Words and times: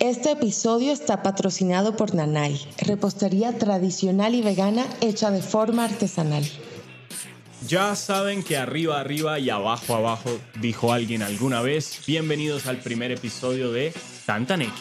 Este 0.00 0.30
episodio 0.30 0.92
está 0.92 1.22
patrocinado 1.22 1.94
por 1.94 2.14
Nanay, 2.14 2.58
repostería 2.78 3.58
tradicional 3.58 4.34
y 4.34 4.40
vegana 4.40 4.86
hecha 5.02 5.30
de 5.30 5.42
forma 5.42 5.84
artesanal. 5.84 6.42
Ya 7.68 7.94
saben 7.94 8.42
que 8.42 8.56
arriba, 8.56 8.98
arriba 8.98 9.38
y 9.38 9.50
abajo, 9.50 9.94
abajo, 9.94 10.30
dijo 10.58 10.94
alguien 10.94 11.22
alguna 11.22 11.60
vez. 11.60 12.02
Bienvenidos 12.06 12.66
al 12.66 12.78
primer 12.78 13.12
episodio 13.12 13.72
de 13.72 13.92
Tantaneki. 14.24 14.72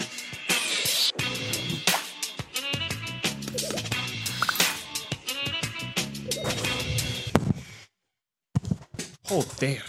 Joder. 9.24 9.84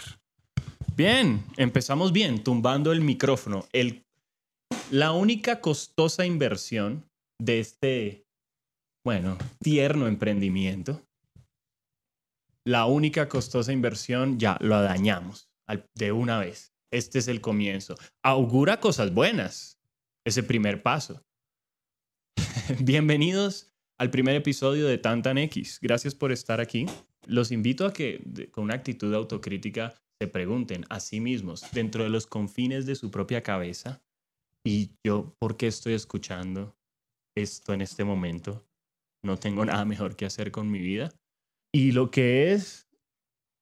Bien, 0.97 1.45
empezamos 1.55 2.11
bien, 2.11 2.43
tumbando 2.43 2.91
el 2.91 2.99
micrófono. 2.99 3.65
El, 3.71 4.03
la 4.91 5.13
única 5.13 5.61
costosa 5.61 6.25
inversión 6.25 7.09
de 7.39 7.61
este, 7.61 8.27
bueno, 9.05 9.37
tierno 9.61 10.07
emprendimiento, 10.07 11.01
la 12.65 12.85
única 12.85 13.29
costosa 13.29 13.71
inversión 13.71 14.37
ya 14.37 14.57
lo 14.59 14.81
dañamos 14.81 15.49
de 15.95 16.11
una 16.11 16.39
vez. 16.39 16.73
Este 16.91 17.19
es 17.19 17.29
el 17.29 17.39
comienzo. 17.39 17.95
Augura 18.21 18.81
cosas 18.81 19.13
buenas, 19.13 19.79
ese 20.25 20.43
primer 20.43 20.83
paso. 20.83 21.23
Bienvenidos 22.79 23.71
al 23.97 24.11
primer 24.11 24.35
episodio 24.35 24.87
de 24.87 24.97
Tantan 24.97 25.37
X. 25.37 25.79
Gracias 25.81 26.13
por 26.13 26.33
estar 26.33 26.59
aquí. 26.59 26.85
Los 27.25 27.53
invito 27.53 27.85
a 27.85 27.93
que 27.93 28.49
con 28.51 28.65
una 28.65 28.75
actitud 28.75 29.13
autocrítica 29.13 29.95
se 30.19 30.27
pregunten 30.27 30.85
a 30.89 30.99
sí 30.99 31.21
mismos, 31.21 31.63
dentro 31.71 32.03
de 32.03 32.09
los 32.09 32.27
confines 32.27 32.85
de 32.85 32.95
su 32.95 33.09
propia 33.09 33.41
cabeza, 33.41 34.03
¿y 34.65 34.91
yo 35.05 35.35
por 35.39 35.57
qué 35.57 35.67
estoy 35.67 35.93
escuchando 35.93 36.75
esto 37.35 37.73
en 37.73 37.81
este 37.81 38.03
momento? 38.03 38.67
No 39.23 39.37
tengo 39.37 39.65
nada 39.65 39.85
mejor 39.85 40.15
que 40.15 40.25
hacer 40.25 40.51
con 40.51 40.69
mi 40.69 40.79
vida. 40.79 41.11
Y 41.73 41.91
lo 41.91 42.11
que 42.11 42.53
es 42.53 42.87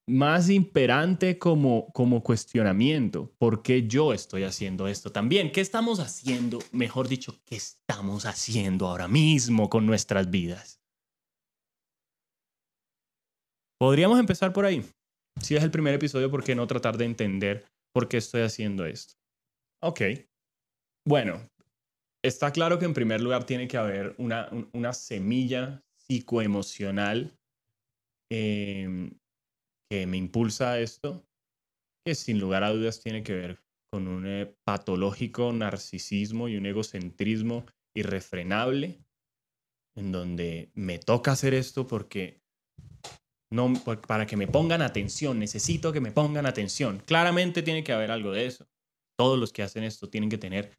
más 0.09 0.49
imperante 0.49 1.37
como, 1.37 1.91
como 1.93 2.23
cuestionamiento, 2.23 3.31
¿por 3.37 3.61
qué 3.61 3.87
yo 3.87 4.13
estoy 4.13 4.43
haciendo 4.43 4.87
esto 4.87 5.11
también? 5.11 5.51
¿Qué 5.51 5.61
estamos 5.61 5.99
haciendo? 5.99 6.59
Mejor 6.71 7.07
dicho, 7.07 7.39
¿qué 7.45 7.55
estamos 7.55 8.25
haciendo 8.25 8.87
ahora 8.87 9.07
mismo 9.07 9.69
con 9.69 9.85
nuestras 9.85 10.31
vidas? 10.31 10.81
Podríamos 13.79 14.19
empezar 14.19 14.51
por 14.51 14.65
ahí. 14.65 14.83
Si 15.41 15.55
es 15.55 15.63
el 15.63 15.71
primer 15.71 15.93
episodio, 15.93 16.29
¿por 16.29 16.43
qué 16.43 16.55
no 16.55 16.67
tratar 16.67 16.97
de 16.97 17.05
entender 17.05 17.65
por 17.93 18.09
qué 18.09 18.17
estoy 18.17 18.41
haciendo 18.41 18.85
esto? 18.85 19.13
Ok. 19.81 20.01
Bueno, 21.05 21.49
está 22.23 22.51
claro 22.51 22.79
que 22.79 22.85
en 22.85 22.93
primer 22.93 23.21
lugar 23.21 23.45
tiene 23.45 23.67
que 23.67 23.77
haber 23.77 24.15
una, 24.17 24.49
una 24.73 24.93
semilla 24.93 25.83
psicoemocional 25.95 27.37
em, 28.31 29.11
que 29.89 30.07
me 30.07 30.17
impulsa 30.17 30.73
a 30.73 30.79
esto, 30.79 31.25
que 32.05 32.15
sin 32.15 32.39
lugar 32.39 32.63
a 32.63 32.71
dudas 32.71 33.01
tiene 33.01 33.23
que 33.23 33.33
ver 33.33 33.63
con 33.91 34.07
un 34.07 34.25
eh, 34.27 34.55
patológico 34.63 35.51
narcisismo 35.51 36.47
y 36.47 36.57
un 36.57 36.65
egocentrismo 36.65 37.65
irrefrenable, 37.95 39.03
en 39.95 40.11
donde 40.11 40.71
me 40.75 40.99
toca 40.99 41.31
hacer 41.31 41.53
esto 41.53 41.87
porque 41.87 42.41
no, 43.51 43.73
para 44.07 44.27
que 44.27 44.37
me 44.37 44.47
pongan 44.47 44.81
atención, 44.81 45.39
necesito 45.39 45.91
que 45.91 46.01
me 46.01 46.11
pongan 46.11 46.45
atención. 46.45 46.99
Claramente 46.99 47.63
tiene 47.63 47.83
que 47.83 47.91
haber 47.91 48.11
algo 48.11 48.31
de 48.31 48.45
eso. 48.45 48.67
Todos 49.17 49.39
los 49.39 49.51
que 49.51 49.63
hacen 49.63 49.83
esto 49.83 50.09
tienen 50.09 50.29
que 50.29 50.37
tener 50.37 50.77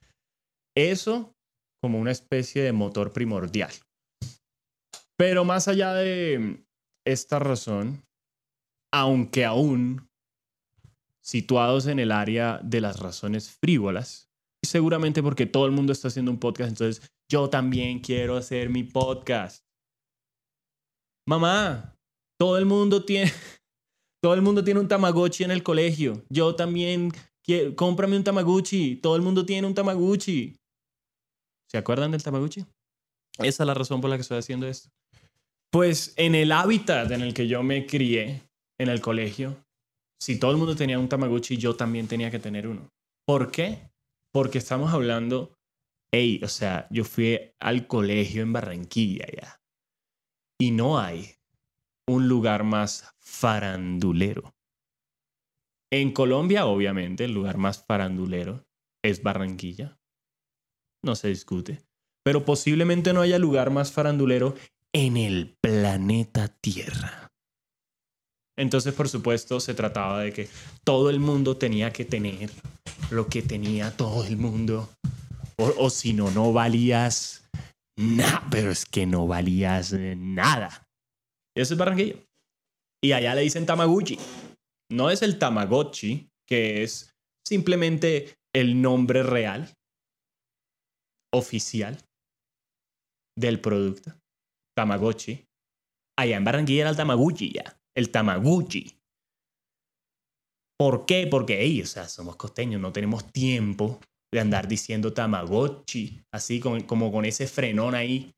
eso 0.76 1.34
como 1.82 1.98
una 1.98 2.10
especie 2.10 2.62
de 2.62 2.72
motor 2.72 3.12
primordial. 3.12 3.72
Pero 5.16 5.44
más 5.44 5.68
allá 5.68 5.94
de 5.94 6.64
esta 7.06 7.38
razón, 7.38 8.02
aunque 8.92 9.44
aún 9.44 10.08
situados 11.22 11.86
en 11.86 11.98
el 11.98 12.12
área 12.12 12.60
de 12.62 12.80
las 12.80 12.98
razones 12.98 13.50
frívolas, 13.50 14.30
seguramente 14.64 15.22
porque 15.22 15.46
todo 15.46 15.66
el 15.66 15.72
mundo 15.72 15.92
está 15.92 16.08
haciendo 16.08 16.30
un 16.30 16.38
podcast, 16.38 16.70
entonces 16.70 17.10
yo 17.30 17.48
también 17.48 18.00
quiero 18.00 18.36
hacer 18.36 18.68
mi 18.70 18.82
podcast. 18.82 19.64
Mamá, 21.26 21.96
todo 22.38 22.58
el 22.58 22.66
mundo 22.66 23.04
tiene, 23.04 23.30
todo 24.22 24.34
el 24.34 24.42
mundo 24.42 24.64
tiene 24.64 24.80
un 24.80 24.88
Tamagotchi 24.88 25.44
en 25.44 25.50
el 25.50 25.62
colegio. 25.62 26.24
Yo 26.28 26.56
también 26.56 27.12
quiero, 27.44 27.76
cómprame 27.76 28.16
un 28.16 28.24
Tamagotchi. 28.24 28.96
Todo 28.96 29.16
el 29.16 29.22
mundo 29.22 29.46
tiene 29.46 29.66
un 29.66 29.74
Tamagotchi. 29.74 30.56
¿Se 31.70 31.78
acuerdan 31.78 32.10
del 32.10 32.22
Tamagotchi? 32.22 32.66
Esa 33.38 33.62
es 33.62 33.66
la 33.66 33.74
razón 33.74 34.00
por 34.00 34.10
la 34.10 34.16
que 34.16 34.22
estoy 34.22 34.38
haciendo 34.38 34.66
esto. 34.66 34.90
Pues 35.70 36.14
en 36.16 36.34
el 36.34 36.50
hábitat 36.50 37.12
en 37.12 37.20
el 37.22 37.32
que 37.32 37.46
yo 37.46 37.62
me 37.62 37.86
crié, 37.86 38.42
en 38.76 38.88
el 38.88 39.00
colegio, 39.00 39.64
si 40.20 40.40
todo 40.40 40.50
el 40.50 40.56
mundo 40.56 40.74
tenía 40.74 40.98
un 40.98 41.08
Tamagotchi, 41.08 41.58
yo 41.58 41.76
también 41.76 42.08
tenía 42.08 42.30
que 42.30 42.40
tener 42.40 42.66
uno. 42.66 42.88
¿Por 43.24 43.52
qué? 43.52 43.88
Porque 44.32 44.58
estamos 44.58 44.92
hablando, 44.92 45.54
hey, 46.12 46.40
o 46.42 46.48
sea, 46.48 46.88
yo 46.90 47.04
fui 47.04 47.38
al 47.60 47.86
colegio 47.86 48.42
en 48.42 48.52
Barranquilla 48.52 49.26
ya. 49.26 49.60
Y 50.60 50.72
no 50.72 50.98
hay 50.98 51.36
un 52.08 52.26
lugar 52.26 52.64
más 52.64 53.14
farandulero. 53.20 54.52
En 55.92 56.12
Colombia, 56.12 56.66
obviamente, 56.66 57.24
el 57.24 57.32
lugar 57.32 57.58
más 57.58 57.84
farandulero 57.86 58.64
es 59.04 59.22
Barranquilla. 59.22 59.99
No 61.02 61.14
se 61.14 61.28
discute. 61.28 61.82
Pero 62.24 62.44
posiblemente 62.44 63.12
no 63.12 63.22
haya 63.22 63.38
lugar 63.38 63.70
más 63.70 63.92
farandulero 63.92 64.54
en 64.92 65.16
el 65.16 65.56
planeta 65.60 66.48
Tierra. 66.48 67.30
Entonces, 68.58 68.92
por 68.92 69.08
supuesto, 69.08 69.58
se 69.58 69.74
trataba 69.74 70.20
de 70.20 70.32
que 70.32 70.48
todo 70.84 71.08
el 71.08 71.18
mundo 71.18 71.56
tenía 71.56 71.92
que 71.92 72.04
tener 72.04 72.50
lo 73.10 73.28
que 73.28 73.40
tenía 73.42 73.96
todo 73.96 74.24
el 74.24 74.36
mundo. 74.36 74.90
O, 75.56 75.90
si 75.90 76.12
no, 76.12 76.30
no 76.30 76.52
valías 76.52 77.48
nada. 77.96 78.46
Pero 78.50 78.70
es 78.70 78.84
que 78.84 79.06
no 79.06 79.26
valías 79.26 79.92
nada. 79.92 80.86
Eso 81.56 81.74
es 81.74 81.78
Barranquilla. 81.78 82.16
Y 83.02 83.12
allá 83.12 83.34
le 83.34 83.42
dicen 83.42 83.66
Tamaguchi. 83.66 84.18
No 84.90 85.10
es 85.10 85.22
el 85.22 85.38
Tamagotchi, 85.38 86.28
que 86.46 86.82
es 86.82 87.14
simplemente 87.46 88.34
el 88.52 88.82
nombre 88.82 89.22
real, 89.22 89.72
oficial, 91.34 91.98
del 93.38 93.60
producto. 93.60 94.14
Tamagotchi. 94.76 95.46
Allá 96.18 96.36
en 96.36 96.44
Barranquilla 96.44 96.82
era 96.82 96.90
el 96.90 96.96
Tamaguchi 96.96 97.52
ya. 97.52 97.80
El 97.96 98.10
Tamaguchi. 98.10 98.96
¿Por 100.78 101.06
qué? 101.06 101.26
Porque, 101.26 101.60
ey, 101.60 101.82
o 101.82 101.86
sea, 101.86 102.08
somos 102.08 102.36
costeños, 102.36 102.80
no 102.80 102.92
tenemos 102.92 103.30
tiempo 103.32 104.00
de 104.32 104.40
andar 104.40 104.68
diciendo 104.68 105.12
Tamagotchi, 105.12 106.22
así 106.32 106.60
como, 106.60 107.12
con 107.12 107.24
ese 107.24 107.46
frenón 107.46 107.94
ahí. 107.94 108.32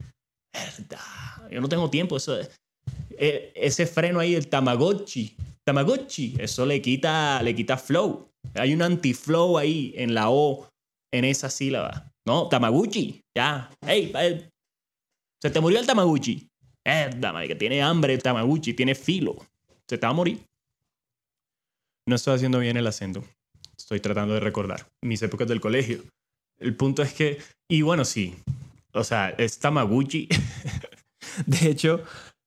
Verdad. 0.52 1.50
Yo 1.50 1.60
no 1.60 1.68
tengo 1.68 1.88
tiempo, 1.90 2.16
eso 2.16 2.38
es 2.38 2.50
e, 3.10 3.52
ese 3.54 3.86
freno 3.86 4.20
ahí, 4.20 4.34
el 4.34 4.48
Tamagotchi, 4.48 5.36
Tamagotchi, 5.64 6.36
eso 6.38 6.66
le 6.66 6.82
quita, 6.82 7.42
le 7.42 7.54
quita 7.54 7.76
flow. 7.76 8.28
Hay 8.54 8.74
un 8.74 8.82
anti-flow 8.82 9.58
ahí 9.58 9.92
en 9.96 10.14
la 10.14 10.30
O, 10.30 10.68
en 11.12 11.24
esa 11.24 11.48
sílaba. 11.48 12.11
No, 12.26 12.48
Tamaguchi, 12.48 13.20
ya. 13.36 13.70
Hey, 13.80 14.12
se 15.42 15.50
te 15.50 15.60
murió 15.60 15.80
el 15.80 15.86
Tamaguchi. 15.86 16.48
Mierda, 16.84 17.46
que 17.46 17.54
tiene 17.54 17.82
hambre 17.82 18.14
el 18.14 18.22
Tamaguchi, 18.22 18.74
tiene 18.74 18.94
filo. 18.94 19.36
Se 19.88 19.98
te 19.98 20.06
va 20.06 20.10
a 20.10 20.14
morir. 20.14 20.40
No 22.06 22.16
estoy 22.16 22.34
haciendo 22.34 22.58
bien 22.58 22.76
el 22.76 22.86
acento. 22.86 23.24
Estoy 23.76 24.00
tratando 24.00 24.34
de 24.34 24.40
recordar 24.40 24.86
mis 25.02 25.22
épocas 25.22 25.48
del 25.48 25.60
colegio. 25.60 26.02
El 26.58 26.76
punto 26.76 27.02
es 27.02 27.12
que, 27.12 27.38
y 27.68 27.82
bueno, 27.82 28.04
sí. 28.04 28.36
O 28.92 29.02
sea, 29.02 29.30
es 29.30 29.58
Tamaguchi. 29.58 30.28
de 31.46 31.68
hecho, 31.68 32.04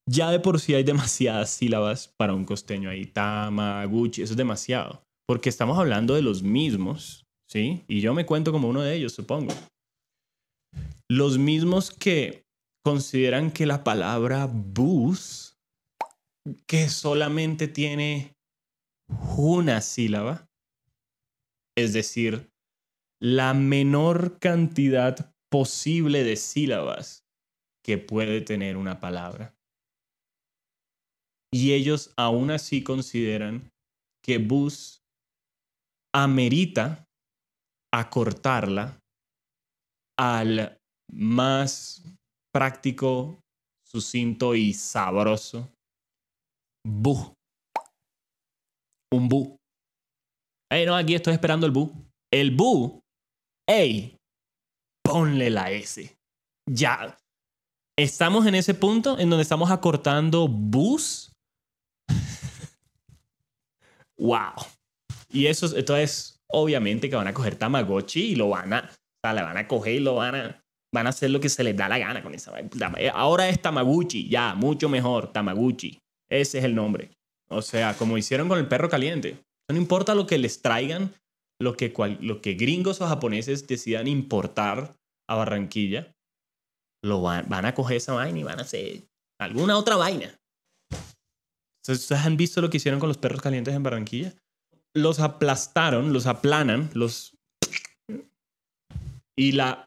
ya 0.08 0.30
de 0.30 0.40
por 0.40 0.60
sí 0.60 0.74
hay 0.74 0.84
demasiadas 0.84 1.50
sílabas 1.50 2.08
para 2.16 2.34
un 2.34 2.44
costeño 2.44 2.88
ahí. 2.88 3.06
Tamaguchi, 3.06 4.22
eso 4.22 4.32
es 4.32 4.36
demasiado. 4.38 5.02
Porque 5.26 5.48
estamos 5.48 5.78
hablando 5.78 6.14
de 6.14 6.22
los 6.22 6.42
mismos, 6.42 7.26
¿sí? 7.46 7.84
Y 7.88 8.00
yo 8.00 8.14
me 8.14 8.24
cuento 8.24 8.52
como 8.52 8.68
uno 8.68 8.80
de 8.80 8.94
ellos, 8.94 9.12
supongo. 9.12 9.52
Los 11.08 11.38
mismos 11.38 11.90
que 11.90 12.44
consideran 12.84 13.52
que 13.52 13.66
la 13.66 13.84
palabra 13.84 14.46
bus, 14.46 15.56
que 16.66 16.88
solamente 16.88 17.68
tiene 17.68 18.36
una 19.36 19.80
sílaba, 19.80 20.48
es 21.76 21.92
decir, 21.92 22.50
la 23.20 23.54
menor 23.54 24.38
cantidad 24.38 25.34
posible 25.50 26.24
de 26.24 26.36
sílabas 26.36 27.24
que 27.84 27.98
puede 27.98 28.40
tener 28.40 28.76
una 28.76 29.00
palabra. 29.00 29.56
Y 31.52 31.72
ellos 31.72 32.12
aún 32.16 32.50
así 32.50 32.82
consideran 32.82 33.70
que 34.22 34.38
Bus 34.38 35.04
amerita 36.12 37.08
acortarla 37.92 39.00
al 40.18 40.80
más 41.12 42.02
práctico, 42.52 43.38
sucinto 43.84 44.54
y 44.54 44.72
sabroso. 44.72 45.68
Bu. 46.86 47.34
Un 49.12 49.28
bu. 49.28 49.56
Ey, 50.70 50.86
no, 50.86 50.96
aquí 50.96 51.14
estoy 51.14 51.34
esperando 51.34 51.66
el 51.66 51.72
bu. 51.72 51.92
El 52.32 52.54
bu. 52.54 53.00
Ey, 53.68 54.16
ponle 55.04 55.50
la 55.50 55.70
S. 55.70 56.14
Ya. 56.68 57.16
Estamos 57.98 58.46
en 58.46 58.54
ese 58.54 58.74
punto 58.74 59.18
en 59.18 59.30
donde 59.30 59.42
estamos 59.42 59.70
acortando 59.70 60.48
bus. 60.48 61.32
wow. 64.18 64.54
Y 65.30 65.46
eso, 65.46 65.74
entonces, 65.76 66.38
obviamente 66.50 67.08
que 67.08 67.16
van 67.16 67.28
a 67.28 67.34
coger 67.34 67.56
Tamagotchi 67.56 68.32
y 68.32 68.36
lo 68.36 68.50
van 68.50 68.72
a, 68.72 68.80
o 68.80 69.18
sea, 69.24 69.34
le 69.34 69.42
van 69.42 69.56
a 69.56 69.66
coger 69.66 69.94
y 69.94 70.00
lo 70.00 70.16
van 70.16 70.34
a, 70.34 70.64
van 70.96 71.06
a 71.06 71.10
hacer 71.10 71.30
lo 71.30 71.40
que 71.40 71.50
se 71.50 71.62
les 71.62 71.76
da 71.76 71.90
la 71.90 71.98
gana 71.98 72.22
con 72.22 72.34
esa. 72.34 72.52
Ahora 73.12 73.50
es 73.50 73.60
Tamaguchi, 73.60 74.30
ya, 74.30 74.54
mucho 74.54 74.88
mejor, 74.88 75.30
Tamaguchi. 75.30 75.98
Ese 76.30 76.58
es 76.58 76.64
el 76.64 76.74
nombre. 76.74 77.10
O 77.50 77.60
sea, 77.60 77.94
como 77.98 78.16
hicieron 78.16 78.48
con 78.48 78.58
el 78.58 78.66
perro 78.66 78.88
caliente. 78.88 79.38
No 79.70 79.76
importa 79.76 80.14
lo 80.14 80.26
que 80.26 80.38
les 80.38 80.62
traigan, 80.62 81.12
lo 81.60 81.76
que, 81.76 81.92
lo 82.20 82.40
que 82.40 82.54
gringos 82.54 83.02
o 83.02 83.06
japoneses 83.06 83.66
decidan 83.66 84.08
importar 84.08 84.96
a 85.28 85.34
Barranquilla, 85.34 86.14
lo 87.04 87.20
van, 87.20 87.46
van 87.48 87.66
a 87.66 87.74
coger 87.74 87.98
esa 87.98 88.14
vaina 88.14 88.38
y 88.38 88.42
van 88.42 88.58
a 88.58 88.62
hacer 88.62 89.02
alguna 89.38 89.76
otra 89.76 89.96
vaina. 89.96 90.34
¿Ustedes 91.86 92.24
han 92.24 92.38
visto 92.38 92.62
lo 92.62 92.70
que 92.70 92.78
hicieron 92.78 92.98
con 92.98 93.08
los 93.08 93.18
perros 93.18 93.42
calientes 93.42 93.74
en 93.74 93.82
Barranquilla? 93.82 94.34
Los 94.94 95.20
aplastaron, 95.20 96.14
los 96.14 96.26
aplanan, 96.26 96.88
los... 96.94 97.36
Y 99.38 99.52
la, 99.52 99.86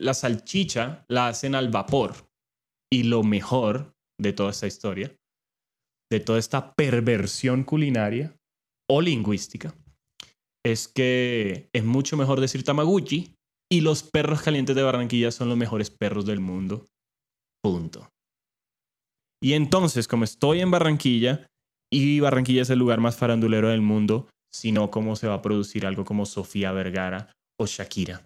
la 0.00 0.14
salchicha 0.14 1.04
la 1.08 1.28
hacen 1.28 1.54
al 1.54 1.68
vapor. 1.68 2.14
Y 2.92 3.04
lo 3.04 3.22
mejor 3.22 3.94
de 4.20 4.32
toda 4.32 4.50
esta 4.50 4.66
historia, 4.66 5.14
de 6.10 6.20
toda 6.20 6.38
esta 6.38 6.72
perversión 6.74 7.64
culinaria 7.64 8.36
o 8.88 9.00
lingüística, 9.00 9.74
es 10.64 10.88
que 10.88 11.68
es 11.72 11.84
mucho 11.84 12.16
mejor 12.16 12.40
decir 12.40 12.64
Tamaguchi 12.64 13.34
y 13.70 13.80
los 13.80 14.02
perros 14.02 14.42
calientes 14.42 14.76
de 14.76 14.82
Barranquilla 14.82 15.30
son 15.30 15.48
los 15.48 15.58
mejores 15.58 15.90
perros 15.90 16.26
del 16.26 16.40
mundo. 16.40 16.88
Punto. 17.62 18.08
Y 19.42 19.52
entonces, 19.52 20.08
como 20.08 20.24
estoy 20.24 20.60
en 20.60 20.70
Barranquilla, 20.70 21.46
y 21.92 22.20
Barranquilla 22.20 22.62
es 22.62 22.70
el 22.70 22.78
lugar 22.78 23.00
más 23.00 23.16
farandulero 23.16 23.68
del 23.68 23.80
mundo, 23.80 24.28
sino 24.52 24.90
cómo 24.90 25.16
se 25.16 25.28
va 25.28 25.34
a 25.34 25.42
producir 25.42 25.86
algo 25.86 26.04
como 26.04 26.26
Sofía 26.26 26.72
Vergara 26.72 27.32
o 27.60 27.66
Shakira. 27.66 28.24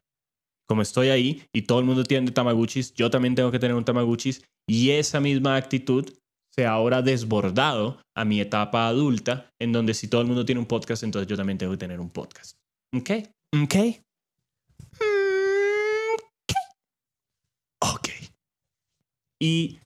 Como 0.71 0.83
estoy 0.83 1.09
ahí 1.09 1.43
y 1.53 1.63
todo 1.63 1.81
el 1.81 1.85
mundo 1.85 2.05
tiene 2.05 2.31
Tamaguchis, 2.31 2.95
yo 2.95 3.11
también 3.11 3.35
tengo 3.35 3.51
que 3.51 3.59
tener 3.59 3.75
un 3.75 3.85
Tamaguchis 3.85 4.45
y 4.69 4.91
esa 4.91 5.19
misma 5.19 5.57
actitud 5.57 6.09
se 6.55 6.65
ha 6.65 6.71
ahora 6.71 7.03
desbordado 7.03 8.01
a 8.17 8.25
mi 8.25 8.41
etapa 8.41 8.87
adulta, 8.87 9.51
en 9.61 9.73
donde 9.73 9.95
si 9.95 10.07
todo 10.07 10.21
el 10.21 10.29
mundo 10.29 10.45
tiene 10.45 10.61
un 10.61 10.69
podcast, 10.69 11.03
entonces 11.03 11.27
yo 11.27 11.37
también 11.37 11.59
tengo 11.59 11.73
que 11.73 11.79
tener 11.79 11.99
un 11.99 12.09
podcast. 12.09 12.57
¿Ok? 12.97 13.11
¿Ok? 13.61 13.75
Ok. 17.83 18.09
Y 19.43 19.81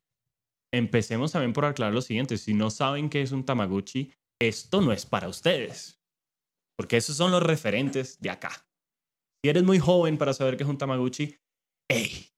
empecemos 0.70 1.32
también 1.32 1.54
por 1.54 1.64
aclarar 1.64 1.94
lo 1.94 2.02
siguiente. 2.02 2.36
Si 2.36 2.52
no 2.52 2.68
saben 2.68 3.08
qué 3.08 3.22
es 3.22 3.32
un 3.32 3.46
Tamaguchi, 3.46 4.12
esto 4.38 4.82
no 4.82 4.92
es 4.92 5.06
para 5.06 5.28
ustedes. 5.28 5.98
Porque 6.76 6.98
esos 6.98 7.16
son 7.16 7.30
los 7.30 7.42
referentes 7.42 8.20
de 8.20 8.28
acá. 8.28 8.66
Si 9.44 9.50
eres 9.50 9.62
muy 9.62 9.78
joven 9.78 10.16
para 10.16 10.32
saber 10.32 10.56
qué 10.56 10.62
es 10.62 10.70
un 10.70 10.78
Tamaguchi, 10.78 11.38
¡ey! 11.90 12.30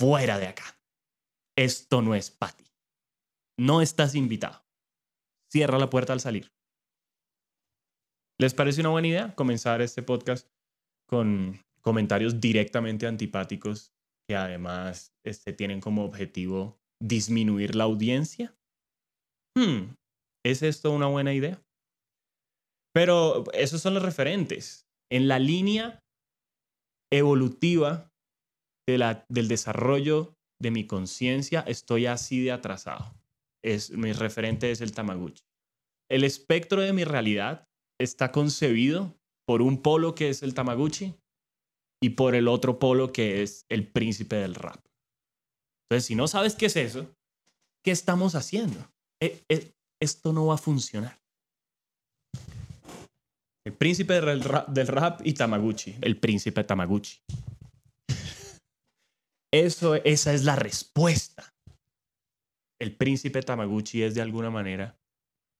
Fuera 0.00 0.40
de 0.40 0.48
acá. 0.48 0.64
Esto 1.56 2.02
no 2.02 2.16
es 2.16 2.32
para 2.32 2.56
ti. 2.56 2.64
No 3.56 3.80
estás 3.80 4.16
invitado. 4.16 4.66
Cierra 5.52 5.78
la 5.78 5.90
puerta 5.90 6.12
al 6.12 6.18
salir. 6.18 6.52
¿Les 8.40 8.54
parece 8.54 8.80
una 8.80 8.88
buena 8.88 9.06
idea 9.06 9.34
comenzar 9.36 9.82
este 9.82 10.02
podcast 10.02 10.50
con 11.08 11.64
comentarios 11.80 12.40
directamente 12.40 13.06
antipáticos 13.06 13.94
que 14.28 14.34
además 14.34 15.14
este, 15.24 15.52
tienen 15.52 15.80
como 15.80 16.04
objetivo 16.04 16.76
disminuir 17.00 17.76
la 17.76 17.84
audiencia. 17.84 18.58
Hmm, 19.56 19.94
¿Es 20.44 20.64
esto 20.64 20.90
una 20.90 21.06
buena 21.06 21.32
idea? 21.34 21.64
Pero 22.92 23.44
esos 23.52 23.80
son 23.80 23.94
los 23.94 24.02
referentes. 24.02 24.84
En 25.10 25.28
la 25.28 25.38
línea 25.38 26.02
evolutiva 27.12 28.10
del 28.86 29.48
desarrollo 29.48 30.34
de 30.60 30.70
mi 30.70 30.86
conciencia, 30.86 31.60
estoy 31.60 32.06
así 32.06 32.42
de 32.42 32.52
atrasado. 32.52 33.14
Es, 33.62 33.90
mi 33.90 34.12
referente 34.12 34.70
es 34.70 34.80
el 34.80 34.92
Tamaguchi. 34.92 35.42
El 36.10 36.24
espectro 36.24 36.82
de 36.82 36.92
mi 36.92 37.04
realidad 37.04 37.66
está 38.00 38.32
concebido 38.32 39.14
por 39.46 39.62
un 39.62 39.80
polo 39.82 40.14
que 40.14 40.28
es 40.28 40.42
el 40.42 40.54
Tamaguchi 40.54 41.14
y 42.02 42.10
por 42.10 42.34
el 42.34 42.48
otro 42.48 42.78
polo 42.78 43.12
que 43.12 43.42
es 43.42 43.64
el 43.68 43.90
príncipe 43.90 44.36
del 44.36 44.54
rap. 44.54 44.84
Entonces, 45.84 46.06
si 46.06 46.14
no 46.14 46.28
sabes 46.28 46.54
qué 46.54 46.66
es 46.66 46.76
eso, 46.76 47.14
¿qué 47.82 47.90
estamos 47.90 48.34
haciendo? 48.34 48.78
E, 49.22 49.42
e, 49.48 49.72
esto 50.00 50.32
no 50.32 50.46
va 50.46 50.54
a 50.54 50.58
funcionar. 50.58 51.23
El 53.66 53.72
príncipe 53.72 54.20
del 54.20 54.42
rap, 54.42 55.20
y 55.24 55.32
Tamaguchi. 55.32 55.96
El 56.02 56.18
príncipe 56.18 56.64
Tamaguchi. 56.64 57.22
Eso, 59.50 59.94
esa 59.94 60.34
es 60.34 60.44
la 60.44 60.56
respuesta. 60.56 61.54
El 62.78 62.94
príncipe 62.94 63.40
Tamaguchi 63.40 64.02
es 64.02 64.14
de 64.14 64.20
alguna 64.20 64.50
manera 64.50 64.98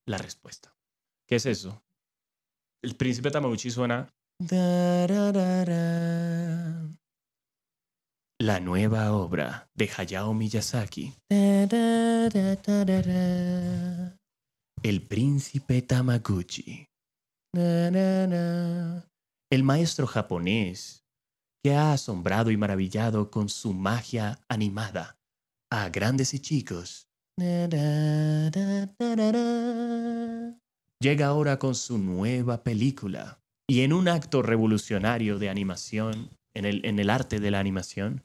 la 0.07 0.19
respuesta. 0.19 0.77
¿Qué 1.27 1.37
es 1.37 1.47
eso? 1.47 1.83
El 2.83 2.97
príncipe 2.97 3.31
Tamaguchi 3.31 3.71
suena 3.71 4.13
la 8.39 8.61
nueva 8.61 9.13
obra 9.13 9.71
de 9.75 9.91
Hayao 9.97 10.35
Miyazaki. 10.35 11.15
El 14.83 15.07
príncipe 15.09 15.81
Tamaguchi. 15.81 16.94
El 17.57 19.03
maestro 19.63 20.07
japonés 20.07 21.05
que 21.63 21.75
ha 21.75 21.93
asombrado 21.93 22.51
y 22.51 22.57
maravillado 22.57 23.31
con 23.31 23.49
su 23.49 23.73
magia 23.73 24.41
animada 24.49 25.19
a 25.71 25.89
grandes 25.89 26.35
y 26.35 26.41
chicos. 26.41 27.09
Llega 31.01 31.27
ahora 31.27 31.59
con 31.59 31.75
su 31.75 31.99
nueva 31.99 32.63
película 32.63 33.41
y 33.69 33.81
en 33.81 33.93
un 33.93 34.09
acto 34.09 34.43
revolucionario 34.43 35.39
de 35.39 35.49
animación, 35.49 36.31
en 36.55 36.65
el, 36.65 36.85
en 36.85 36.99
el 36.99 37.09
arte 37.09 37.41
de 37.41 37.51
la 37.51 37.61
animación, 37.61 38.25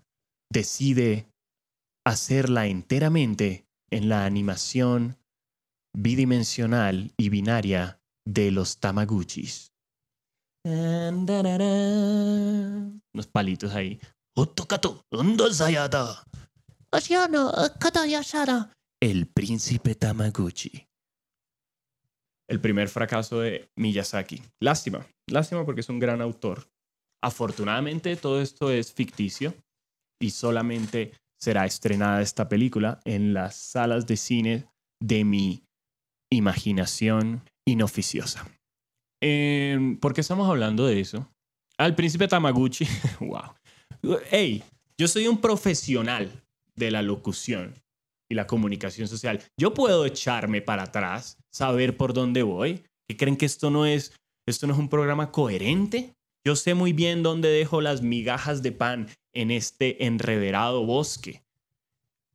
decide 0.52 1.30
hacerla 2.06 2.68
enteramente 2.68 3.66
en 3.92 4.10
la 4.10 4.26
animación 4.26 5.18
bidimensional 5.96 7.14
y 7.18 7.30
binaria 7.30 7.99
de 8.30 8.52
los 8.52 8.80
Tamaguchis. 8.80 9.72
Unos 13.14 13.28
palitos 13.32 13.74
ahí. 13.74 14.00
El 19.02 19.28
príncipe 19.28 19.96
Tamaguchi 19.96 20.90
el 22.50 22.60
primer 22.60 22.90
fracaso 22.90 23.40
de 23.40 23.70
Miyazaki. 23.78 24.42
Lástima, 24.60 25.08
lástima 25.30 25.66
porque 25.66 25.82
es 25.82 25.90
un 25.90 26.00
gran 26.00 26.20
autor. 26.22 26.68
Afortunadamente 27.24 28.16
todo 28.16 28.42
esto 28.42 28.72
es 28.72 28.92
ficticio 28.92 29.54
y 30.20 30.32
solamente 30.32 31.14
será 31.40 31.66
estrenada 31.66 32.22
esta 32.22 32.50
película 32.50 33.00
en 33.06 33.34
las 33.34 33.56
salas 33.56 34.08
de 34.08 34.18
cine 34.18 34.66
de 35.02 35.24
mi 35.24 35.64
imaginación 36.32 37.44
inoficiosa. 37.70 38.48
Em, 39.22 39.98
¿Por 39.98 40.14
qué 40.14 40.22
estamos 40.22 40.50
hablando 40.50 40.86
de 40.86 41.00
eso? 41.00 41.30
Al 41.78 41.96
príncipe 41.96 42.28
Tamaguchi, 42.28 42.86
wow. 43.20 43.54
Hey, 44.30 44.64
yo 44.98 45.08
soy 45.08 45.28
un 45.28 45.40
profesional 45.40 46.44
de 46.76 46.92
la 46.92 47.02
locución 47.02 47.74
y 48.30 48.36
la 48.36 48.48
comunicación 48.48 49.08
social. 49.08 49.42
Yo 49.58 49.74
puedo 49.74 50.06
echarme 50.06 50.62
para 50.62 50.84
atrás, 50.84 51.38
saber 51.52 51.98
por 51.98 52.14
dónde 52.14 52.44
voy. 52.44 52.84
¿Qué 53.08 53.18
creen 53.18 53.38
que 53.38 53.46
esto 53.46 53.70
no 53.70 53.86
es 53.86 54.14
esto 54.46 54.68
no 54.68 54.74
es 54.74 54.80
un 54.80 54.90
programa 54.90 55.32
coherente? 55.32 56.14
Yo 56.46 56.56
sé 56.56 56.74
muy 56.74 56.94
bien 56.94 57.22
dónde 57.22 57.50
dejo 57.50 57.82
las 57.82 58.02
migajas 58.02 58.64
de 58.64 58.72
pan 58.72 59.08
en 59.34 59.52
este 59.52 60.06
enreverado 60.06 60.86
bosque. 60.86 61.44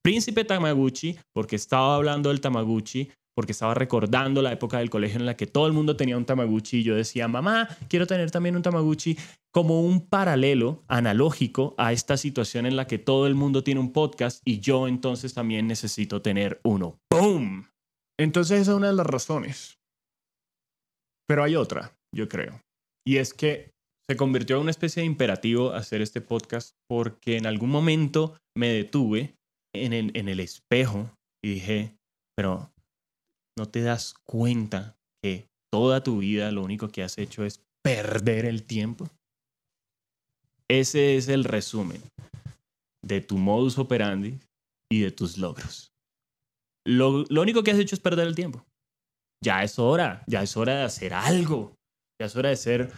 Príncipe 0.02 0.44
Tamaguchi, 0.44 1.18
porque 1.32 1.56
estaba 1.56 1.96
hablando 1.96 2.28
del 2.28 2.40
Tamaguchi, 2.40 3.10
porque 3.34 3.52
estaba 3.52 3.74
recordando 3.74 4.42
la 4.42 4.52
época 4.52 4.78
del 4.78 4.90
colegio 4.90 5.18
en 5.18 5.26
la 5.26 5.36
que 5.36 5.46
todo 5.46 5.66
el 5.66 5.72
mundo 5.72 5.96
tenía 5.96 6.16
un 6.16 6.24
Tamaguchi 6.24 6.78
y 6.78 6.82
yo 6.82 6.94
decía, 6.94 7.28
mamá, 7.28 7.68
quiero 7.88 8.06
tener 8.06 8.30
también 8.30 8.56
un 8.56 8.62
Tamaguchi 8.62 9.18
como 9.52 9.82
un 9.82 10.06
paralelo 10.06 10.82
analógico 10.88 11.74
a 11.78 11.92
esta 11.92 12.16
situación 12.16 12.66
en 12.66 12.76
la 12.76 12.86
que 12.86 12.98
todo 12.98 13.26
el 13.26 13.34
mundo 13.34 13.62
tiene 13.62 13.80
un 13.80 13.92
podcast 13.92 14.40
y 14.44 14.60
yo 14.60 14.88
entonces 14.88 15.34
también 15.34 15.66
necesito 15.66 16.22
tener 16.22 16.60
uno. 16.64 16.98
¡Boom! 17.12 17.68
Entonces 18.18 18.60
esa 18.60 18.72
es 18.72 18.76
una 18.76 18.88
de 18.88 18.94
las 18.94 19.06
razones. 19.06 19.78
Pero 21.26 21.42
hay 21.42 21.56
otra, 21.56 21.92
yo 22.14 22.28
creo. 22.28 22.60
Y 23.06 23.16
es 23.16 23.34
que 23.34 23.70
se 24.08 24.16
convirtió 24.16 24.56
en 24.56 24.62
una 24.62 24.70
especie 24.70 25.02
de 25.02 25.06
imperativo 25.06 25.72
hacer 25.72 26.02
este 26.02 26.20
podcast 26.20 26.74
porque 26.88 27.36
en 27.36 27.46
algún 27.46 27.70
momento 27.70 28.36
me 28.56 28.68
detuve 28.68 29.34
en 29.74 29.92
el, 29.92 30.10
en 30.14 30.28
el 30.28 30.40
espejo 30.40 31.10
y 31.42 31.54
dije, 31.54 31.96
pero 32.36 32.70
no 33.58 33.68
te 33.68 33.82
das 33.82 34.14
cuenta 34.24 34.96
que 35.22 35.46
toda 35.72 36.02
tu 36.02 36.18
vida 36.18 36.50
lo 36.50 36.62
único 36.62 36.88
que 36.88 37.02
has 37.02 37.18
hecho 37.18 37.44
es 37.44 37.60
perder 37.82 38.46
el 38.46 38.64
tiempo. 38.64 39.08
Ese 40.68 41.16
es 41.16 41.28
el 41.28 41.44
resumen 41.44 42.02
de 43.04 43.20
tu 43.20 43.36
modus 43.36 43.78
operandi 43.78 44.38
y 44.90 45.00
de 45.00 45.10
tus 45.10 45.36
logros. 45.36 45.92
Lo, 46.86 47.24
único 47.40 47.62
que 47.62 47.70
has 47.70 47.78
hecho 47.78 47.94
es 47.94 48.00
perder 48.00 48.26
el 48.26 48.34
tiempo. 48.34 48.64
Ya 49.42 49.62
es 49.62 49.78
hora, 49.78 50.24
ya 50.26 50.42
es 50.42 50.56
hora 50.56 50.76
de 50.76 50.82
hacer 50.84 51.14
algo. 51.14 51.74
Ya 52.20 52.26
es 52.26 52.36
hora 52.36 52.50
de 52.50 52.56
ser, 52.56 52.92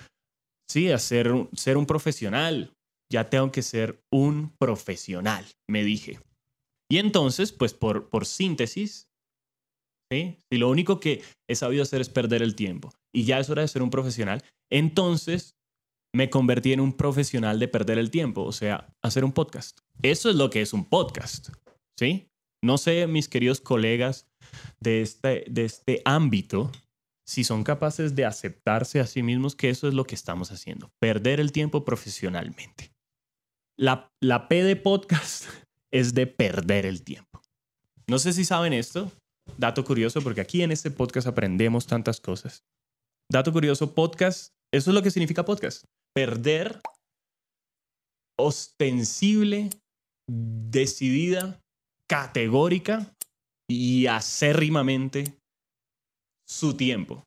sí, 0.70 0.90
hacer, 0.90 1.32
ser 1.54 1.76
un 1.76 1.86
profesional. 1.86 2.72
Ya 3.12 3.30
tengo 3.30 3.50
que 3.52 3.62
ser 3.62 4.00
un 4.12 4.54
profesional, 4.58 5.44
me 5.68 5.84
dije. 5.84 6.20
Y 6.88 6.98
entonces, 6.98 7.52
pues 7.52 7.74
por, 7.74 8.08
por 8.08 8.26
síntesis, 8.26 9.05
¿sí? 10.10 10.38
si 10.50 10.58
lo 10.58 10.70
único 10.70 11.00
que 11.00 11.22
he 11.48 11.54
sabido 11.54 11.82
hacer 11.82 12.00
es 12.00 12.08
perder 12.08 12.42
el 12.42 12.54
tiempo 12.54 12.92
y 13.14 13.24
ya 13.24 13.38
es 13.38 13.50
hora 13.50 13.62
de 13.62 13.68
ser 13.68 13.82
un 13.82 13.90
profesional, 13.90 14.42
entonces 14.70 15.56
me 16.14 16.30
convertí 16.30 16.72
en 16.72 16.80
un 16.80 16.96
profesional 16.96 17.58
de 17.58 17.68
perder 17.68 17.98
el 17.98 18.10
tiempo, 18.10 18.42
o 18.42 18.52
sea, 18.52 18.88
hacer 19.02 19.24
un 19.24 19.32
podcast. 19.32 19.80
Eso 20.02 20.30
es 20.30 20.36
lo 20.36 20.48
que 20.50 20.62
es 20.62 20.72
un 20.72 20.86
podcast, 20.86 21.50
¿sí? 21.98 22.28
No 22.64 22.78
sé, 22.78 23.06
mis 23.06 23.28
queridos 23.28 23.60
colegas 23.60 24.26
de 24.80 25.02
este, 25.02 25.44
de 25.48 25.64
este 25.64 26.00
ámbito, 26.04 26.72
si 27.26 27.44
son 27.44 27.64
capaces 27.64 28.14
de 28.14 28.24
aceptarse 28.24 29.00
a 29.00 29.06
sí 29.06 29.22
mismos 29.22 29.56
que 29.56 29.68
eso 29.68 29.88
es 29.88 29.94
lo 29.94 30.04
que 30.04 30.14
estamos 30.14 30.52
haciendo, 30.52 30.90
perder 31.00 31.38
el 31.38 31.52
tiempo 31.52 31.84
profesionalmente. 31.84 32.92
La, 33.78 34.10
la 34.22 34.48
P 34.48 34.62
de 34.62 34.76
podcast 34.76 35.44
es 35.92 36.14
de 36.14 36.26
perder 36.26 36.86
el 36.86 37.02
tiempo. 37.02 37.42
No 38.08 38.18
sé 38.18 38.32
si 38.32 38.44
saben 38.44 38.72
esto, 38.72 39.12
dato 39.56 39.84
curioso, 39.84 40.20
porque 40.22 40.40
aquí 40.40 40.62
en 40.62 40.72
este 40.72 40.90
podcast 40.90 41.26
aprendemos 41.26 41.86
tantas 41.86 42.20
cosas. 42.20 42.64
Dato 43.30 43.52
curioso, 43.52 43.94
podcast, 43.94 44.52
eso 44.72 44.90
es 44.90 44.94
lo 44.94 45.02
que 45.02 45.10
significa 45.10 45.44
podcast. 45.44 45.84
Perder 46.14 46.80
ostensible, 48.38 49.70
decidida, 50.28 51.60
categórica 52.08 53.14
y 53.68 54.06
acérrimamente 54.06 55.38
su 56.46 56.76
tiempo. 56.76 57.24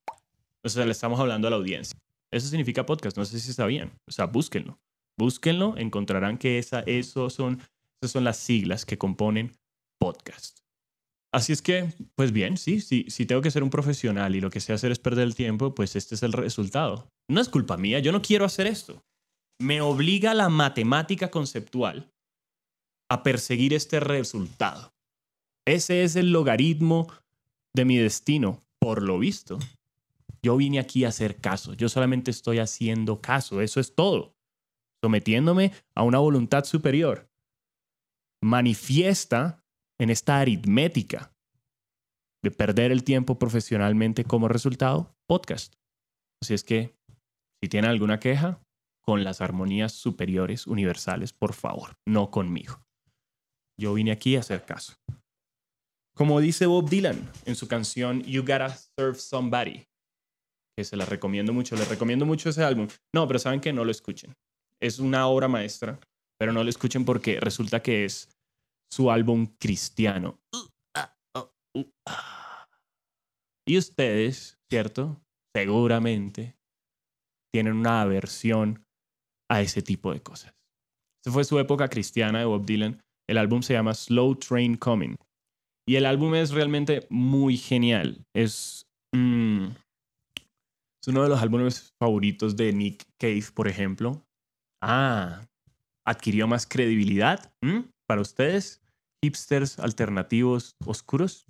O 0.63 0.69
sea, 0.69 0.85
le 0.85 0.91
estamos 0.91 1.19
hablando 1.19 1.47
a 1.47 1.51
la 1.51 1.57
audiencia. 1.57 1.97
Eso 2.31 2.47
significa 2.47 2.85
podcast, 2.85 3.17
no 3.17 3.25
sé 3.25 3.39
si 3.39 3.53
sabían. 3.53 3.91
O 4.07 4.11
sea, 4.11 4.25
búsquenlo. 4.25 4.79
Búsquenlo, 5.17 5.75
encontrarán 5.77 6.37
que 6.37 6.59
esa, 6.59 6.81
eso 6.81 7.29
son 7.29 7.59
esas 8.01 8.13
son 8.13 8.23
las 8.23 8.37
siglas 8.37 8.85
que 8.85 8.97
componen 8.97 9.51
podcast. 9.99 10.58
Así 11.31 11.53
es 11.53 11.61
que, 11.61 11.93
pues 12.15 12.31
bien, 12.31 12.57
sí, 12.57 12.81
sí, 12.81 13.05
si 13.07 13.25
tengo 13.25 13.41
que 13.41 13.51
ser 13.51 13.61
un 13.61 13.69
profesional 13.69 14.35
y 14.35 14.41
lo 14.41 14.49
que 14.49 14.59
sé 14.59 14.73
hacer 14.73 14.91
es 14.91 14.99
perder 14.99 15.25
el 15.25 15.35
tiempo, 15.35 15.75
pues 15.75 15.95
este 15.95 16.15
es 16.15 16.23
el 16.23 16.33
resultado. 16.33 17.09
No 17.29 17.39
es 17.39 17.49
culpa 17.49 17.77
mía, 17.77 17.99
yo 17.99 18.11
no 18.11 18.21
quiero 18.21 18.45
hacer 18.45 18.65
esto. 18.65 19.03
Me 19.59 19.81
obliga 19.81 20.33
la 20.33 20.49
matemática 20.49 21.29
conceptual 21.29 22.11
a 23.11 23.21
perseguir 23.21 23.73
este 23.73 23.99
resultado. 23.99 24.91
Ese 25.67 26.03
es 26.03 26.15
el 26.15 26.31
logaritmo 26.31 27.11
de 27.75 27.85
mi 27.85 27.97
destino, 27.97 28.61
por 28.79 29.03
lo 29.03 29.19
visto. 29.19 29.59
Yo 30.41 30.57
vine 30.57 30.79
aquí 30.79 31.03
a 31.03 31.09
hacer 31.09 31.37
caso, 31.37 31.73
yo 31.73 31.89
solamente 31.89 32.31
estoy 32.31 32.59
haciendo 32.59 33.21
caso, 33.21 33.61
eso 33.61 33.79
es 33.79 33.93
todo, 33.93 34.33
sometiéndome 35.03 35.73
a 35.95 36.03
una 36.03 36.17
voluntad 36.19 36.63
superior 36.63 37.29
manifiesta 38.41 39.63
en 39.99 40.09
esta 40.09 40.39
aritmética 40.39 41.33
de 42.43 42.51
perder 42.51 42.91
el 42.91 43.03
tiempo 43.03 43.37
profesionalmente 43.37 44.23
como 44.23 44.47
resultado, 44.47 45.15
podcast. 45.27 45.75
Así 46.41 46.53
es 46.53 46.63
que, 46.63 46.95
si 47.61 47.69
tienen 47.69 47.91
alguna 47.91 48.19
queja, 48.19 48.61
con 49.01 49.23
las 49.23 49.41
armonías 49.41 49.93
superiores 49.93 50.67
universales, 50.67 51.33
por 51.33 51.53
favor, 51.53 51.97
no 52.07 52.31
conmigo. 52.31 52.81
Yo 53.77 53.93
vine 53.93 54.11
aquí 54.11 54.35
a 54.35 54.41
hacer 54.41 54.65
caso. 54.65 54.93
Como 56.15 56.39
dice 56.39 56.65
Bob 56.65 56.89
Dylan 56.89 57.29
en 57.45 57.55
su 57.55 57.67
canción 57.67 58.21
You 58.23 58.41
Gotta 58.41 58.69
Serve 58.69 59.15
Somebody, 59.15 59.85
que 60.77 60.83
se 60.83 60.95
la 60.95 61.05
recomiendo 61.05 61.53
mucho, 61.53 61.75
les 61.75 61.89
recomiendo 61.89 62.25
mucho 62.25 62.49
ese 62.49 62.63
álbum. 62.63 62.87
No, 63.13 63.27
pero 63.27 63.39
saben 63.39 63.61
que 63.61 63.73
no 63.73 63.83
lo 63.83 63.91
escuchen. 63.91 64.33
Es 64.81 64.99
una 64.99 65.27
obra 65.27 65.47
maestra 65.47 65.99
pero 66.39 66.53
no 66.53 66.63
lo 66.63 66.69
escuchen 66.69 67.05
porque 67.05 67.39
resulta 67.39 67.81
que 67.81 68.05
es 68.05 68.29
su 68.91 69.11
álbum 69.11 69.47
cristiano. 69.59 70.39
Y 73.67 73.77
ustedes, 73.77 74.59
¿cierto? 74.69 75.21
Seguramente 75.55 76.57
tienen 77.53 77.73
una 77.73 78.01
aversión 78.01 78.83
a 79.49 79.61
ese 79.61 79.81
tipo 79.81 80.13
de 80.13 80.21
cosas. 80.21 80.53
Esa 81.23 81.33
fue 81.33 81.43
su 81.43 81.59
época 81.59 81.87
cristiana 81.87 82.39
de 82.39 82.45
Bob 82.45 82.65
Dylan. 82.65 83.01
El 83.27 83.37
álbum 83.37 83.61
se 83.61 83.73
llama 83.73 83.93
Slow 83.93 84.35
Train 84.35 84.75
Coming. 84.75 85.15
Y 85.87 85.95
el 85.95 86.05
álbum 86.05 86.35
es 86.35 86.51
realmente 86.51 87.05
muy 87.09 87.57
genial. 87.57 88.25
Es, 88.35 88.87
mm, 89.13 89.65
es 91.01 91.07
uno 91.07 91.23
de 91.23 91.29
los 91.29 91.41
álbumes 91.41 91.93
favoritos 91.99 92.55
de 92.55 92.73
Nick 92.73 93.03
Cave, 93.19 93.45
por 93.53 93.67
ejemplo. 93.67 94.23
Ah, 94.81 95.47
adquirió 96.05 96.47
más 96.47 96.65
credibilidad 96.65 97.51
para 98.09 98.21
ustedes, 98.21 98.81
hipsters 99.23 99.77
alternativos 99.77 100.75
oscuros. 100.83 101.45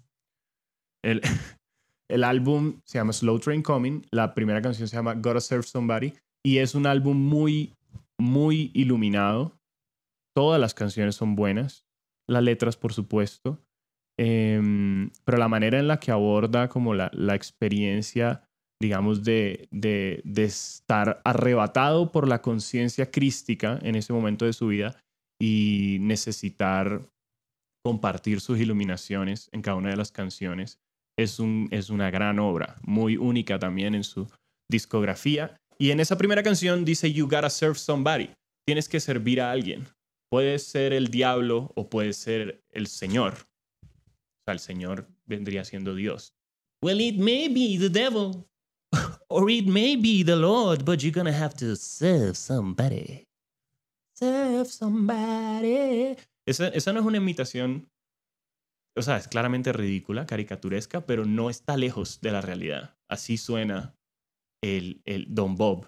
El, 1.02 1.22
el 2.12 2.26
álbum 2.26 2.82
se 2.84 2.98
llama 2.98 3.14
Slow 3.14 3.40
Train 3.40 3.64
Coming, 3.64 4.02
la 4.12 4.34
primera 4.34 4.62
canción 4.62 4.90
se 4.90 4.98
llama 4.98 5.14
Gotta 5.14 5.40
Serve 5.40 5.64
Somebody 5.64 6.14
y 6.46 6.58
es 6.58 6.76
un 6.76 6.86
álbum 6.86 7.18
muy, 7.18 7.78
muy 8.20 8.72
iluminado. 8.74 9.58
Todas 10.36 10.60
las 10.60 10.74
canciones 10.74 11.16
son 11.16 11.36
buenas, 11.36 11.86
las 12.28 12.44
letras 12.44 12.76
por 12.76 12.92
supuesto, 12.92 13.58
em, 14.20 15.12
pero 15.24 15.38
la 15.38 15.48
manera 15.48 15.80
en 15.80 15.88
la 15.88 16.02
que 16.02 16.12
aborda 16.12 16.68
como 16.68 16.94
la, 16.94 17.10
la 17.14 17.36
experiencia 17.36 18.44
digamos, 18.82 19.24
de, 19.24 19.68
de, 19.72 20.22
de 20.24 20.44
estar 20.46 21.22
arrebatado 21.26 22.14
por 22.14 22.30
la 22.30 22.42
conciencia 22.42 23.12
crística 23.12 23.78
en 23.82 23.96
ese 23.96 24.14
momento 24.14 24.46
de 24.46 24.54
su 24.54 24.68
vida 24.68 24.96
y 25.40 25.98
necesitar 26.02 27.02
compartir 27.84 28.42
sus 28.42 28.60
iluminaciones 28.60 29.50
en 29.52 29.62
cada 29.62 29.78
una 29.78 29.90
de 29.90 29.98
las 29.98 30.12
canciones. 30.12 30.80
Es, 31.18 31.40
un, 31.40 31.68
es 31.72 31.90
una 31.90 32.12
gran 32.12 32.40
obra, 32.40 32.76
muy 32.84 33.18
única 33.18 33.58
también 33.60 33.96
en 33.96 34.04
su 34.04 34.28
discografía. 34.70 35.56
Y 35.78 35.92
en 35.92 36.00
esa 36.00 36.18
primera 36.18 36.44
canción 36.44 36.86
dice, 36.86 37.12
You 37.12 37.26
gotta 37.26 37.50
serve 37.50 37.76
somebody. 37.76 38.30
Tienes 38.66 38.88
que 38.88 39.00
servir 39.00 39.42
a 39.42 39.52
alguien. 39.52 39.88
Puede 40.30 40.60
ser 40.60 40.94
el 40.94 41.08
diablo 41.08 41.72
o 41.76 41.90
puede 41.90 42.14
ser 42.14 42.62
el 42.72 42.88
Señor. 42.88 43.34
O 43.84 44.44
sea, 44.46 44.54
el 44.54 44.60
Señor 44.60 45.08
vendría 45.26 45.64
siendo 45.64 45.96
Dios. 45.96 46.34
Well, 46.84 47.02
it 47.02 47.18
may 47.18 47.50
be 47.50 47.78
the 47.78 47.90
devil. 47.90 48.46
Or 49.30 49.50
it 49.50 49.68
may 49.68 49.96
be 49.96 50.24
the 50.24 50.36
Lord, 50.36 50.86
but 50.86 51.02
you're 51.02 51.14
gonna 51.14 51.34
have 51.34 51.56
to 51.56 51.76
serve 51.76 52.36
somebody. 52.36 53.29
Serve 54.20 54.66
somebody. 54.66 56.18
Esa, 56.46 56.68
esa 56.68 56.92
no 56.92 57.00
es 57.00 57.06
una 57.06 57.18
imitación, 57.20 57.90
o 58.98 59.02
sea, 59.02 59.16
es 59.16 59.30
claramente 59.30 59.72
ridícula, 59.72 60.26
caricaturesca, 60.26 61.06
pero 61.06 61.24
no 61.24 61.50
está 61.50 61.78
lejos 61.78 62.20
de 62.20 62.32
la 62.34 62.42
realidad. 62.42 62.98
Así 63.10 63.38
suena 63.38 63.96
el, 64.62 65.02
el 65.06 65.28
Don 65.30 65.56
Bob. 65.56 65.88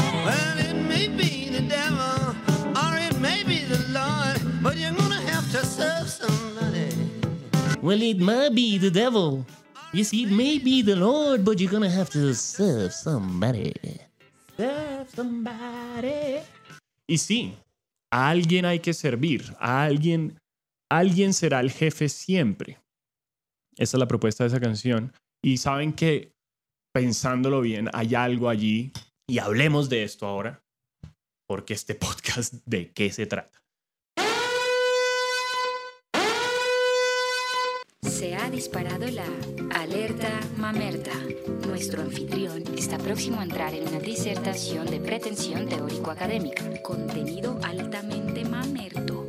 Well, 0.00 0.60
it 0.60 0.74
may 0.88 1.08
be 1.08 1.50
the 1.50 1.66
devil, 1.66 2.36
or 2.76 2.96
it 2.96 3.18
may 3.18 3.42
be 3.42 3.64
the 3.66 3.78
Lord, 3.92 4.62
but 4.62 4.76
you're 4.76 4.94
gonna 4.94 5.20
have 5.20 5.50
to 5.50 5.66
serve 5.66 6.08
somebody. 6.08 6.94
Well, 7.82 8.00
it 8.00 8.20
might 8.20 8.54
be 8.54 8.78
the 8.78 8.90
devil, 8.90 9.44
You 9.94 10.04
see, 10.04 10.24
maybe 10.24 10.80
the 10.80 10.96
Lord, 10.96 11.44
but 11.44 11.60
you're 11.60 11.70
gonna 11.70 11.90
have 11.90 12.08
to 12.10 12.32
serve 12.34 12.94
somebody. 12.94 13.74
Serve 14.56 15.06
somebody. 15.14 16.40
Y 17.06 17.18
sí, 17.18 17.52
a 18.12 18.28
alguien 18.28 18.66
hay 18.66 18.80
que 18.80 18.92
servir, 18.92 19.54
a 19.58 19.84
alguien, 19.84 20.38
alguien 20.90 21.32
será 21.32 21.60
el 21.60 21.70
jefe 21.70 22.10
siempre. 22.10 22.78
Esa 23.74 23.96
es 23.96 23.98
la 23.98 24.06
propuesta 24.06 24.44
de 24.44 24.48
esa 24.48 24.60
canción. 24.60 25.12
Y 25.42 25.56
saben 25.56 25.94
que, 25.94 26.34
pensándolo 26.92 27.62
bien, 27.62 27.88
hay 27.94 28.14
algo 28.14 28.50
allí. 28.50 28.92
Y 29.26 29.38
hablemos 29.38 29.88
de 29.88 30.04
esto 30.04 30.26
ahora. 30.26 30.62
Porque 31.48 31.72
este 31.72 31.94
podcast, 31.94 32.54
¿de 32.66 32.92
qué 32.92 33.10
se 33.10 33.24
trata? 33.24 33.61
Se 38.22 38.36
ha 38.36 38.48
disparado 38.48 39.04
la 39.08 39.26
alerta 39.74 40.30
mamerta. 40.56 41.10
Nuestro 41.66 42.02
anfitrión 42.02 42.62
está 42.78 42.96
próximo 42.96 43.40
a 43.40 43.42
entrar 43.42 43.74
en 43.74 43.88
una 43.88 43.98
disertación 43.98 44.86
de 44.86 45.00
pretensión 45.00 45.68
teórico-académica. 45.68 46.62
Contenido 46.84 47.58
altamente 47.64 48.44
mamerto. 48.44 49.26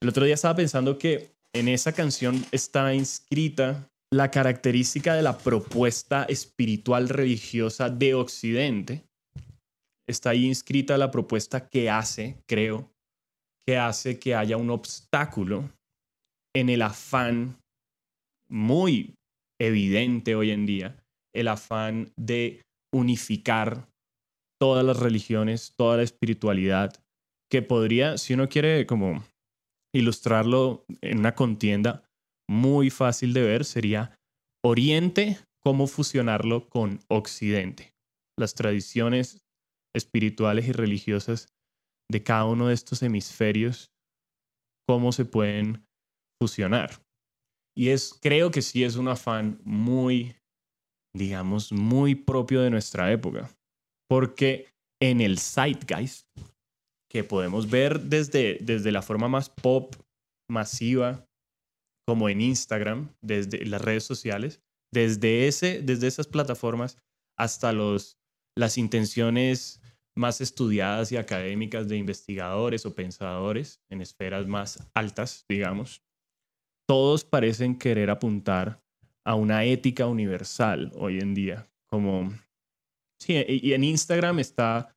El 0.00 0.08
otro 0.08 0.24
día 0.24 0.32
estaba 0.32 0.56
pensando 0.56 0.96
que 0.96 1.34
en 1.52 1.68
esa 1.68 1.92
canción 1.92 2.42
está 2.52 2.94
inscrita 2.94 3.90
la 4.10 4.30
característica 4.30 5.14
de 5.14 5.20
la 5.20 5.36
propuesta 5.36 6.24
espiritual 6.24 7.10
religiosa 7.10 7.90
de 7.90 8.14
Occidente. 8.14 9.04
Está 10.08 10.30
ahí 10.30 10.46
inscrita 10.46 10.96
la 10.96 11.10
propuesta 11.10 11.68
que 11.68 11.90
hace, 11.90 12.38
creo, 12.46 12.90
que 13.66 13.76
hace 13.76 14.18
que 14.18 14.34
haya 14.34 14.56
un 14.56 14.70
obstáculo 14.70 15.68
en 16.54 16.68
el 16.68 16.82
afán 16.82 17.58
muy 18.48 19.14
evidente 19.60 20.34
hoy 20.34 20.50
en 20.50 20.66
día, 20.66 21.02
el 21.34 21.48
afán 21.48 22.12
de 22.16 22.62
unificar 22.92 23.88
todas 24.60 24.84
las 24.84 24.98
religiones, 24.98 25.74
toda 25.76 25.96
la 25.96 26.02
espiritualidad, 26.02 26.94
que 27.50 27.62
podría, 27.62 28.18
si 28.18 28.34
uno 28.34 28.48
quiere 28.48 28.86
como 28.86 29.24
ilustrarlo 29.94 30.84
en 31.02 31.18
una 31.18 31.34
contienda 31.34 32.04
muy 32.48 32.90
fácil 32.90 33.32
de 33.32 33.42
ver, 33.42 33.64
sería 33.64 34.16
Oriente, 34.64 35.38
cómo 35.62 35.86
fusionarlo 35.86 36.68
con 36.68 37.00
Occidente. 37.08 37.92
Las 38.38 38.54
tradiciones 38.54 39.38
espirituales 39.94 40.66
y 40.68 40.72
religiosas 40.72 41.48
de 42.10 42.22
cada 42.22 42.44
uno 42.44 42.68
de 42.68 42.74
estos 42.74 43.02
hemisferios, 43.02 43.90
cómo 44.86 45.12
se 45.12 45.24
pueden 45.24 45.84
fusionar. 46.40 47.02
Y 47.76 47.88
es, 47.88 48.18
creo 48.20 48.50
que 48.50 48.62
sí 48.62 48.84
es 48.84 48.96
un 48.96 49.08
afán 49.08 49.60
muy, 49.64 50.36
digamos, 51.14 51.72
muy 51.72 52.14
propio 52.14 52.62
de 52.62 52.70
nuestra 52.70 53.10
época. 53.12 53.50
Porque 54.08 54.68
en 55.02 55.20
el 55.20 55.38
zeitgeist, 55.38 56.28
que 57.10 57.24
podemos 57.24 57.70
ver 57.70 58.00
desde, 58.00 58.58
desde 58.60 58.92
la 58.92 59.02
forma 59.02 59.28
más 59.28 59.48
pop, 59.48 59.94
masiva, 60.50 61.26
como 62.06 62.28
en 62.28 62.40
Instagram, 62.40 63.14
desde 63.22 63.64
las 63.64 63.80
redes 63.80 64.04
sociales, 64.04 64.60
desde, 64.92 65.48
ese, 65.48 65.80
desde 65.82 66.06
esas 66.06 66.26
plataformas 66.26 66.98
hasta 67.38 67.72
los, 67.72 68.18
las 68.56 68.78
intenciones 68.78 69.80
más 70.16 70.40
estudiadas 70.40 71.10
y 71.10 71.16
académicas 71.16 71.88
de 71.88 71.96
investigadores 71.96 72.86
o 72.86 72.94
pensadores 72.94 73.80
en 73.90 74.00
esferas 74.00 74.46
más 74.46 74.88
altas, 74.94 75.44
digamos, 75.48 76.03
todos 76.86 77.24
parecen 77.24 77.78
querer 77.78 78.10
apuntar 78.10 78.82
a 79.24 79.34
una 79.34 79.64
ética 79.64 80.06
universal 80.06 80.92
hoy 80.96 81.18
en 81.18 81.34
día. 81.34 81.66
Como, 81.86 82.32
sí, 83.20 83.44
y 83.48 83.72
en 83.72 83.84
Instagram 83.84 84.38
está, 84.40 84.94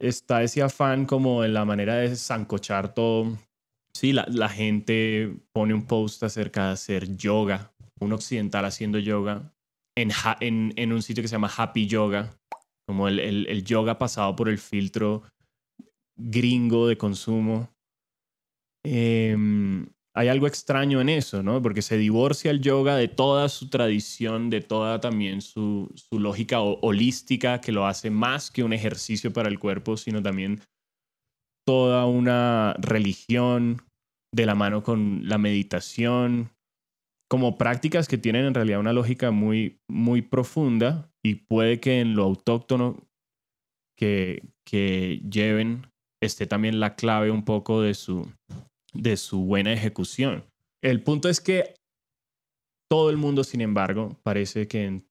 está 0.00 0.42
ese 0.42 0.62
afán 0.62 1.06
como 1.06 1.44
en 1.44 1.54
la 1.54 1.64
manera 1.64 1.96
de 1.96 2.14
zancochar 2.14 2.94
todo. 2.94 3.38
Sí, 3.94 4.12
la, 4.12 4.26
la 4.28 4.48
gente 4.48 5.34
pone 5.52 5.74
un 5.74 5.86
post 5.86 6.22
acerca 6.22 6.66
de 6.66 6.72
hacer 6.72 7.16
yoga, 7.16 7.72
un 8.00 8.12
occidental 8.12 8.64
haciendo 8.64 8.98
yoga 8.98 9.52
en, 9.96 10.10
en, 10.40 10.72
en 10.76 10.92
un 10.92 11.02
sitio 11.02 11.22
que 11.22 11.28
se 11.28 11.34
llama 11.34 11.52
Happy 11.56 11.86
Yoga, 11.86 12.30
como 12.86 13.08
el, 13.08 13.18
el, 13.18 13.46
el 13.48 13.64
yoga 13.64 13.98
pasado 13.98 14.36
por 14.36 14.48
el 14.48 14.58
filtro 14.58 15.24
gringo 16.16 16.86
de 16.86 16.96
consumo. 16.96 17.70
Eh, 18.84 19.36
hay 20.18 20.26
algo 20.26 20.48
extraño 20.48 21.00
en 21.00 21.10
eso, 21.10 21.44
¿no? 21.44 21.62
Porque 21.62 21.80
se 21.80 21.96
divorcia 21.96 22.50
el 22.50 22.60
yoga 22.60 22.96
de 22.96 23.06
toda 23.06 23.48
su 23.48 23.70
tradición, 23.70 24.50
de 24.50 24.60
toda 24.60 24.98
también 24.98 25.40
su, 25.40 25.92
su 25.94 26.18
lógica 26.18 26.60
holística 26.60 27.60
que 27.60 27.70
lo 27.70 27.86
hace 27.86 28.10
más 28.10 28.50
que 28.50 28.64
un 28.64 28.72
ejercicio 28.72 29.32
para 29.32 29.48
el 29.48 29.60
cuerpo, 29.60 29.96
sino 29.96 30.20
también 30.20 30.60
toda 31.64 32.04
una 32.06 32.74
religión 32.80 33.80
de 34.34 34.44
la 34.44 34.56
mano 34.56 34.82
con 34.82 35.28
la 35.28 35.38
meditación, 35.38 36.50
como 37.30 37.56
prácticas 37.56 38.08
que 38.08 38.18
tienen 38.18 38.44
en 38.44 38.54
realidad 38.54 38.80
una 38.80 38.92
lógica 38.92 39.30
muy, 39.30 39.78
muy 39.88 40.20
profunda 40.22 41.12
y 41.24 41.36
puede 41.36 41.78
que 41.78 42.00
en 42.00 42.16
lo 42.16 42.24
autóctono 42.24 43.06
que, 43.96 44.42
que 44.66 45.22
lleven 45.30 45.86
esté 46.20 46.48
también 46.48 46.80
la 46.80 46.96
clave 46.96 47.30
un 47.30 47.44
poco 47.44 47.82
de 47.82 47.94
su, 47.94 48.26
de 48.92 49.16
su 49.16 49.44
buena 49.44 49.72
ejecución. 49.72 50.44
El 50.82 51.02
punto 51.02 51.28
es 51.28 51.40
que 51.40 51.74
todo 52.90 53.10
el 53.10 53.16
mundo, 53.16 53.44
sin 53.44 53.60
embargo, 53.60 54.18
parece 54.22 54.66
que 54.66 54.84
en 54.84 55.08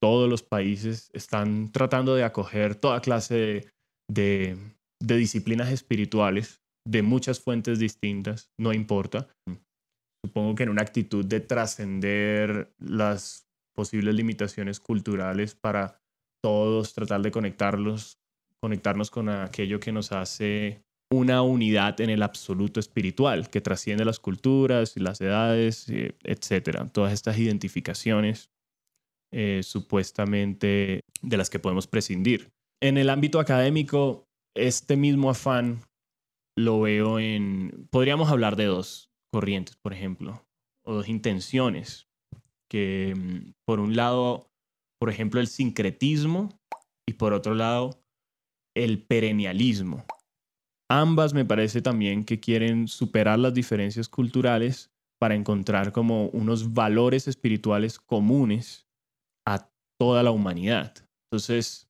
todos 0.00 0.28
los 0.28 0.42
países 0.42 1.10
están 1.12 1.72
tratando 1.72 2.14
de 2.14 2.24
acoger 2.24 2.76
toda 2.76 3.00
clase 3.00 3.72
de, 4.08 4.58
disciplinas 5.00 5.70
espirituales 5.70 6.62
de 6.86 7.02
muchas 7.02 7.40
fuentes 7.40 7.78
distintas, 7.78 8.50
no 8.58 8.72
importa. 8.72 9.28
Supongo 10.24 10.54
que 10.54 10.64
en 10.64 10.70
una 10.70 10.82
actitud 10.82 11.24
de 11.24 11.40
trascender 11.40 12.74
las 12.78 13.48
posibles 13.74 14.14
limitaciones 14.14 14.80
culturales 14.80 15.54
para 15.54 16.00
todos, 16.42 16.94
tratar 16.94 17.22
de 17.22 17.30
conectarlos, 17.30 18.18
conectarnos 18.60 19.10
con 19.10 19.28
aquello 19.28 19.78
que 19.80 19.92
nos 19.92 20.12
hace 20.12 20.84
una 21.10 21.42
unidad 21.42 22.00
en 22.00 22.10
el 22.10 22.22
absoluto 22.22 22.80
espiritual 22.80 23.48
que 23.48 23.60
trasciende 23.60 24.04
las 24.04 24.20
culturas 24.20 24.96
y 24.96 25.00
las 25.00 25.20
edades, 25.20 25.88
eh, 25.88 26.14
etcétera. 26.22 26.86
Todas 26.88 27.12
estas 27.12 27.38
identificaciones 27.38 28.50
eh, 29.32 29.60
supuestamente 29.62 31.02
de 31.22 31.36
las 31.36 31.50
que 31.50 31.58
podemos 31.58 31.86
prescindir. 31.86 32.50
En 32.80 32.98
el 32.98 33.10
ámbito 33.10 33.40
académico, 33.40 34.26
este 34.54 34.96
mismo 34.96 35.30
afán 35.30 35.82
lo 36.56 36.80
veo 36.80 37.18
en, 37.18 37.88
podríamos 37.90 38.30
hablar 38.30 38.56
de 38.56 38.64
dos 38.64 39.10
corrientes, 39.32 39.76
por 39.76 39.92
ejemplo, 39.92 40.46
o 40.84 40.94
dos 40.94 41.08
intenciones, 41.08 42.08
que 42.70 43.14
mm, 43.16 43.52
por 43.66 43.80
un 43.80 43.96
lado, 43.96 44.50
por 44.98 45.10
ejemplo, 45.10 45.40
el 45.40 45.46
sincretismo 45.46 46.58
y 47.06 47.14
por 47.14 47.32
otro 47.32 47.54
lado, 47.54 48.02
el 48.74 49.02
perennialismo. 49.02 50.04
Ambas 50.90 51.34
me 51.34 51.44
parece 51.44 51.82
también 51.82 52.24
que 52.24 52.40
quieren 52.40 52.88
superar 52.88 53.38
las 53.38 53.52
diferencias 53.52 54.08
culturales 54.08 54.90
para 55.20 55.34
encontrar 55.34 55.92
como 55.92 56.28
unos 56.28 56.72
valores 56.72 57.28
espirituales 57.28 57.98
comunes 57.98 58.86
a 59.46 59.68
toda 60.00 60.22
la 60.22 60.30
humanidad. 60.30 60.94
Entonces, 61.30 61.88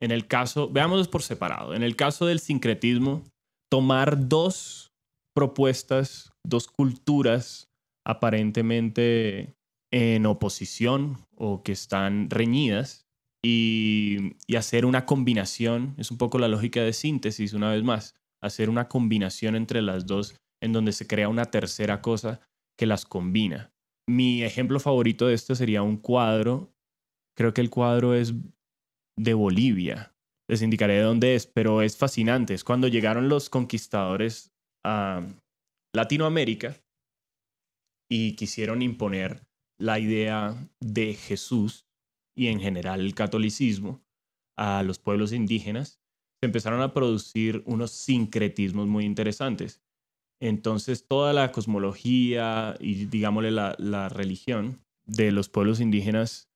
en 0.00 0.12
el 0.12 0.26
caso, 0.28 0.68
veámoslos 0.68 1.08
por 1.08 1.22
separado. 1.22 1.74
En 1.74 1.82
el 1.82 1.96
caso 1.96 2.26
del 2.26 2.38
sincretismo, 2.38 3.24
tomar 3.70 4.28
dos 4.28 4.92
propuestas, 5.34 6.32
dos 6.46 6.68
culturas 6.68 7.68
aparentemente 8.06 9.54
en 9.92 10.26
oposición 10.26 11.18
o 11.36 11.62
que 11.62 11.72
están 11.72 12.30
reñidas 12.30 13.06
y, 13.42 14.36
hacer 14.56 14.84
una 14.84 15.06
combinación, 15.06 15.94
es 15.96 16.10
un 16.10 16.18
poco 16.18 16.38
la 16.38 16.48
lógica 16.48 16.82
de 16.82 16.92
síntesis 16.92 17.52
una 17.52 17.70
vez 17.70 17.82
más, 17.82 18.14
hacer 18.42 18.68
una 18.68 18.88
combinación 18.88 19.56
entre 19.56 19.82
las 19.82 20.06
dos 20.06 20.36
en 20.62 20.72
donde 20.72 20.92
se 20.92 21.06
crea 21.06 21.28
una 21.28 21.46
tercera 21.46 22.02
cosa 22.02 22.40
que 22.78 22.86
las 22.86 23.06
combina. 23.06 23.72
Mi 24.08 24.42
ejemplo 24.42 24.80
favorito 24.80 25.26
de 25.26 25.34
esto 25.34 25.54
sería 25.54 25.82
un 25.82 25.96
cuadro, 25.96 26.74
creo 27.36 27.54
que 27.54 27.60
el 27.60 27.70
cuadro 27.70 28.14
es 28.14 28.34
de 29.18 29.34
Bolivia, 29.34 30.14
les 30.48 30.62
indicaré 30.62 30.94
de 30.94 31.02
dónde 31.02 31.34
es, 31.34 31.46
pero 31.46 31.82
es 31.82 31.96
fascinante, 31.96 32.54
es 32.54 32.64
cuando 32.64 32.88
llegaron 32.88 33.28
los 33.28 33.48
conquistadores 33.48 34.52
a 34.84 35.26
Latinoamérica 35.94 36.76
y 38.10 38.34
quisieron 38.34 38.82
imponer 38.82 39.46
la 39.78 39.98
idea 39.98 40.68
de 40.80 41.14
Jesús 41.14 41.86
y 42.40 42.48
en 42.48 42.58
general 42.58 43.00
el 43.00 43.14
catolicismo 43.14 44.00
a 44.56 44.82
los 44.82 44.98
pueblos 44.98 45.34
indígenas, 45.34 46.00
se 46.40 46.46
empezaron 46.46 46.80
a 46.80 46.94
producir 46.94 47.62
unos 47.66 47.90
sincretismos 47.90 48.88
muy 48.88 49.04
interesantes. 49.04 49.82
Entonces 50.40 51.06
toda 51.06 51.34
la 51.34 51.52
cosmología 51.52 52.76
y 52.80 53.04
digámosle 53.04 53.50
la, 53.50 53.76
la 53.78 54.08
religión 54.08 54.80
de 55.04 55.32
los 55.32 55.50
pueblos 55.50 55.80
indígenas 55.80 56.48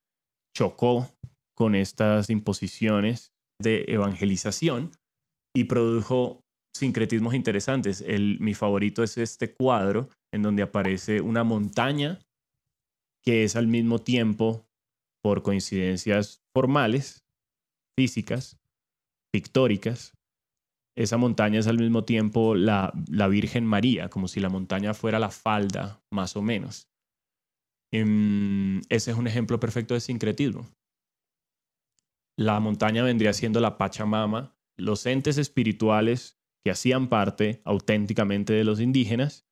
chocó 0.57 1.11
con 1.55 1.75
estas 1.75 2.31
imposiciones 2.31 3.35
de 3.61 3.85
evangelización 3.87 4.91
y 5.55 5.65
produjo 5.65 6.41
sincretismos 6.75 7.35
interesantes. 7.35 8.01
El, 8.01 8.41
mi 8.41 8.55
favorito 8.55 9.03
es 9.03 9.19
este 9.19 9.53
cuadro 9.53 10.09
en 10.33 10.41
donde 10.41 10.63
aparece 10.63 11.21
una 11.21 11.45
montaña 11.45 12.21
que 13.23 13.45
es 13.45 13.55
al 13.55 13.67
mismo 13.67 13.99
tiempo, 13.99 14.67
por 15.25 15.43
coincidencias 15.43 16.45
formales, 16.53 17.25
físicas, 17.99 18.61
pictóricas, 19.33 20.13
esa 20.97 21.17
montaña 21.17 21.59
es 21.59 21.67
al 21.67 21.79
mismo 21.79 22.05
tiempo 22.05 22.55
la, 22.55 22.93
la 23.09 23.27
Virgen 23.27 23.65
María, 23.65 24.11
como 24.11 24.29
si 24.29 24.39
la 24.39 24.51
montaña 24.51 24.93
fuera 24.93 25.19
la 25.19 25.31
falda, 25.31 26.05
más 26.13 26.37
o 26.37 26.43
menos. 26.43 26.91
Em, 27.91 28.81
ese 28.91 29.13
es 29.13 29.17
un 29.17 29.27
ejemplo 29.27 29.59
perfecto 29.59 29.95
de 29.95 30.01
sincretismo. 30.01 30.69
La 32.39 32.61
montaña 32.61 33.03
vendría 33.03 33.33
siendo 33.33 33.61
la 33.61 33.79
Pachamama, 33.79 34.59
los 34.77 35.07
entes 35.07 35.39
espirituales 35.39 36.39
que 36.63 36.71
hacían 36.71 37.09
parte 37.09 37.63
auténticamente 37.65 38.53
de 38.53 38.65
los 38.65 38.79
indígenas, 38.79 39.47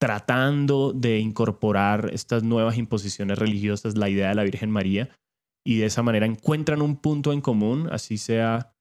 tratando 0.00 0.92
de 0.92 1.18
incorporar 1.18 2.10
estas 2.12 2.42
nuevas 2.42 2.78
imposiciones 2.78 3.38
religiosas, 3.38 3.96
la 3.96 4.08
idea 4.08 4.28
de 4.28 4.34
la 4.34 4.44
Virgen 4.44 4.70
María, 4.70 5.10
y 5.66 5.78
de 5.78 5.86
esa 5.86 6.02
manera 6.02 6.26
encuentran 6.26 6.82
un 6.82 6.96
punto 6.96 7.32
en 7.32 7.40
común, 7.40 7.88
así 7.90 8.16
sea 8.16 8.72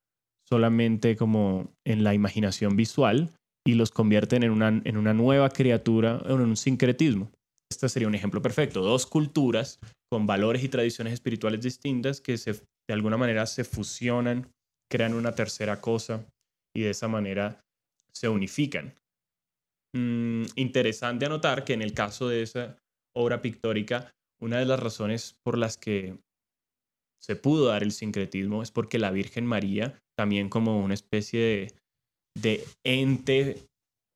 solamente 0.48 1.16
como 1.16 1.74
en 1.86 2.04
la 2.04 2.14
imaginación 2.14 2.76
visual, 2.76 3.32
y 3.66 3.74
los 3.74 3.92
convierten 3.92 4.44
en 4.44 4.52
una, 4.52 4.82
en 4.84 4.96
una 4.96 5.14
nueva 5.14 5.50
criatura, 5.50 6.22
en 6.26 6.40
un 6.40 6.56
sincretismo. 6.56 7.30
Este 7.70 7.90
sería 7.90 8.08
un 8.08 8.16
ejemplo 8.16 8.42
perfecto. 8.42 8.82
Dos 8.82 9.06
culturas 9.06 9.80
con 10.10 10.26
valores 10.26 10.64
y 10.64 10.70
tradiciones 10.70 11.14
espirituales 11.14 11.62
distintas 11.62 12.22
que 12.22 12.38
se, 12.38 12.54
de 12.54 12.94
alguna 12.94 13.18
manera 13.18 13.46
se 13.46 13.66
fusionan, 13.66 14.48
crean 14.90 15.14
una 15.14 15.36
tercera 15.36 15.82
cosa 15.82 16.26
y 16.74 16.84
de 16.84 16.92
esa 16.92 17.10
manera 17.10 17.60
se 18.14 18.30
unifican. 18.30 18.94
Mm, 19.98 20.46
interesante 20.56 21.26
anotar 21.26 21.64
que 21.64 21.74
en 21.74 21.82
el 21.82 21.94
caso 21.94 22.28
de 22.30 22.44
esa 22.44 22.78
obra 23.16 23.42
pictórica, 23.42 24.14
una 24.40 24.60
de 24.60 24.66
las 24.66 24.80
razones 24.80 25.40
por 25.44 25.58
las 25.58 25.78
que 25.78 26.20
se 27.20 27.36
pudo 27.36 27.66
dar 27.66 27.82
el 27.82 27.92
sincretismo 27.92 28.62
es 28.62 28.70
porque 28.70 29.00
la 29.00 29.10
Virgen 29.10 29.48
María, 29.48 30.00
también 30.16 30.50
como 30.50 30.80
una 30.80 30.94
especie 30.94 31.40
de, 31.40 31.74
de 32.40 32.64
ente 32.86 33.68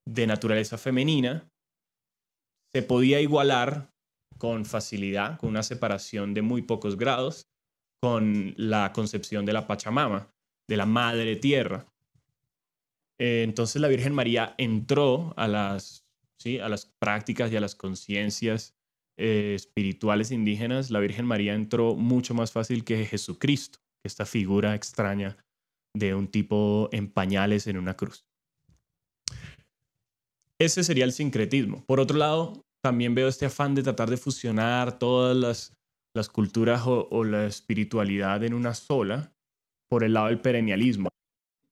de 0.08 0.28
naturaleza 0.28 0.78
femenina, 0.78 1.50
se 2.76 2.84
podía 2.84 3.20
igualar 3.20 3.90
con 4.38 4.66
facilidad, 4.66 5.40
con 5.40 5.50
una 5.50 5.64
separación 5.64 6.36
de 6.36 6.44
muy 6.44 6.62
pocos 6.62 6.96
grados, 6.96 7.48
con 8.04 8.54
la 8.56 8.94
concepción 8.94 9.46
de 9.46 9.54
la 9.54 9.66
Pachamama, 9.66 10.30
de 10.70 10.78
la 10.78 10.86
Madre 10.86 11.36
Tierra. 11.38 11.91
Eh, 13.22 13.44
entonces 13.44 13.80
la 13.80 13.88
Virgen 13.88 14.16
María 14.16 14.56
entró 14.58 15.36
a 15.38 15.48
las, 15.48 16.08
prácticas 16.98 17.52
y 17.52 17.56
a 17.56 17.62
las 17.62 17.76
conciencias 17.76 18.76
eh, 19.16 19.54
espirituales 19.54 20.32
indígenas. 20.32 20.90
La 20.90 21.00
Virgen 21.00 21.28
María 21.28 21.54
entró 21.54 21.94
mucho 21.94 22.34
más 22.34 22.52
fácil 22.52 22.84
que 22.84 23.06
Jesucristo, 23.06 23.78
esta 24.04 24.26
figura 24.26 24.74
extraña 24.74 25.38
de 25.96 26.16
un 26.16 26.30
tipo 26.30 26.90
en 26.92 27.12
pañales 27.12 27.68
en 27.68 27.78
una 27.78 27.96
cruz. 27.96 28.26
Ese 30.60 30.84
sería 30.84 31.06
el 31.06 31.12
sincretismo. 31.12 31.86
Por 31.86 32.00
otro 32.00 32.18
lado, 32.18 32.66
también 32.84 33.14
veo 33.14 33.28
este 33.28 33.46
afán 33.46 33.76
de 33.76 33.84
tratar 33.84 34.10
de 34.10 34.18
fusionar 34.18 34.98
todas 34.98 35.38
las, 36.16 36.30
culturas 36.30 36.82
o, 36.86 37.24
la 37.24 37.46
espiritualidad 37.46 38.44
en 38.44 38.56
una 38.56 38.74
sola 38.74 39.32
por 39.92 40.04
el 40.04 40.14
lado 40.14 40.28
del 40.28 40.42
perennialismo. 40.42 41.10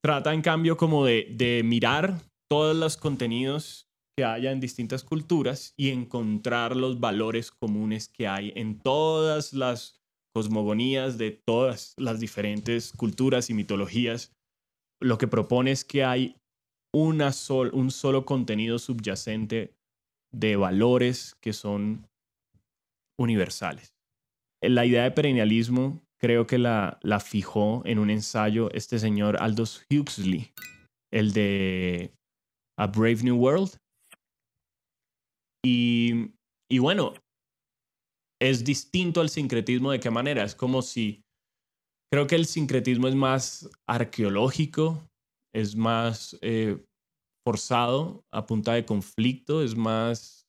Trata 0.02 0.34
en 0.34 0.42
cambio 0.42 0.78
como 0.78 1.06
de, 1.06 1.62
mirar 1.66 2.22
todos 2.50 2.76
los 2.76 2.96
contenidos 2.96 3.90
que 4.18 4.24
haya 4.24 4.52
en 4.52 4.62
distintas 4.62 5.04
culturas 5.04 5.74
y 5.78 5.90
encontrar 5.90 6.76
los 6.76 7.00
valores 7.00 7.52
comunes 7.52 8.08
que 8.08 8.28
hay 8.28 8.54
en 8.56 8.80
todas 8.80 9.54
las 9.54 10.00
cosmogonías 10.34 11.18
de 11.18 11.32
todas 11.32 11.96
las 11.98 12.20
diferentes 12.20 12.94
culturas 12.94 13.50
y 13.50 13.54
mitologías. 13.54 14.32
Lo 15.02 15.18
que 15.18 15.28
propone 15.28 15.72
es 15.72 15.84
que 15.84 16.04
hay 16.04 16.38
una 16.94 17.34
sol, 17.34 17.70
un 17.74 17.92
solo 17.92 18.26
contenido 18.26 18.80
subyacente 18.80 19.76
de 20.32 20.56
valores 20.56 21.36
que 21.42 21.52
son 21.54 22.08
universales. 23.18 23.94
La 24.62 24.86
idea 24.86 25.04
de 25.04 25.12
perennialismo 25.12 26.02
creo 26.20 26.46
que 26.46 26.58
la, 26.58 27.00
la 27.02 27.20
fijó 27.20 27.82
en 27.86 28.00
un 28.00 28.10
ensayo 28.10 28.70
este 28.72 29.00
señor 29.00 29.38
Aldous 29.42 29.86
Huxley, 29.92 30.52
el 31.12 31.34
de 31.34 32.14
A 32.78 32.88
Brave 32.88 33.24
New 33.24 33.38
World. 33.38 33.78
Y, 35.66 36.32
y 36.70 36.80
bueno, 36.80 37.14
es 38.42 38.64
distinto 38.64 39.22
al 39.22 39.30
sincretismo 39.30 39.92
de 39.92 40.00
qué 40.00 40.10
manera. 40.10 40.44
Es 40.44 40.56
como 40.56 40.82
si, 40.82 41.22
creo 42.12 42.28
que 42.28 42.36
el 42.36 42.46
sincretismo 42.46 43.08
es 43.08 43.16
más 43.16 43.70
arqueológico, 43.88 45.06
es 45.54 45.76
más 45.76 46.38
eh, 46.42 46.84
forzado 47.46 48.24
a 48.34 48.46
punta 48.46 48.74
de 48.74 48.86
conflicto, 48.86 49.64
es 49.64 49.76
más, 49.76 50.46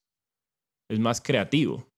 es 0.90 0.98
más 0.98 1.20
creativo. 1.20 1.88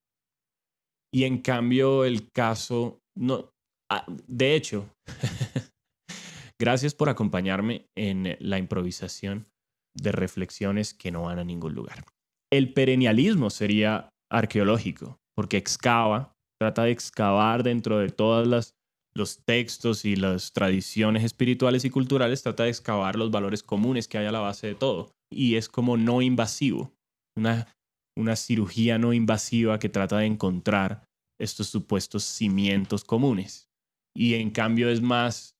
Y 1.14 1.24
en 1.24 1.42
cambio 1.42 2.04
el 2.04 2.30
caso, 2.30 3.00
no, 3.14 3.51
ah, 3.96 4.05
de 4.26 4.55
hecho, 4.55 4.88
gracias 6.61 6.94
por 6.94 7.09
acompañarme 7.09 7.87
en 7.96 8.37
la 8.40 8.59
improvisación 8.59 9.46
de 9.94 10.12
reflexiones 10.12 10.94
que 10.94 11.11
no 11.11 11.22
van 11.22 11.38
a 11.38 11.44
ningún 11.44 11.74
lugar. 11.74 12.05
El 12.52 12.72
perennialismo 12.72 13.50
sería 13.50 14.11
arqueológico, 14.31 15.18
porque 15.35 15.57
excava, 15.57 16.35
trata 16.61 16.85
de 16.85 16.92
excavar 16.92 17.62
dentro 17.62 17.98
de 17.98 18.09
todas 18.09 18.46
las 18.46 18.74
los 19.14 19.44
textos 19.44 20.05
y 20.05 20.16
las 20.16 20.52
tradiciones 20.52 21.24
espirituales 21.24 21.85
y 21.85 21.90
culturales, 21.90 22.42
trata 22.42 22.64
de 22.64 22.70
excavar 22.70 23.16
los 23.16 23.31
valores 23.31 23.62
comunes 23.62 24.09
que 24.09 24.18
hay 24.18 24.26
a 24.26 24.33
la 24.33 24.40
base 24.40 24.68
de 24.68 24.74
todo. 24.74 25.12
Y 25.31 25.57
es 25.57 25.68
como 25.68 25.96
no 25.96 26.22
invasivo, 26.22 26.92
una, 27.37 27.68
una 28.16 28.37
cirugía 28.37 28.98
no 28.98 29.12
invasiva 29.12 29.78
que 29.78 29.88
trata 29.88 30.18
de 30.18 30.26
encontrar 30.26 31.05
estos 31.40 31.68
supuestos 31.68 32.24
cimientos 32.24 33.05
comunes. 33.05 33.68
Y 34.14 34.35
en 34.35 34.51
cambio 34.51 34.90
es 34.90 35.01
más, 35.01 35.57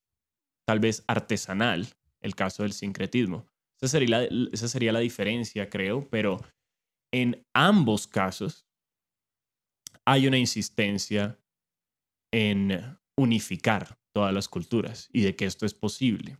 tal 0.67 0.81
vez, 0.81 1.05
artesanal 1.07 1.88
el 2.21 2.35
caso 2.35 2.62
del 2.62 2.73
sincretismo. 2.73 3.47
Esa 3.81 3.88
sería 3.99 4.21
la, 4.21 4.49
esa 4.53 4.69
sería 4.69 4.93
la 4.93 5.01
diferencia, 5.01 5.69
creo, 5.69 6.09
pero 6.09 6.41
en 7.12 7.45
ambos 7.55 8.07
casos 8.07 8.67
hay 10.07 10.27
una 10.27 10.38
insistencia 10.38 11.38
en 12.33 12.99
unificar 13.19 13.99
todas 14.15 14.33
las 14.33 14.49
culturas 14.49 15.09
y 15.12 15.23
de 15.23 15.37
que 15.37 15.45
esto 15.45 15.67
es 15.67 15.75
posible. 15.75 16.38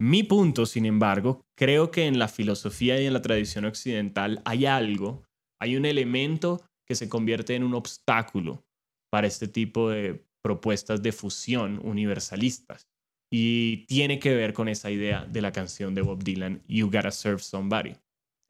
Mi 0.00 0.22
punto, 0.22 0.64
sin 0.64 0.86
embargo, 0.86 1.44
creo 1.56 1.90
que 1.90 2.06
en 2.06 2.18
la 2.18 2.28
filosofía 2.28 3.00
y 3.00 3.06
en 3.06 3.12
la 3.12 3.22
tradición 3.22 3.64
occidental 3.64 4.40
hay 4.44 4.66
algo, 4.66 5.24
hay 5.60 5.76
un 5.76 5.84
elemento 5.84 6.62
que 6.86 6.94
se 6.94 7.08
convierte 7.08 7.54
en 7.56 7.64
un 7.64 7.74
obstáculo 7.74 8.64
para 9.10 9.26
este 9.26 9.48
tipo 9.48 9.90
de 9.90 10.24
propuestas 10.42 11.02
de 11.02 11.12
fusión 11.12 11.80
universalistas. 11.84 12.88
Y 13.30 13.86
tiene 13.86 14.18
que 14.18 14.34
ver 14.34 14.54
con 14.54 14.68
esa 14.68 14.90
idea 14.90 15.24
de 15.26 15.42
la 15.42 15.52
canción 15.52 15.94
de 15.94 16.02
Bob 16.02 16.22
Dylan, 16.22 16.62
You 16.66 16.86
Gotta 16.86 17.10
Serve 17.10 17.40
Somebody. 17.40 17.94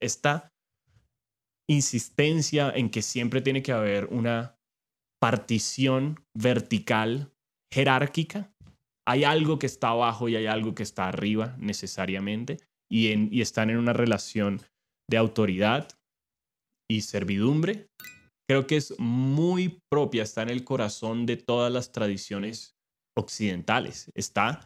Esta 0.00 0.52
insistencia 1.68 2.70
en 2.70 2.90
que 2.90 3.02
siempre 3.02 3.40
tiene 3.40 3.62
que 3.62 3.72
haber 3.72 4.06
una 4.06 4.56
partición 5.20 6.24
vertical 6.34 7.32
jerárquica. 7.72 8.52
Hay 9.06 9.24
algo 9.24 9.58
que 9.58 9.66
está 9.66 9.88
abajo 9.88 10.28
y 10.28 10.36
hay 10.36 10.46
algo 10.46 10.74
que 10.74 10.82
está 10.82 11.08
arriba 11.08 11.56
necesariamente 11.58 12.58
y, 12.90 13.40
están 13.40 13.70
en 13.70 13.78
una 13.78 13.92
relación 13.92 14.60
de 15.10 15.16
autoridad 15.16 15.88
y 16.90 17.02
servidumbre. 17.02 17.88
Creo 18.48 18.66
que 18.66 18.76
es 18.76 18.98
muy 18.98 19.82
propia, 19.90 20.22
está 20.22 20.42
en 20.42 20.48
el 20.48 20.64
corazón 20.64 21.26
de 21.26 21.36
todas 21.36 21.70
las 21.70 21.92
tradiciones 21.92 22.76
occidentales. 23.16 24.10
Está 24.14 24.64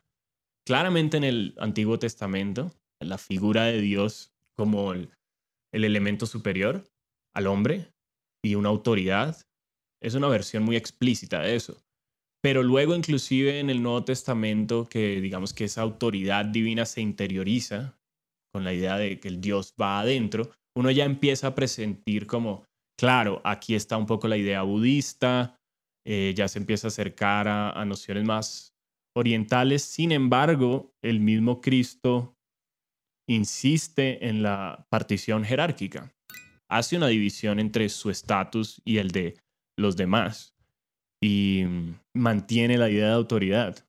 claramente 0.65 1.17
en 1.17 1.25
el 1.25 1.55
Antiguo 1.59 1.99
Testamento, 1.99 2.71
la 3.01 3.19
figura 3.19 3.65
de 3.65 3.81
Dios 3.81 4.33
como 4.57 4.93
el 4.93 5.11
elemento 5.73 6.27
superior 6.27 6.85
al 7.35 7.49
hombre 7.49 7.93
y 8.45 8.55
una 8.55 8.69
autoridad 8.69 9.37
es 10.03 10.15
una 10.15 10.29
versión 10.29 10.65
muy 10.65 10.77
explícita 10.77 11.41
de 11.41 11.57
eso. 11.57 11.83
Pero 12.43 12.63
luego 12.63 12.95
inclusive 12.97 13.61
en 13.61 13.71
el 13.71 13.83
Nuevo 13.83 14.05
Testamento, 14.05 14.89
que 14.89 15.21
digamos 15.21 15.55
que 15.55 15.65
esa 15.65 15.83
autoridad 15.83 16.45
divina 16.45 16.87
se 16.87 17.01
interioriza 17.01 17.99
con 18.53 18.65
la 18.65 18.75
idea 18.75 18.97
de 18.99 19.21
que 19.21 19.29
el 19.29 19.41
Dios 19.41 19.75
va 19.81 20.01
adentro, 20.01 20.51
uno 20.77 20.91
ya 20.91 21.05
empieza 21.05 21.49
a 21.49 21.55
presentir 21.55 22.27
como, 22.27 22.65
claro, 23.03 23.41
aquí 23.43 23.75
está 23.75 23.97
un 23.97 24.07
poco 24.07 24.29
la 24.29 24.37
idea 24.37 24.63
budista, 24.63 25.59
eh, 26.07 26.35
ya 26.37 26.47
se 26.47 26.61
empieza 26.61 26.87
a 26.87 26.91
acercar 26.91 27.49
a, 27.49 27.73
a 27.73 27.85
nociones 27.85 28.25
más 28.25 28.77
orientales, 29.17 29.83
sin 29.83 30.13
embargo, 30.13 30.95
el 31.03 31.19
mismo 31.19 31.61
Cristo 31.61 32.37
insiste 33.29 34.29
en 34.29 34.45
la 34.45 34.87
partición 34.89 35.43
jerárquica. 35.43 36.15
hace 36.71 36.97
una 36.97 37.09
división 37.09 37.59
entre 37.59 37.89
su 37.89 38.09
estatus 38.09 38.81
y 38.85 38.99
el 38.99 39.11
de 39.11 39.37
los 39.77 39.97
demás 39.97 40.55
y 41.21 41.65
mantiene 42.15 42.79
la 42.79 42.89
idea 42.89 43.09
de 43.09 43.15
autoridad. 43.15 43.85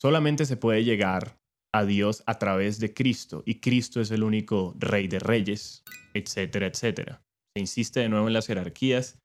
Solamente 0.00 0.46
se 0.46 0.56
puede 0.56 0.82
llegar 0.82 1.38
a 1.74 1.84
Dios 1.84 2.22
a 2.26 2.38
través 2.38 2.80
de 2.80 2.94
Cristo 2.94 3.42
y 3.44 3.60
Cristo 3.60 4.00
es 4.00 4.10
el 4.10 4.22
único 4.22 4.74
rey 4.78 5.08
de 5.08 5.18
reyes, 5.18 5.84
etcétera, 6.14 6.68
etcétera. 6.68 7.25
Insiste 7.58 8.00
de 8.00 8.08
nuevo 8.08 8.26
en 8.26 8.34
las 8.34 8.46
jerarquías 8.46 9.18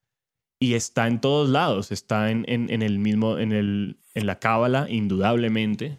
y 0.61 0.75
está 0.75 1.07
en 1.07 1.19
todos 1.19 1.49
lados, 1.49 1.91
está 1.91 2.29
en, 2.29 2.45
en, 2.47 2.81
el 2.83 2.99
mismo, 2.99 3.39
en, 3.39 3.51
el, 3.51 3.97
en 4.13 4.27
la 4.27 4.39
cábala, 4.39 4.87
indudablemente. 4.89 5.97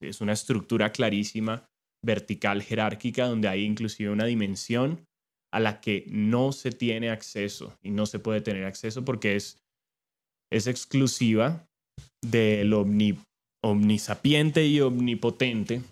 Es 0.00 0.22
una 0.22 0.32
estructura 0.32 0.92
clarísima, 0.92 1.68
vertical, 2.02 2.62
jerárquica, 2.62 3.26
donde 3.26 3.48
hay 3.48 3.64
inclusive 3.64 4.10
una 4.10 4.24
dimensión 4.24 5.06
a 5.52 5.60
la 5.60 5.80
que 5.80 6.04
no 6.08 6.52
se 6.52 6.72
tiene 6.72 7.10
acceso 7.10 7.76
y 7.82 7.90
no 7.90 8.06
se 8.06 8.18
puede 8.18 8.40
tener 8.40 8.64
acceso 8.64 9.04
porque 9.04 9.36
es, 9.36 9.60
es 10.50 10.66
exclusiva 10.66 11.68
del 12.22 12.72
omni, 12.72 13.18
omnisapiente 13.62 14.66
y 14.66 14.80
omnipotente. 14.80 15.82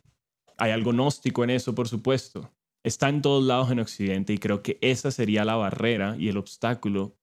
Hay 0.56 0.70
algo 0.70 0.92
gnóstico 0.92 1.44
en 1.44 1.50
eso, 1.50 1.74
por 1.74 1.88
supuesto. 1.88 2.50
Está 2.86 3.08
en 3.08 3.20
todos 3.20 3.42
lados 3.42 3.72
en 3.72 3.80
Occidente 3.80 4.32
y 4.32 4.38
creo 4.38 4.62
que 4.62 4.78
esa 4.80 5.10
sería 5.10 5.44
la 5.44 5.56
barrera 5.56 6.16
y 6.16 6.28
el 6.28 6.36
obstáculo 6.36 7.16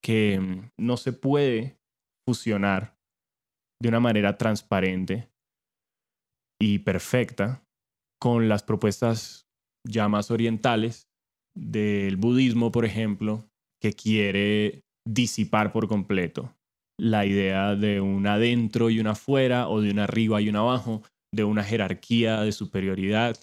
que 0.00 0.38
mm, 0.38 0.70
no 0.78 0.96
se 0.96 1.12
puede 1.12 1.76
fusionar 2.24 2.96
de 3.82 3.88
una 3.88 3.98
manera 3.98 4.38
transparente 4.38 5.28
y 6.62 6.78
perfecta 6.80 7.64
con 8.20 8.48
las 8.48 8.62
propuestas 8.62 9.48
ya 9.84 10.08
más 10.08 10.30
orientales 10.30 11.08
del 11.56 12.16
budismo, 12.16 12.70
por 12.70 12.84
ejemplo, 12.84 13.50
que 13.82 13.94
quiere 13.94 14.84
disipar 15.04 15.72
por 15.72 15.88
completo 15.88 16.54
la 16.96 17.26
idea 17.26 17.74
de 17.74 18.00
un 18.00 18.24
adentro 18.28 18.88
y 18.88 19.00
un 19.00 19.08
afuera 19.08 19.68
o 19.68 19.80
de 19.80 19.90
un 19.90 19.98
arriba 19.98 20.40
y 20.40 20.48
un 20.48 20.56
abajo, 20.56 21.02
de 21.34 21.42
una 21.42 21.64
jerarquía 21.64 22.42
de 22.42 22.52
superioridad. 22.52 23.36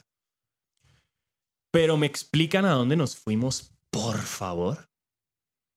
Pero 1.76 1.98
me 1.98 2.06
explican 2.06 2.64
a 2.64 2.72
dónde 2.72 2.96
nos 2.96 3.18
fuimos, 3.18 3.76
por 3.92 4.16
favor. 4.16 4.90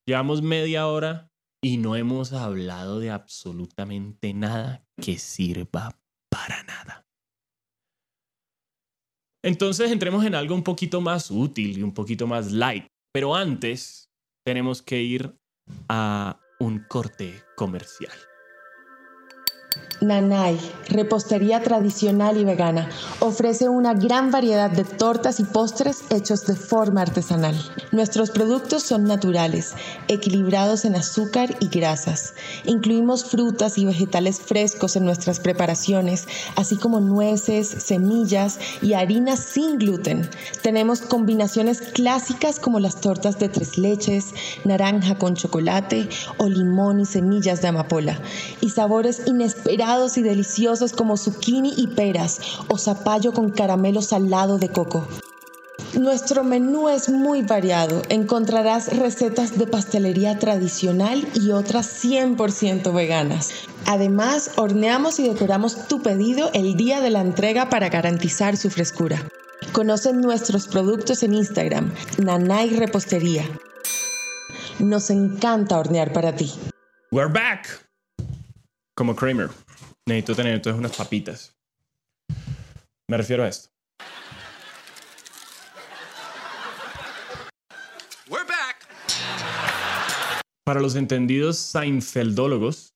Llevamos 0.06 0.42
media 0.42 0.86
hora 0.86 1.32
y 1.60 1.78
no 1.78 1.96
hemos 1.96 2.32
hablado 2.32 3.00
de 3.00 3.10
absolutamente 3.10 4.32
nada 4.32 4.86
que 5.02 5.18
sirva 5.18 5.98
para 6.30 6.62
nada. 6.62 7.04
Entonces 9.44 9.90
entremos 9.90 10.24
en 10.24 10.36
algo 10.36 10.54
un 10.54 10.62
poquito 10.62 11.00
más 11.00 11.32
útil 11.32 11.76
y 11.76 11.82
un 11.82 11.92
poquito 11.92 12.28
más 12.28 12.52
light. 12.52 12.86
Pero 13.12 13.34
antes 13.34 14.08
tenemos 14.46 14.82
que 14.82 15.02
ir 15.02 15.36
a 15.88 16.38
un 16.60 16.78
corte 16.88 17.42
comercial. 17.56 18.16
Nanay, 20.00 20.60
repostería 20.90 21.60
tradicional 21.60 22.36
y 22.36 22.44
vegana, 22.44 22.88
ofrece 23.18 23.68
una 23.68 23.94
gran 23.94 24.30
variedad 24.30 24.70
de 24.70 24.84
tortas 24.84 25.40
y 25.40 25.44
postres 25.44 26.04
hechos 26.10 26.46
de 26.46 26.54
forma 26.54 27.02
artesanal. 27.02 27.56
Nuestros 27.90 28.30
productos 28.30 28.84
son 28.84 29.04
naturales, 29.04 29.74
equilibrados 30.06 30.84
en 30.84 30.94
azúcar 30.94 31.56
y 31.58 31.68
grasas. 31.68 32.34
Incluimos 32.64 33.24
frutas 33.24 33.76
y 33.76 33.86
vegetales 33.86 34.40
frescos 34.40 34.94
en 34.94 35.04
nuestras 35.04 35.40
preparaciones, 35.40 36.28
así 36.54 36.76
como 36.76 37.00
nueces, 37.00 37.66
semillas 37.68 38.60
y 38.80 38.92
harinas 38.92 39.40
sin 39.40 39.78
gluten. 39.78 40.30
Tenemos 40.62 41.00
combinaciones 41.00 41.80
clásicas 41.80 42.60
como 42.60 42.78
las 42.78 43.00
tortas 43.00 43.40
de 43.40 43.48
tres 43.48 43.76
leches, 43.78 44.26
naranja 44.64 45.18
con 45.18 45.34
chocolate 45.34 46.08
o 46.36 46.48
limón 46.48 47.00
y 47.00 47.04
semillas 47.04 47.62
de 47.62 47.68
amapola, 47.68 48.20
y 48.60 48.70
sabores 48.70 49.22
inesperados 49.26 49.57
y 50.16 50.22
deliciosos 50.22 50.92
como 50.92 51.16
zucchini 51.16 51.74
y 51.76 51.88
peras 51.88 52.40
o 52.68 52.78
zapallo 52.78 53.32
con 53.32 53.50
caramelo 53.50 54.02
salado 54.02 54.58
de 54.58 54.68
coco. 54.68 55.06
Nuestro 55.94 56.44
menú 56.44 56.88
es 56.88 57.08
muy 57.08 57.42
variado. 57.42 58.02
Encontrarás 58.08 58.96
recetas 58.96 59.58
de 59.58 59.66
pastelería 59.66 60.38
tradicional 60.38 61.26
y 61.34 61.50
otras 61.50 62.04
100% 62.04 62.94
veganas. 62.94 63.50
Además, 63.86 64.52
horneamos 64.56 65.18
y 65.18 65.26
decoramos 65.26 65.88
tu 65.88 66.02
pedido 66.02 66.50
el 66.52 66.76
día 66.76 67.00
de 67.00 67.10
la 67.10 67.20
entrega 67.20 67.70
para 67.70 67.88
garantizar 67.88 68.56
su 68.56 68.70
frescura. 68.70 69.26
Conoce 69.72 70.12
nuestros 70.12 70.68
productos 70.68 71.22
en 71.22 71.34
Instagram, 71.34 71.92
Nanay 72.18 72.70
Repostería. 72.70 73.44
Nos 74.78 75.10
encanta 75.10 75.78
hornear 75.78 76.12
para 76.12 76.36
ti. 76.36 76.52
We're 77.10 77.32
back. 77.32 77.87
Como 78.98 79.14
Kramer. 79.14 79.48
Necesito 80.08 80.34
tener 80.34 80.54
entonces 80.54 80.76
unas 80.76 80.96
papitas. 80.96 81.56
Me 83.08 83.16
refiero 83.16 83.44
a 83.44 83.48
esto. 83.48 83.68
We're 88.28 88.44
back. 88.44 88.88
Para 90.66 90.80
los 90.80 90.96
entendidos 90.96 91.58
Seinfeldólogos, 91.58 92.90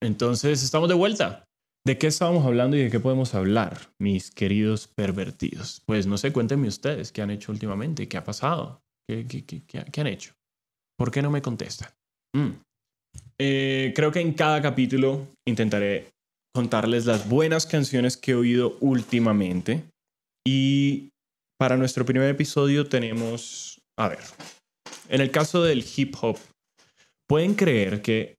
entonces 0.00 0.62
estamos 0.62 0.88
de 0.88 0.94
vuelta. 0.94 1.44
¿De 1.84 1.98
qué 1.98 2.06
estábamos 2.06 2.46
hablando 2.46 2.76
y 2.76 2.84
de 2.84 2.90
qué 2.90 3.00
podemos 3.00 3.34
hablar, 3.34 3.92
mis 3.98 4.30
queridos 4.30 4.86
pervertidos? 4.86 5.82
Pues 5.86 6.06
no 6.06 6.18
sé, 6.18 6.32
cuéntenme 6.32 6.68
ustedes 6.68 7.10
qué 7.10 7.20
han 7.20 7.32
hecho 7.32 7.50
últimamente, 7.50 8.06
qué 8.06 8.16
ha 8.16 8.22
pasado, 8.22 8.80
qué, 9.08 9.26
qué, 9.26 9.44
qué, 9.44 9.64
qué 9.66 10.00
han 10.00 10.06
hecho. 10.06 10.34
¿Por 10.96 11.10
qué 11.10 11.20
no 11.20 11.32
me 11.32 11.42
contestan? 11.42 11.90
Mm. 12.32 12.60
Eh, 13.40 13.92
creo 13.94 14.10
que 14.10 14.20
en 14.20 14.32
cada 14.32 14.60
capítulo 14.60 15.28
intentaré 15.46 16.08
contarles 16.54 17.06
las 17.06 17.28
buenas 17.28 17.66
canciones 17.66 18.16
que 18.16 18.32
he 18.32 18.34
oído 18.34 18.76
últimamente. 18.80 19.84
Y 20.46 21.10
para 21.58 21.76
nuestro 21.76 22.04
primer 22.04 22.28
episodio 22.30 22.88
tenemos, 22.88 23.80
a 23.96 24.08
ver, 24.08 24.18
en 25.08 25.20
el 25.20 25.30
caso 25.30 25.62
del 25.62 25.84
hip 25.96 26.16
hop, 26.20 26.38
pueden 27.28 27.54
creer 27.54 28.02
que 28.02 28.34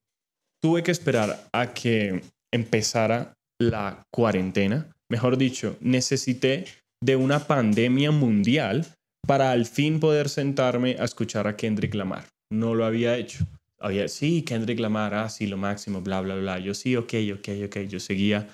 tuve 0.62 0.84
que 0.84 0.92
esperar 0.92 1.48
a 1.54 1.74
que 1.74 2.22
empezara 2.54 3.34
la 3.62 4.04
cuarentena. 4.14 4.92
Mejor 5.10 5.38
dicho, 5.38 5.78
necesité 5.80 6.66
de 7.02 7.16
una 7.16 7.48
pandemia 7.48 8.12
mundial 8.12 8.86
para 9.26 9.52
al 9.52 9.66
fin 9.66 10.00
poder 10.00 10.28
sentarme 10.28 10.98
a 11.00 11.06
escuchar 11.06 11.48
a 11.48 11.56
Kendrick 11.56 11.94
Lamar. 11.94 12.26
No 12.52 12.74
lo 12.74 12.86
había 12.86 13.18
hecho 13.18 13.46
había, 13.80 14.08
sí, 14.08 14.44
Kendrick 14.44 14.80
Lamar, 14.80 15.14
ah, 15.14 15.30
sí, 15.30 15.48
lo 15.48 15.58
máximo, 15.58 16.02
bla, 16.02 16.22
bla, 16.22 16.36
bla. 16.36 16.60
Yo 16.60 16.74
sí, 16.74 16.96
ok, 16.96 17.14
ok, 17.36 17.50
ok. 17.66 17.78
Yo 17.88 18.00
seguía 18.00 18.54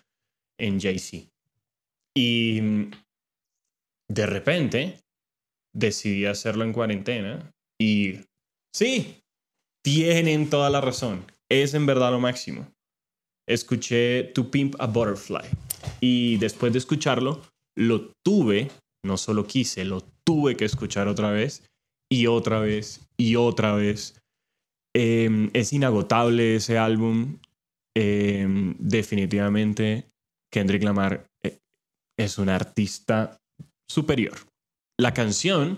en 0.59 0.79
Jay-Z. 0.79 1.29
Y 2.15 2.61
mm, 2.61 2.91
de 4.09 4.25
repente 4.25 4.99
decidí 5.73 6.25
hacerlo 6.25 6.63
en 6.63 6.73
cuarentena 6.73 7.51
y 7.79 8.19
sí, 8.73 9.21
tienen 9.83 10.49
toda 10.49 10.69
la 10.69 10.81
razón. 10.81 11.25
Es 11.49 11.73
en 11.73 11.85
verdad 11.85 12.11
lo 12.11 12.19
máximo. 12.19 12.71
Escuché 13.47 14.23
To 14.33 14.49
Pimp 14.49 14.75
a 14.79 14.87
Butterfly 14.87 15.47
y 15.99 16.37
después 16.37 16.73
de 16.73 16.79
escucharlo, 16.79 17.41
lo 17.77 18.11
tuve, 18.23 18.71
no 19.03 19.17
solo 19.17 19.45
quise, 19.45 19.85
lo 19.85 20.01
tuve 20.23 20.55
que 20.55 20.65
escuchar 20.65 21.07
otra 21.07 21.29
vez 21.29 21.63
y 22.09 22.27
otra 22.27 22.59
vez 22.59 23.01
y 23.17 23.35
otra 23.35 23.75
vez 23.75 24.15
Em, 24.97 25.49
es 25.53 25.73
inagotable 25.73 26.55
ese 26.55 26.77
álbum. 26.77 27.37
Em, 27.97 28.75
definitivamente 28.79 30.09
Kendrick 30.51 30.83
Lamar 30.83 31.27
eh, 31.43 31.59
es 32.17 32.37
un 32.37 32.47
artista 32.47 33.37
superior. 33.89 34.37
La 34.97 35.13
canción, 35.13 35.77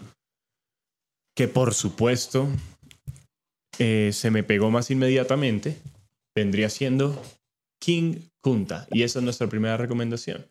que 1.35 1.47
por 1.47 1.73
supuesto 1.73 2.47
eh, 3.79 4.11
se 4.13 4.29
me 4.29 4.43
pegó 4.43 4.69
más 4.69 4.91
inmediatamente, 4.91 5.81
vendría 6.35 6.69
siendo 6.69 7.19
King 7.81 8.19
Kunta. 8.43 8.87
Y 8.91 9.01
esa 9.01 9.17
es 9.17 9.23
nuestra 9.23 9.47
primera 9.47 9.77
recomendación. 9.77 10.45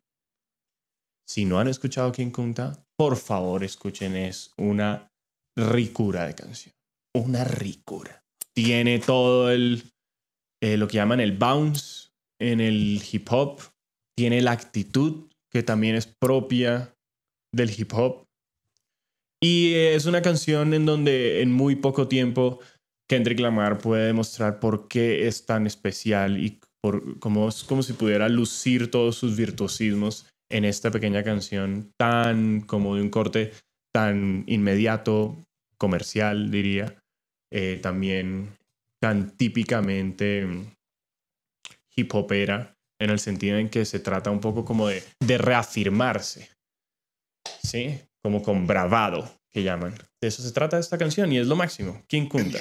Si 1.28 1.44
no 1.44 1.60
han 1.60 1.68
escuchado 1.68 2.10
King 2.10 2.30
Kunta, 2.30 2.84
por 2.98 3.16
favor 3.16 3.62
escuchen, 3.62 4.16
es 4.16 4.52
una 4.58 5.08
ricura 5.56 6.26
de 6.26 6.34
canción. 6.34 6.74
Una 7.14 7.44
ricura 7.44 8.25
tiene 8.56 8.98
todo 8.98 9.50
el, 9.50 9.82
eh, 10.62 10.78
lo 10.78 10.88
que 10.88 10.96
llaman 10.96 11.20
el 11.20 11.36
bounce 11.36 12.08
en 12.40 12.60
el 12.60 13.02
hip 13.10 13.28
hop, 13.30 13.60
tiene 14.16 14.40
la 14.40 14.52
actitud 14.52 15.30
que 15.50 15.62
también 15.62 15.94
es 15.94 16.06
propia 16.06 16.94
del 17.52 17.70
hip 17.70 17.92
hop. 17.92 18.24
Y 19.42 19.74
es 19.74 20.06
una 20.06 20.22
canción 20.22 20.72
en 20.72 20.86
donde 20.86 21.42
en 21.42 21.52
muy 21.52 21.76
poco 21.76 22.08
tiempo 22.08 22.60
Kendrick 23.08 23.40
Lamar 23.40 23.78
puede 23.78 24.06
demostrar 24.06 24.58
por 24.58 24.88
qué 24.88 25.28
es 25.28 25.44
tan 25.44 25.66
especial 25.66 26.38
y 26.38 26.58
por, 26.80 27.18
como, 27.18 27.50
como 27.68 27.82
si 27.82 27.92
pudiera 27.92 28.28
lucir 28.30 28.90
todos 28.90 29.16
sus 29.16 29.36
virtuosismos 29.36 30.26
en 30.50 30.64
esta 30.64 30.90
pequeña 30.90 31.22
canción 31.22 31.92
tan 31.98 32.62
como 32.62 32.96
de 32.96 33.02
un 33.02 33.10
corte 33.10 33.52
tan 33.92 34.44
inmediato, 34.46 35.46
comercial, 35.76 36.50
diría. 36.50 36.96
Eh, 37.50 37.78
también 37.82 38.56
tan 39.00 39.36
típicamente 39.36 40.46
hip 41.94 42.14
hopera, 42.14 42.76
en 42.98 43.10
el 43.10 43.18
sentido 43.18 43.58
en 43.58 43.68
que 43.68 43.84
se 43.84 44.00
trata 44.00 44.30
un 44.30 44.40
poco 44.40 44.64
como 44.64 44.88
de, 44.88 45.02
de 45.20 45.38
reafirmarse, 45.38 46.50
¿sí? 47.62 47.98
Como 48.22 48.42
con 48.42 48.66
bravado, 48.66 49.30
que 49.50 49.62
llaman. 49.62 49.94
De 50.20 50.28
eso 50.28 50.42
se 50.42 50.52
trata 50.52 50.78
esta 50.78 50.98
canción 50.98 51.32
y 51.32 51.38
es 51.38 51.46
lo 51.46 51.56
máximo. 51.56 52.02
King 52.08 52.26
Kunda. 52.26 52.60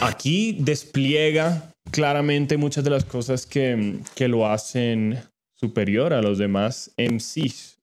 Aquí 0.00 0.56
despliega 0.58 1.72
claramente 1.90 2.56
muchas 2.56 2.84
de 2.84 2.90
las 2.90 3.04
cosas 3.04 3.46
que, 3.46 4.00
que 4.14 4.28
lo 4.28 4.46
hacen 4.46 5.22
superior 5.60 6.14
a 6.14 6.22
los 6.22 6.38
demás 6.38 6.92
MCs. 6.96 7.78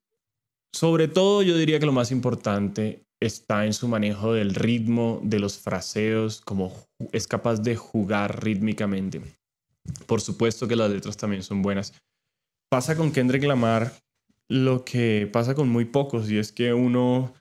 Sobre 0.74 1.08
todo 1.08 1.44
yo 1.44 1.56
diría 1.56 1.80
que 1.80 1.86
lo 1.86 1.92
más 1.92 2.12
importante 2.12 3.04
está 3.20 3.66
en 3.66 3.74
su 3.74 3.88
manejo 3.88 4.34
del 4.34 4.56
ritmo, 4.56 5.22
de 5.24 5.40
los 5.40 5.60
fraseos, 5.60 6.42
como 6.42 6.74
es 7.12 7.28
capaz 7.28 7.62
de 7.62 7.76
jugar 7.76 8.44
rítmicamente. 8.44 9.22
Por 10.08 10.22
supuesto 10.22 10.68
que 10.68 10.76
las 10.76 10.92
letras 10.92 11.18
también 11.18 11.44
son 11.44 11.62
buenas. 11.62 11.94
Pasa 12.70 12.98
con 12.98 13.12
Kendrick 13.12 13.44
Lamar 13.44 13.94
lo 14.50 14.84
que 14.84 15.30
pasa 15.32 15.56
con 15.56 15.70
muy 15.70 15.86
pocos 15.86 16.30
y 16.30 16.38
es 16.38 16.52
que 16.52 16.74
uno 16.74 17.34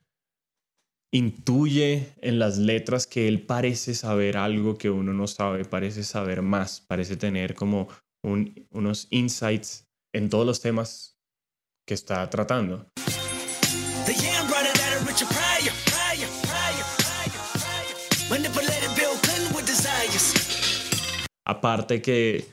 intuye 1.12 2.12
en 2.20 2.38
las 2.38 2.58
letras 2.58 3.06
que 3.06 3.28
él 3.28 3.42
parece 3.42 3.94
saber 3.94 4.36
algo 4.36 4.76
que 4.76 4.90
uno 4.90 5.12
no 5.12 5.26
sabe, 5.26 5.64
parece 5.64 6.04
saber 6.04 6.42
más, 6.42 6.80
parece 6.80 7.16
tener 7.16 7.54
como 7.54 7.88
unos 8.22 9.06
insights 9.10 9.85
en 10.16 10.30
todos 10.30 10.46
los 10.46 10.60
temas 10.60 11.18
que 11.86 11.92
está 11.92 12.28
tratando. 12.30 12.86
Aparte 21.46 22.02
que 22.02 22.46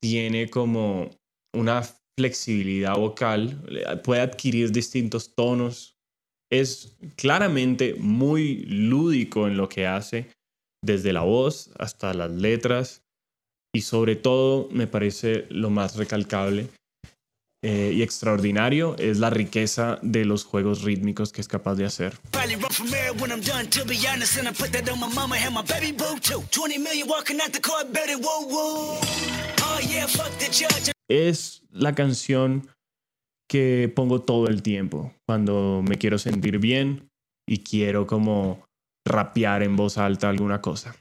tiene 0.00 0.48
como 0.48 1.10
una 1.54 1.82
flexibilidad 2.16 2.96
vocal, 2.96 4.00
puede 4.04 4.20
adquirir 4.20 4.70
distintos 4.70 5.34
tonos. 5.34 5.98
Es 6.50 6.96
claramente 7.16 7.94
muy 7.98 8.64
lúdico 8.66 9.48
en 9.48 9.56
lo 9.56 9.68
que 9.68 9.88
hace, 9.88 10.30
desde 10.84 11.12
la 11.12 11.22
voz 11.22 11.72
hasta 11.78 12.14
las 12.14 12.30
letras. 12.30 13.05
Y 13.76 13.82
sobre 13.82 14.16
todo, 14.16 14.70
me 14.72 14.86
parece 14.86 15.44
lo 15.50 15.68
más 15.68 15.96
recalcable 15.96 16.70
eh, 17.62 17.92
y 17.94 18.00
extraordinario 18.00 18.96
es 18.98 19.18
la 19.18 19.28
riqueza 19.28 19.98
de 20.00 20.24
los 20.24 20.46
juegos 20.46 20.80
rítmicos 20.80 21.30
que 21.30 21.42
es 21.42 21.46
capaz 21.46 21.74
de 21.74 21.84
hacer. 21.84 22.14
Es 31.10 31.62
la 31.70 31.94
canción 31.94 32.66
que 33.46 33.92
pongo 33.94 34.22
todo 34.22 34.48
el 34.48 34.62
tiempo 34.62 35.12
cuando 35.26 35.84
me 35.86 35.98
quiero 35.98 36.16
sentir 36.16 36.60
bien 36.60 37.10
y 37.46 37.58
quiero 37.58 38.06
como 38.06 38.64
rapear 39.06 39.62
en 39.62 39.76
voz 39.76 39.98
alta 39.98 40.30
alguna 40.30 40.62
cosa. 40.62 40.96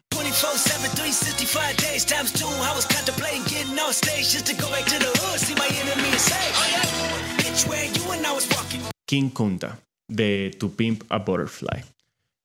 King 9.08 9.30
Kunta 9.30 9.80
de 10.08 10.56
To 10.60 10.70
Pimp 10.70 11.04
a 11.10 11.18
Butterfly. 11.18 11.84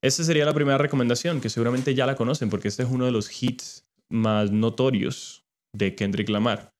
Esa 0.02 0.24
sería 0.24 0.46
la 0.46 0.54
primera 0.54 0.78
recomendación, 0.78 1.42
que 1.42 1.50
seguramente 1.50 1.94
ya 1.94 2.06
la 2.06 2.16
conocen 2.16 2.48
porque 2.48 2.68
este 2.68 2.84
es 2.84 2.88
uno 2.90 3.04
de 3.04 3.12
los 3.12 3.42
hits 3.42 3.84
más 4.08 4.50
notorios 4.50 5.44
de 5.76 5.94
Kendrick 5.94 6.30
Lamar. 6.30 6.72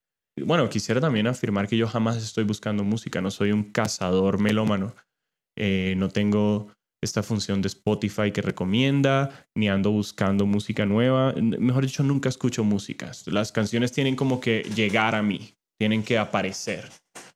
Bueno, 0.42 0.70
quisiera 0.70 1.02
también 1.02 1.26
afirmar 1.26 1.68
que 1.68 1.76
yo 1.76 1.86
jamás 1.86 2.16
estoy 2.16 2.44
buscando 2.44 2.82
música, 2.82 3.20
no 3.20 3.30
soy 3.30 3.52
un 3.52 3.64
cazador 3.64 4.38
melómano, 4.38 4.94
eh, 5.54 5.94
no 5.98 6.08
tengo 6.08 6.72
esta 7.02 7.22
función 7.22 7.62
de 7.62 7.68
Spotify 7.68 8.30
que 8.32 8.42
recomienda, 8.42 9.46
ni 9.56 9.68
ando 9.68 9.90
buscando 9.90 10.46
música 10.46 10.84
nueva. 10.84 11.32
Mejor 11.32 11.84
dicho, 11.84 12.02
nunca 12.02 12.28
escucho 12.28 12.62
música. 12.64 13.10
Las 13.26 13.52
canciones 13.52 13.92
tienen 13.92 14.16
como 14.16 14.40
que 14.40 14.62
llegar 14.74 15.14
a 15.14 15.22
mí, 15.22 15.54
tienen 15.78 16.02
que 16.02 16.18
aparecer. 16.18 16.90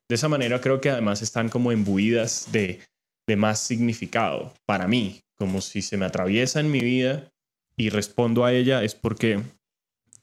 De 0.07 0.15
esa 0.15 0.29
manera 0.29 0.61
creo 0.61 0.79
que 0.79 0.91
además 0.91 1.21
están 1.21 1.49
como 1.49 1.71
embuidas 1.71 2.51
de, 2.51 2.81
de 3.27 3.35
más 3.35 3.59
significado 3.59 4.53
para 4.67 4.87
mí, 4.87 5.21
como 5.37 5.61
si 5.61 5.81
se 5.81 5.97
me 5.97 6.05
atraviesa 6.05 6.59
en 6.59 6.69
mi 6.69 6.79
vida 6.79 7.31
y 7.77 7.89
respondo 7.89 8.45
a 8.45 8.53
ella 8.53 8.83
es 8.83 8.95
porque 8.95 9.41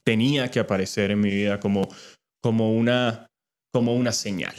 tenía 0.04 0.50
que 0.50 0.60
aparecer 0.60 1.10
en 1.10 1.20
mi 1.20 1.30
vida 1.30 1.60
como, 1.60 1.88
como, 2.40 2.72
una, 2.72 3.26
como 3.72 3.94
una 3.94 4.12
señal. 4.12 4.54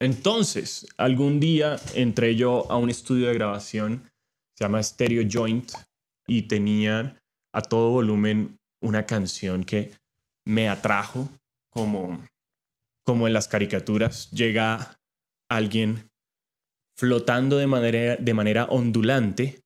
Entonces, 0.00 0.86
algún 0.96 1.40
día 1.40 1.76
entré 1.94 2.36
yo 2.36 2.70
a 2.70 2.76
un 2.76 2.90
estudio 2.90 3.28
de 3.28 3.34
grabación, 3.34 4.10
se 4.56 4.64
llama 4.64 4.82
Stereo 4.82 5.26
Joint, 5.30 5.72
y 6.28 6.42
tenían 6.42 7.18
a 7.52 7.62
todo 7.62 7.90
volumen 7.90 8.58
una 8.80 9.06
canción 9.06 9.64
que 9.64 9.92
me 10.46 10.68
atrajo 10.68 11.28
como, 11.70 12.22
como 13.04 13.26
en 13.26 13.32
las 13.32 13.48
caricaturas. 13.48 14.30
Llega 14.30 15.00
alguien 15.50 16.10
flotando 16.96 17.56
de 17.56 17.66
manera, 17.66 18.16
de 18.16 18.34
manera 18.34 18.64
ondulante 18.66 19.62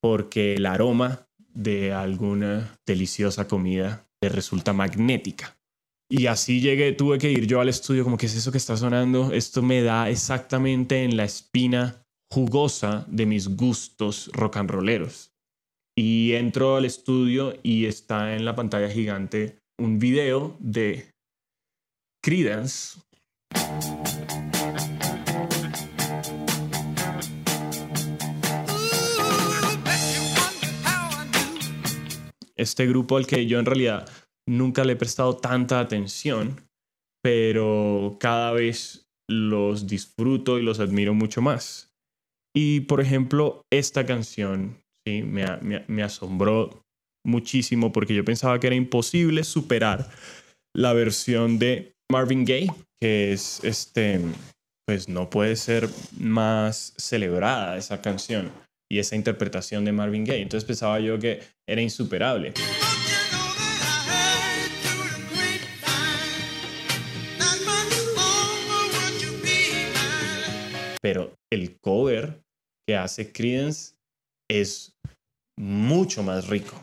porque 0.00 0.54
el 0.54 0.66
aroma 0.66 1.26
de 1.38 1.92
alguna 1.92 2.78
deliciosa 2.86 3.48
comida 3.48 4.06
le 4.20 4.28
resulta 4.28 4.72
magnética. 4.72 5.56
Y 6.10 6.26
así 6.26 6.60
llegué, 6.60 6.92
tuve 6.92 7.18
que 7.18 7.30
ir 7.30 7.46
yo 7.46 7.60
al 7.60 7.68
estudio 7.68 8.04
como, 8.04 8.18
¿qué 8.18 8.26
es 8.26 8.36
eso 8.36 8.52
que 8.52 8.58
está 8.58 8.76
sonando? 8.76 9.32
Esto 9.32 9.62
me 9.62 9.82
da 9.82 10.10
exactamente 10.10 11.02
en 11.02 11.16
la 11.16 11.24
espina 11.24 12.04
jugosa 12.30 13.06
de 13.08 13.26
mis 13.26 13.48
gustos 13.56 14.30
rock 14.32 14.58
and 14.58 14.70
rolleros. 14.70 15.32
Y 15.96 16.32
entro 16.32 16.76
al 16.76 16.84
estudio 16.84 17.54
y 17.62 17.86
está 17.86 18.34
en 18.34 18.44
la 18.44 18.54
pantalla 18.54 18.90
gigante 18.90 19.58
un 19.78 19.98
video 19.98 20.56
de 20.60 21.10
Credence. 22.22 23.00
Este 32.56 32.86
grupo 32.86 33.16
al 33.16 33.26
que 33.26 33.46
yo 33.46 33.58
en 33.58 33.66
realidad 33.66 34.08
nunca 34.46 34.84
le 34.84 34.92
he 34.92 34.96
prestado 34.96 35.36
tanta 35.36 35.80
atención, 35.80 36.60
pero 37.22 38.16
cada 38.20 38.52
vez 38.52 39.06
los 39.28 39.86
disfruto 39.86 40.58
y 40.58 40.62
los 40.62 40.80
admiro 40.80 41.14
mucho 41.14 41.40
más. 41.40 41.94
Y 42.54 42.80
por 42.80 43.00
ejemplo, 43.00 43.62
esta 43.72 44.06
canción 44.06 44.82
¿sí? 45.04 45.22
me, 45.22 45.44
me, 45.88 46.02
asombró 46.02 46.84
muchísimo 47.24 47.92
porque 47.92 48.14
yo 48.14 48.24
pensaba 48.24 48.60
que 48.60 48.68
era 48.68 48.76
imposible 48.76 49.44
superar 49.44 50.08
la 50.74 50.92
versión 50.92 51.58
de 51.58 51.94
Marvin 52.10 52.44
Gaye, 52.44 52.70
que 53.00 53.32
es 53.32 53.62
este, 53.64 54.20
pues 54.86 55.08
no 55.08 55.30
puede 55.30 55.56
ser 55.56 55.88
más 56.18 56.94
celebrada 56.96 57.76
esa 57.76 58.00
canción 58.02 58.52
y 58.90 58.98
esa 58.98 59.16
interpretación 59.16 59.84
de 59.84 59.92
Marvin 59.92 60.24
Gaye. 60.24 60.42
Entonces 60.42 60.66
pensaba 60.66 61.00
yo 61.00 61.18
que 61.18 61.40
era 61.66 61.80
insuperable. 61.80 62.52
Pero 71.04 71.36
el 71.52 71.78
cover 71.80 72.42
que 72.88 72.96
hace 72.96 73.30
Credence 73.30 73.94
es 74.50 74.96
mucho 75.60 76.22
más 76.22 76.48
rico. 76.48 76.74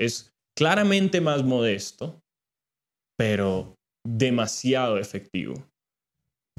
Es 0.00 0.32
claramente 0.58 1.20
más 1.20 1.44
modesto, 1.44 2.20
pero 3.16 3.76
demasiado 4.04 4.98
efectivo. 4.98 5.54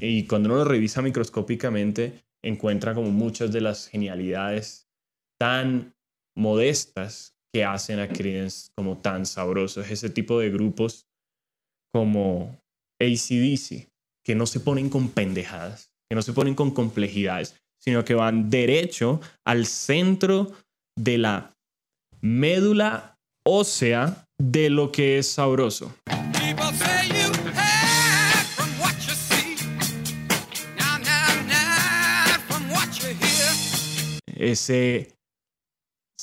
Y 0.00 0.26
cuando 0.26 0.48
uno 0.48 0.58
lo 0.60 0.64
revisa 0.64 1.02
microscópicamente, 1.02 2.24
encuentra 2.42 2.94
como 2.94 3.10
muchas 3.10 3.52
de 3.52 3.60
las 3.60 3.88
genialidades 3.88 4.88
tan 5.38 5.94
modestas 6.34 7.35
que 7.56 7.64
hacen 7.64 8.00
a 8.00 8.06
Creedence 8.06 8.68
como 8.76 8.98
tan 8.98 9.24
sabrosos. 9.24 9.90
Ese 9.90 10.10
tipo 10.10 10.38
de 10.38 10.50
grupos 10.50 11.06
como 11.90 12.60
ACDC, 13.00 13.88
que 14.22 14.34
no 14.34 14.44
se 14.44 14.60
ponen 14.60 14.90
con 14.90 15.08
pendejadas, 15.08 15.88
que 16.10 16.14
no 16.14 16.20
se 16.20 16.34
ponen 16.34 16.54
con 16.54 16.70
complejidades, 16.70 17.56
sino 17.82 18.04
que 18.04 18.12
van 18.12 18.50
derecho 18.50 19.22
al 19.46 19.64
centro 19.64 20.52
de 20.98 21.16
la 21.16 21.54
médula 22.20 23.16
ósea 23.42 24.26
de 24.38 24.68
lo 24.68 24.92
que 24.92 25.16
es 25.16 25.26
sabroso. 25.26 25.96
Ese 34.26 35.15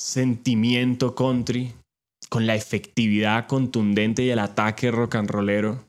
sentimiento 0.04 1.14
country 1.14 1.72
con 2.28 2.46
la 2.46 2.54
efectividad 2.54 3.46
contundente 3.46 4.22
y 4.22 4.30
el 4.30 4.38
ataque 4.38 4.90
rock 4.90 5.14
and 5.14 5.30
rollero, 5.30 5.86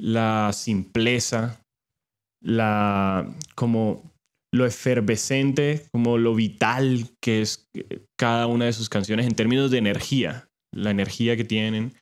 la 0.00 0.52
simpleza, 0.54 1.60
la 2.42 3.28
como 3.54 4.02
lo 4.54 4.64
efervescente, 4.64 5.86
como 5.92 6.16
lo 6.16 6.34
vital 6.34 7.10
que 7.22 7.42
es 7.42 7.68
cada 8.18 8.46
una 8.46 8.64
de 8.64 8.72
sus 8.72 8.88
canciones 8.88 9.26
en 9.26 9.34
términos 9.34 9.70
de 9.70 9.78
energía, 9.78 10.48
la 10.74 10.90
energía 10.90 11.36
que 11.36 11.44
tienen. 11.44 11.92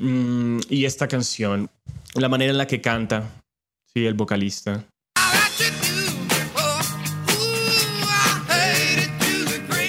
Mm, 0.00 0.60
y 0.70 0.86
esta 0.86 1.08
canción, 1.08 1.68
la 2.14 2.28
manera 2.30 2.52
en 2.52 2.58
la 2.58 2.66
que 2.66 2.80
canta, 2.80 3.42
sí, 3.92 4.06
el 4.06 4.14
vocalista, 4.14 4.86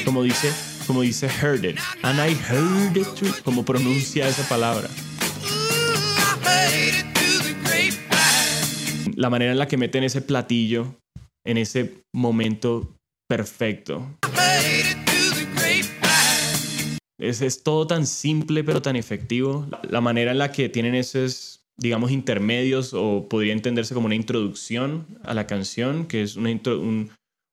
como 0.09 0.23
dice, 0.23 0.51
como 0.87 1.03
dice 1.03 1.27
heard 1.27 1.63
it, 1.63 1.77
and 2.01 2.19
I 2.19 2.33
heard 2.33 2.97
it, 2.97 3.05
too, 3.13 3.27
como 3.43 3.63
pronuncia 3.63 4.27
esa 4.27 4.41
palabra. 4.49 4.89
La 9.15 9.29
manera 9.29 9.51
en 9.51 9.59
la 9.59 9.67
que 9.67 9.77
meten 9.77 10.03
ese 10.03 10.23
platillo 10.23 10.95
en 11.45 11.59
ese 11.59 12.01
momento 12.11 12.95
perfecto. 13.29 14.17
Es, 17.19 17.41
es 17.41 17.61
todo 17.61 17.85
tan 17.85 18.07
simple 18.07 18.63
pero 18.63 18.81
tan 18.81 18.95
efectivo. 18.95 19.67
La, 19.69 19.79
la 19.87 20.01
manera 20.01 20.31
en 20.31 20.39
la 20.39 20.51
que 20.51 20.69
tienen 20.69 20.95
esos, 20.95 21.59
digamos, 21.77 22.09
intermedios 22.09 22.95
o 22.95 23.27
podría 23.29 23.53
entenderse 23.53 23.93
como 23.93 24.07
una 24.07 24.15
introducción 24.15 25.05
a 25.23 25.35
la 25.35 25.45
canción, 25.45 26.07
que 26.07 26.23
es 26.23 26.35
una 26.35 26.49
intro- 26.49 26.79
un, 26.79 27.11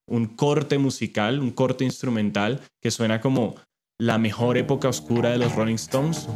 un 0.09 0.27
corte 0.27 0.79
musical, 0.79 1.41
un 1.41 1.51
corte 1.51 1.85
instrumental 1.85 2.61
que 2.81 2.91
suena 2.91 3.21
como 3.21 3.57
la 3.99 4.19
mejor 4.19 4.57
época 4.57 4.89
oscura 4.89 5.31
de 5.31 5.39
los 5.39 5.55
Rolling 5.55 5.75
Stones. 5.75 6.29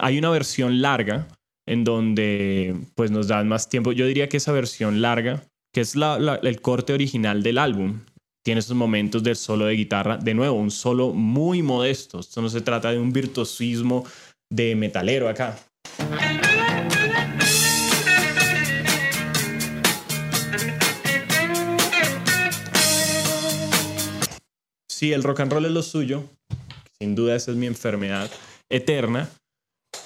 Hay 0.00 0.18
una 0.18 0.30
versión 0.30 0.82
larga 0.82 1.26
en 1.66 1.84
donde 1.84 2.76
pues 2.94 3.10
nos 3.10 3.28
dan 3.28 3.48
más 3.48 3.68
tiempo. 3.68 3.92
Yo 3.92 4.06
diría 4.06 4.28
que 4.28 4.36
esa 4.36 4.52
versión 4.52 5.00
larga, 5.00 5.42
que 5.72 5.80
es 5.80 5.94
el 5.96 6.60
corte 6.60 6.92
original 6.92 7.42
del 7.42 7.58
álbum, 7.58 8.00
tiene 8.44 8.58
esos 8.60 8.76
momentos 8.76 9.22
del 9.22 9.36
solo 9.36 9.64
de 9.64 9.74
guitarra. 9.74 10.18
De 10.18 10.34
nuevo, 10.34 10.56
un 10.56 10.70
solo 10.70 11.12
muy 11.12 11.62
modesto. 11.62 12.20
Esto 12.20 12.42
no 12.42 12.50
se 12.50 12.60
trata 12.60 12.92
de 12.92 12.98
un 12.98 13.10
virtuosismo 13.10 14.04
de 14.50 14.76
metalero 14.76 15.30
acá. 15.30 15.58
Sí, 24.90 25.12
el 25.12 25.22
rock 25.22 25.40
and 25.40 25.52
roll 25.52 25.64
es 25.64 25.72
lo 25.72 25.82
suyo. 25.82 26.24
Sin 26.98 27.14
duda 27.14 27.36
esa 27.36 27.50
es 27.50 27.56
mi 27.56 27.66
enfermedad 27.66 28.30
eterna. 28.70 29.30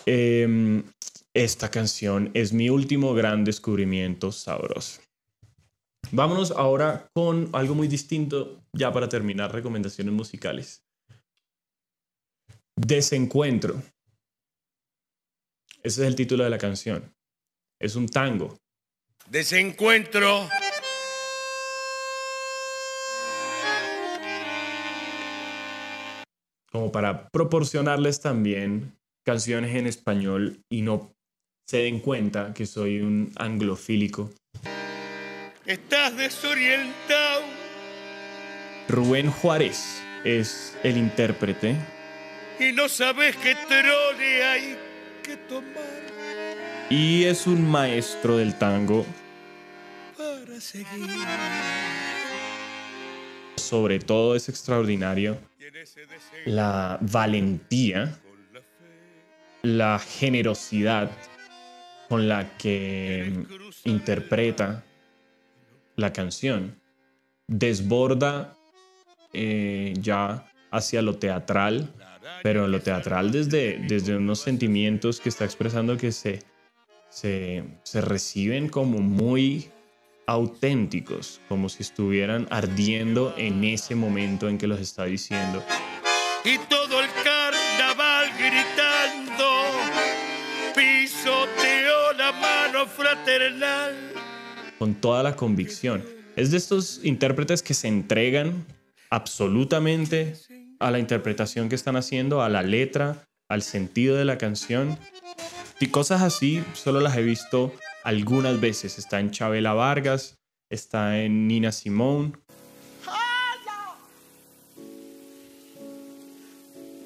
Em, 0.07 0.85
esta 1.35 1.71
canción 1.73 2.31
es 2.35 2.53
mi 2.53 2.71
último 2.71 3.15
gran 3.15 3.45
descubrimiento 3.45 4.31
sabroso. 4.31 5.01
Vámonos 6.11 6.51
ahora 6.53 7.09
con 7.15 7.51
algo 7.53 7.75
muy 7.75 7.89
distinto, 7.89 8.63
ya 8.73 8.93
para 8.93 9.09
terminar 9.09 9.53
recomendaciones 9.53 10.15
musicales. 10.15 10.83
Desencuentro. 12.77 13.83
Ese 15.83 16.03
es 16.03 16.09
el 16.09 16.15
título 16.15 16.45
de 16.45 16.51
la 16.51 16.59
canción. 16.59 17.15
Es 17.81 17.97
un 17.97 18.09
tango. 18.09 18.57
Desencuentro. 19.29 20.49
como 26.71 26.93
para 26.93 27.29
proporcionarles 27.31 28.21
también 28.21 28.93
canciones 29.27 29.75
en 29.75 29.87
español 29.87 30.61
y 30.71 30.83
no 30.83 31.13
se 31.69 31.79
den 31.79 32.01
cuenta 32.01 32.55
que 32.55 32.67
soy 32.67 33.01
un 33.01 33.33
anglofílico. 33.37 34.31
Estás 35.69 36.17
desorientado. 36.17 37.43
Rubén 38.89 39.31
Juárez 39.31 40.03
es 40.25 40.75
el 40.83 40.97
intérprete 40.97 41.77
y 42.59 42.73
no 42.73 42.89
sabes 42.89 43.37
qué 43.37 43.55
trole 43.69 44.45
hay 44.45 44.79
que 45.23 45.37
tomar 45.37 46.09
y 46.89 47.25
es 47.25 47.47
un 47.47 47.71
maestro 47.71 48.39
del 48.39 48.55
tango, 48.55 49.05
para 50.17 50.59
seguir. 50.59 50.87
sobre 53.57 53.99
todo 53.99 54.37
es 54.37 54.49
extraordinario 54.49 55.37
la 56.47 56.97
valentía, 57.03 58.19
la 59.61 59.99
generosidad 59.99 61.11
con 62.09 62.27
la 62.27 62.57
que 62.57 63.35
interpreta 63.85 64.83
la 65.99 66.13
canción. 66.13 66.81
Desborda 67.49 68.57
eh, 69.33 69.95
ya 70.01 70.47
hacia 70.71 71.03
lo 71.03 71.19
teatral, 71.19 71.93
pero 72.43 72.69
lo 72.69 72.81
teatral 72.81 73.33
desde, 73.33 73.79
desde 73.89 74.17
unos 74.17 74.41
sentimientos 74.41 75.21
que 75.21 75.29
está 75.29 75.45
expresando 75.45 75.97
que 75.97 76.13
se, 76.13 76.43
se, 77.11 77.65
se 77.83 78.01
reciben 78.01 78.69
como 78.69 78.99
muy 78.99 79.71
auténticos, 80.27 81.41
como 81.49 81.69
si 81.69 81.83
estuvieran 81.83 82.47
ardiendo 82.51 83.35
en 83.37 83.65
ese 83.65 83.95
momento 83.95 84.49
en 84.49 84.59
que 84.59 84.67
los 84.67 84.81
está 84.81 85.05
diciendo. 85.05 85.65
y 86.45 86.59
todo 86.69 87.01
el 87.01 87.09
carnaval 87.25 88.31
gritando. 88.39 89.49
Pisoteó 90.77 92.13
la 92.13 92.33
mano 92.33 92.87
fraternal. 92.87 93.97
Con 94.79 94.95
toda 94.95 95.23
la 95.23 95.37
convicción. 95.37 96.05
Es 96.37 96.51
de 96.51 96.57
estos 96.57 97.01
intérpretes 97.03 97.63
que 97.63 97.75
se 97.75 97.89
entregan 97.89 98.65
absolutamente 99.11 100.35
a 100.79 100.91
la 100.91 100.99
interpretación 100.99 101.69
que 101.69 101.75
están 101.75 101.97
haciendo, 101.97 102.43
a 102.43 102.49
la 102.49 102.63
letra, 102.63 103.25
al 103.49 103.63
sentido 103.63 104.17
de 104.17 104.25
la 104.25 104.39
canción. 104.39 104.99
Y 105.81 105.89
cosas 105.89 106.23
así 106.23 106.63
solo 106.75 107.01
las 107.01 107.17
he 107.17 107.23
visto 107.23 107.73
algunas 108.05 108.61
veces. 108.61 108.99
Está 108.99 109.21
en 109.21 109.31
Chabela 109.31 109.73
Vargas, 109.73 110.37
está 110.71 111.21
en 111.21 111.49
Nina 111.49 111.73
Simone. 111.73 112.33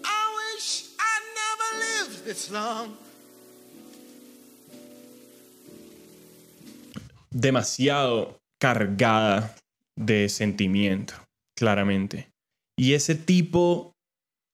I 0.05 0.23
wish 0.37 0.91
I 0.99 1.21
never 1.35 1.71
lived 1.81 2.25
this 2.25 2.51
long. 2.51 2.97
Demasiado 7.33 8.41
cargada 8.61 9.55
de 9.97 10.29
sentimiento, 10.29 11.15
claramente. 11.57 12.31
Y 12.79 12.95
ese 12.95 13.15
tipo, 13.15 13.95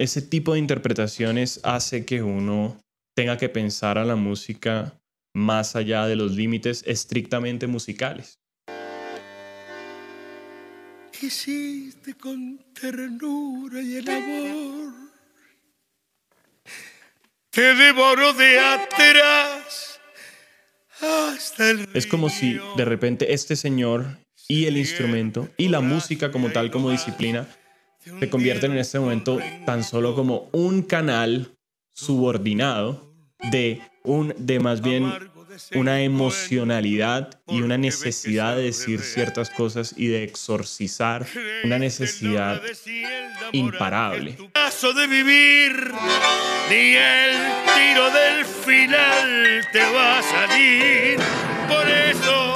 ese 0.00 0.22
tipo 0.22 0.54
de 0.54 0.58
interpretaciones 0.58 1.60
hace 1.62 2.04
que 2.04 2.22
uno 2.22 2.76
tenga 3.14 3.36
que 3.36 3.48
pensar 3.48 3.98
a 3.98 4.04
la 4.04 4.16
música 4.16 4.98
más 5.34 5.76
allá 5.76 6.06
de 6.06 6.16
los 6.16 6.32
límites 6.32 6.82
estrictamente 6.86 7.66
musicales. 7.66 8.38
Con 12.20 12.58
ternura 12.80 13.82
y 13.82 13.96
el 13.96 14.08
amor. 14.08 14.94
Te 17.50 17.74
devoró 17.74 18.32
de 18.32 18.58
atrás 18.58 19.97
Es 21.94 22.07
como 22.07 22.28
si 22.28 22.59
de 22.76 22.84
repente 22.84 23.32
este 23.32 23.57
señor 23.57 24.18
y 24.49 24.64
el 24.66 24.76
instrumento 24.76 25.49
y 25.57 25.68
la 25.68 25.80
música 25.80 26.30
como 26.30 26.51
tal, 26.51 26.70
como 26.70 26.90
disciplina, 26.90 27.46
se 28.18 28.30
convierten 28.30 28.72
en 28.72 28.78
este 28.78 28.99
momento 28.99 29.38
tan 29.66 29.84
solo 29.84 30.14
como 30.14 30.49
un 30.53 30.82
canal 30.82 31.57
subordinado 31.92 33.14
de 33.51 33.80
un 34.05 34.34
de 34.38 34.61
más 34.61 34.80
bien 34.80 35.12
una 35.74 36.02
emocionalidad 36.02 37.40
y 37.46 37.62
una 37.62 37.78
necesidad 37.78 38.56
de 38.56 38.64
decir 38.64 39.00
ciertas 39.00 39.50
cosas 39.50 39.94
y 39.96 40.09
de 40.09 40.22
exorcizar 40.24 41.26
una 41.64 41.78
necesidad 41.78 42.62
imparable. 43.52 44.36
Caso 44.52 44.92
de 44.92 45.06
vivir, 45.06 45.92
ni 46.70 46.94
el 46.94 47.36
tiro 47.74 48.11
del 48.11 48.44
final 48.44 49.66
te 49.72 49.80
va 49.80 50.18
a 50.18 50.22
salir. 50.22 51.18
Por 51.68 51.88
eso, 51.88 52.54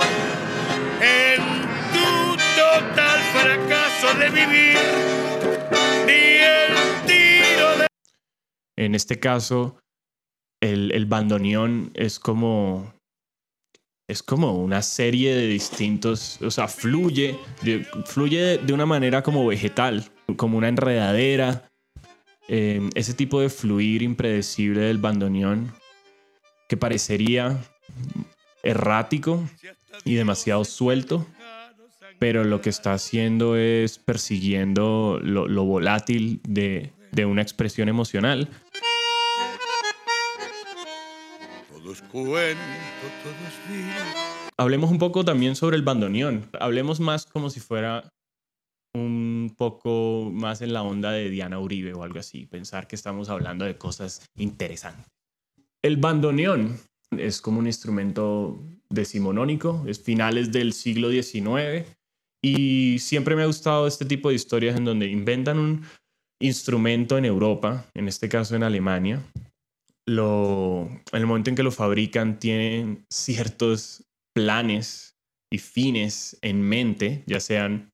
en 1.00 1.42
tu 1.92 2.36
total 2.56 3.20
fracaso 3.34 4.18
de 4.18 4.30
vivir, 4.30 4.78
ni 6.06 6.12
el 6.12 7.06
tiro 7.06 7.78
de 7.78 7.86
En 8.76 8.94
este 8.94 9.18
caso, 9.18 9.81
el, 10.62 10.92
el 10.92 11.04
bandoneón 11.04 11.90
es 11.94 12.18
como 12.18 12.90
es 14.08 14.22
como 14.22 14.58
una 14.58 14.82
serie 14.82 15.34
de 15.34 15.46
distintos, 15.46 16.40
o 16.42 16.50
sea, 16.50 16.68
fluye, 16.68 17.38
de, 17.62 17.84
fluye 18.04 18.58
de, 18.58 18.72
una 18.72 18.84
manera 18.84 19.22
como 19.22 19.46
vegetal, 19.46 20.04
como 20.36 20.58
una 20.58 20.68
enredadera. 20.68 21.68
Eh, 22.48 22.90
ese 22.94 23.14
tipo 23.14 23.40
de 23.40 23.48
fluir 23.48 24.02
impredecible 24.02 24.80
del 24.80 24.98
bandoneón 24.98 25.72
que 26.68 26.76
parecería 26.76 27.56
errático 28.62 29.48
y 30.04 30.14
demasiado 30.14 30.64
suelto, 30.64 31.26
pero 32.18 32.44
lo 32.44 32.60
que 32.60 32.70
está 32.70 32.92
haciendo 32.92 33.56
es 33.56 33.98
persiguiendo 33.98 35.20
lo, 35.22 35.48
lo 35.48 35.64
volátil 35.64 36.40
de, 36.46 36.92
de 37.12 37.24
una 37.24 37.40
expresión 37.40 37.88
emocional. 37.88 38.48
Es 41.92 42.00
cuento, 42.00 42.62
todo 43.22 43.34
es 43.46 43.70
vida. 43.70 44.14
Hablemos 44.56 44.90
un 44.90 44.98
poco 44.98 45.26
también 45.26 45.54
sobre 45.56 45.76
el 45.76 45.82
bandoneón. 45.82 46.48
Hablemos 46.58 47.00
más 47.00 47.26
como 47.26 47.50
si 47.50 47.60
fuera 47.60 48.08
un 48.94 49.54
poco 49.58 50.30
más 50.32 50.62
en 50.62 50.72
la 50.72 50.82
onda 50.82 51.10
de 51.12 51.28
Diana 51.28 51.58
Uribe 51.58 51.92
o 51.92 52.02
algo 52.02 52.18
así. 52.18 52.46
Pensar 52.46 52.86
que 52.86 52.96
estamos 52.96 53.28
hablando 53.28 53.66
de 53.66 53.76
cosas 53.76 54.24
interesantes. 54.36 55.06
El 55.82 55.98
bandoneón 55.98 56.78
es 57.10 57.42
como 57.42 57.58
un 57.58 57.66
instrumento 57.66 58.58
decimonónico, 58.88 59.84
es 59.86 60.00
finales 60.00 60.50
del 60.50 60.72
siglo 60.72 61.10
XIX 61.10 61.86
y 62.42 63.00
siempre 63.00 63.36
me 63.36 63.42
ha 63.42 63.46
gustado 63.46 63.86
este 63.86 64.06
tipo 64.06 64.30
de 64.30 64.36
historias 64.36 64.76
en 64.76 64.86
donde 64.86 65.08
inventan 65.08 65.58
un 65.58 65.84
instrumento 66.40 67.18
en 67.18 67.26
Europa, 67.26 67.84
en 67.94 68.08
este 68.08 68.30
caso 68.30 68.56
en 68.56 68.62
Alemania. 68.62 69.22
Lo, 70.06 70.88
en 71.12 71.20
el 71.20 71.26
momento 71.26 71.50
en 71.50 71.56
que 71.56 71.62
lo 71.62 71.70
fabrican 71.70 72.38
tienen 72.38 73.06
ciertos 73.08 74.04
planes 74.34 75.16
y 75.52 75.58
fines 75.58 76.38
en 76.42 76.62
mente, 76.62 77.22
ya 77.26 77.40
sean 77.40 77.92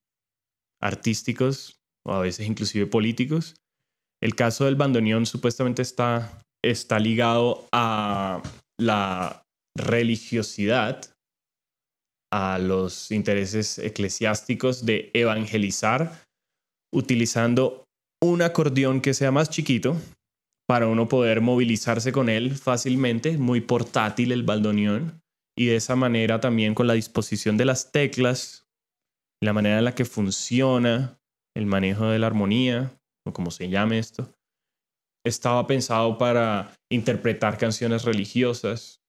artísticos 0.80 1.80
o 2.06 2.12
a 2.12 2.20
veces 2.20 2.46
inclusive 2.46 2.86
políticos. 2.86 3.56
El 4.22 4.34
caso 4.34 4.64
del 4.64 4.76
bandoneón 4.76 5.26
supuestamente 5.26 5.82
está, 5.82 6.42
está 6.62 6.98
ligado 6.98 7.68
a 7.72 8.42
la 8.78 9.44
religiosidad, 9.76 11.14
a 12.32 12.58
los 12.58 13.10
intereses 13.10 13.78
eclesiásticos 13.78 14.84
de 14.84 15.10
evangelizar 15.14 16.24
utilizando 16.92 17.84
un 18.20 18.42
acordeón 18.42 19.00
que 19.00 19.14
sea 19.14 19.30
más 19.30 19.50
chiquito 19.50 19.96
para 20.68 20.86
uno 20.86 21.08
poder 21.08 21.40
movilizarse 21.40 22.12
con 22.12 22.28
él 22.28 22.54
fácilmente, 22.54 23.38
muy 23.38 23.62
portátil 23.62 24.32
el 24.32 24.42
bandoneón, 24.42 25.22
y 25.56 25.66
de 25.66 25.76
esa 25.76 25.96
manera 25.96 26.40
también 26.40 26.74
con 26.74 26.86
la 26.86 26.92
disposición 26.92 27.56
de 27.56 27.64
las 27.64 27.90
teclas, 27.90 28.68
la 29.42 29.54
manera 29.54 29.78
en 29.78 29.84
la 29.84 29.94
que 29.94 30.04
funciona 30.04 31.18
el 31.56 31.64
manejo 31.64 32.06
de 32.08 32.18
la 32.18 32.26
armonía, 32.26 32.92
o 33.26 33.32
como 33.32 33.50
se 33.50 33.70
llame 33.70 33.98
esto, 33.98 34.30
estaba 35.24 35.66
pensado 35.66 36.18
para 36.18 36.74
interpretar 36.90 37.56
canciones 37.56 38.04
religiosas 38.04 39.00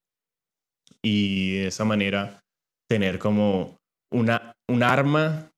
y 1.04 1.58
de 1.58 1.68
esa 1.68 1.84
manera 1.84 2.42
tener 2.90 3.20
como 3.20 3.78
una, 4.12 4.54
un 4.70 4.82
arma 4.82 5.52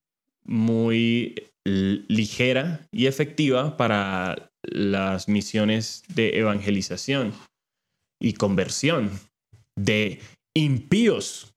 muy 0.44 1.36
ligera 1.64 2.88
y 2.92 3.06
efectiva 3.06 3.78
para 3.78 4.51
las 4.64 5.28
misiones 5.28 6.04
de 6.14 6.40
evangelización 6.40 7.34
y 8.22 8.34
conversión 8.34 9.10
de 9.76 10.20
impíos 10.56 11.54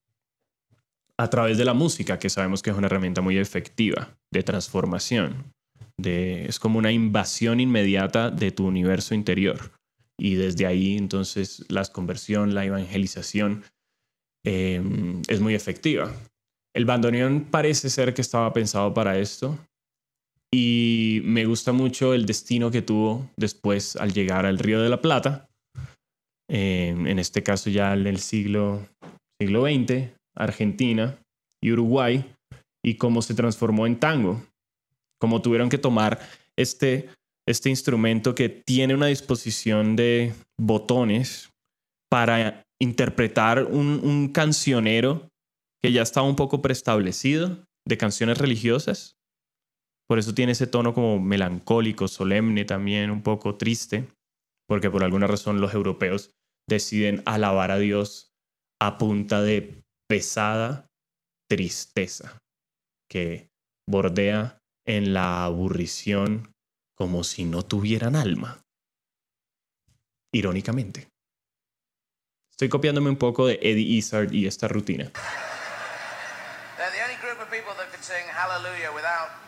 a 1.19 1.31
través 1.31 1.59
de 1.59 1.65
la 1.65 1.75
música, 1.75 2.19
que 2.19 2.31
sabemos 2.31 2.63
que 2.63 2.71
es 2.71 2.77
una 2.77 2.87
herramienta 2.87 3.21
muy 3.21 3.39
efectiva 3.39 4.17
de 4.33 4.43
transformación. 4.43 5.53
De, 5.97 6.47
es 6.47 6.59
como 6.59 6.79
una 6.79 6.91
invasión 6.91 7.61
inmediata 7.61 8.31
de 8.31 8.51
tu 8.51 8.67
universo 8.67 9.15
interior. 9.15 9.73
Y 10.19 10.35
desde 10.35 10.67
ahí, 10.67 10.97
entonces, 10.97 11.65
la 11.69 11.85
conversión, 11.85 12.55
la 12.55 12.65
evangelización 12.65 13.65
eh, 14.45 14.83
es 15.29 15.41
muy 15.41 15.55
efectiva. 15.55 16.13
El 16.75 16.85
bandoneón 16.85 17.47
parece 17.51 17.91
ser 17.91 18.15
que 18.15 18.23
estaba 18.23 18.53
pensado 18.53 18.93
para 18.93 19.19
esto. 19.19 19.59
Y 20.57 21.21
me 21.25 21.47
gusta 21.47 21.73
mucho 21.73 22.15
el 22.15 22.27
destino 22.27 22.71
que 22.71 22.81
tuvo 22.81 23.29
después 23.37 23.97
al 23.97 24.13
llegar 24.13 24.47
al 24.47 24.61
Río 24.61 24.81
de 24.81 24.89
la 24.89 25.01
Plata. 25.03 25.49
Eh, 26.49 26.91
en 26.91 27.19
este 27.19 27.43
caso 27.43 27.71
ya 27.71 27.93
en 27.93 28.07
el 28.07 28.21
siglo, 28.21 28.87
siglo 29.41 29.65
XX, 29.65 30.13
Argentina 30.37 31.19
y 31.61 31.73
Uruguay. 31.73 32.33
Y 32.85 32.95
cómo 32.95 33.21
se 33.21 33.35
transformó 33.35 33.89
en 33.89 33.99
tango. 33.99 34.47
Cómo 35.21 35.43
tuvieron 35.43 35.69
que 35.69 35.79
tomar 35.79 36.21
este, 36.57 37.11
este 37.49 37.69
instrumento 37.69 38.37
que 38.37 38.49
tiene 38.49 38.95
una 38.95 39.07
disposición 39.07 39.97
de 39.97 40.35
botones 40.57 41.51
para 42.09 42.63
interpretar 42.81 43.65
un, 43.65 44.01
un 44.05 44.29
cancionero 44.29 45.29
que 45.83 45.91
ya 45.91 46.03
estaba 46.03 46.29
un 46.29 46.37
poco 46.37 46.63
preestablecido 46.63 47.59
de 47.89 47.99
canciones 47.99 48.39
religiosas. 48.39 49.14
Por 50.09 50.19
eso 50.19 50.35
tiene 50.35 50.53
ese 50.53 50.67
tono 50.67 50.93
como 50.93 51.19
melancólico, 51.19 52.09
solemne 52.09 52.65
también, 52.65 53.11
un 53.11 53.23
poco 53.23 53.57
triste, 53.57 54.09
porque 54.69 54.91
por 54.91 55.03
alguna 55.03 55.27
razón 55.27 55.61
los 55.61 55.73
europeos 55.75 56.31
deciden 56.69 57.23
alabar 57.27 57.71
a 57.71 57.79
Dios 57.79 58.33
a 58.81 58.99
punta 58.99 59.43
de 59.43 59.83
pesada 60.09 60.87
tristeza 61.49 62.39
que 63.11 63.49
bordea 63.89 64.59
en 64.87 65.15
la 65.15 65.45
aburrición 65.45 66.53
como 66.97 67.25
si 67.25 67.45
no 67.45 67.63
tuvieran 67.63 68.17
alma. 68.17 68.61
Irónicamente. 70.33 71.09
Estoy 72.51 72.69
copiándome 72.69 73.11
un 73.11 73.17
poco 73.17 73.47
de 73.47 73.59
Eddie 73.63 73.97
Izzard 73.97 74.33
y 74.33 74.47
esta 74.47 74.69
rutina. 74.69 75.11
They're 76.77 76.91
the 76.93 77.03
only 77.03 77.17
group 77.21 77.41
of 77.41 77.51
people 77.51 77.75
that 77.77 77.91
could 77.91 78.03
sing 78.03 78.27
hallelujah 78.29 78.93
without 78.95 79.44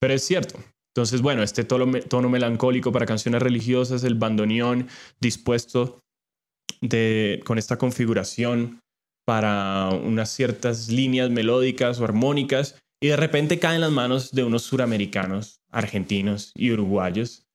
Pero 0.00 0.14
es 0.14 0.26
cierto. 0.26 0.58
Entonces, 0.94 1.22
bueno, 1.22 1.42
este 1.42 1.64
tono 1.64 2.28
melancólico 2.28 2.92
para 2.92 3.06
canciones 3.06 3.40
religiosas, 3.42 4.04
el 4.04 4.14
bandoneón 4.14 4.88
dispuesto 5.20 6.00
de, 6.82 7.40
con 7.46 7.58
esta 7.58 7.78
configuración 7.78 8.80
para 9.24 9.88
unas 9.88 10.28
ciertas 10.30 10.88
líneas 10.88 11.30
melódicas 11.30 11.98
o 11.98 12.04
armónicas 12.04 12.78
y 13.00 13.08
de 13.08 13.16
repente 13.16 13.58
cae 13.58 13.76
en 13.76 13.80
las 13.80 13.90
manos 13.90 14.32
de 14.32 14.44
unos 14.44 14.64
suramericanos, 14.64 15.60
argentinos 15.70 16.52
y 16.54 16.72
uruguayos 16.72 17.46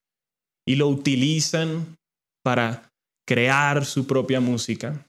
y 0.65 0.75
lo 0.75 0.87
utilizan 0.87 1.95
para 2.43 2.89
crear 3.27 3.85
su 3.85 4.07
propia 4.07 4.39
música, 4.39 5.05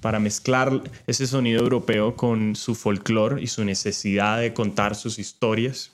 para 0.00 0.18
mezclar 0.18 0.82
ese 1.06 1.26
sonido 1.26 1.60
europeo 1.62 2.16
con 2.16 2.56
su 2.56 2.74
folclore 2.74 3.40
y 3.42 3.46
su 3.46 3.64
necesidad 3.64 4.40
de 4.40 4.52
contar 4.52 4.94
sus 4.96 5.18
historias, 5.18 5.92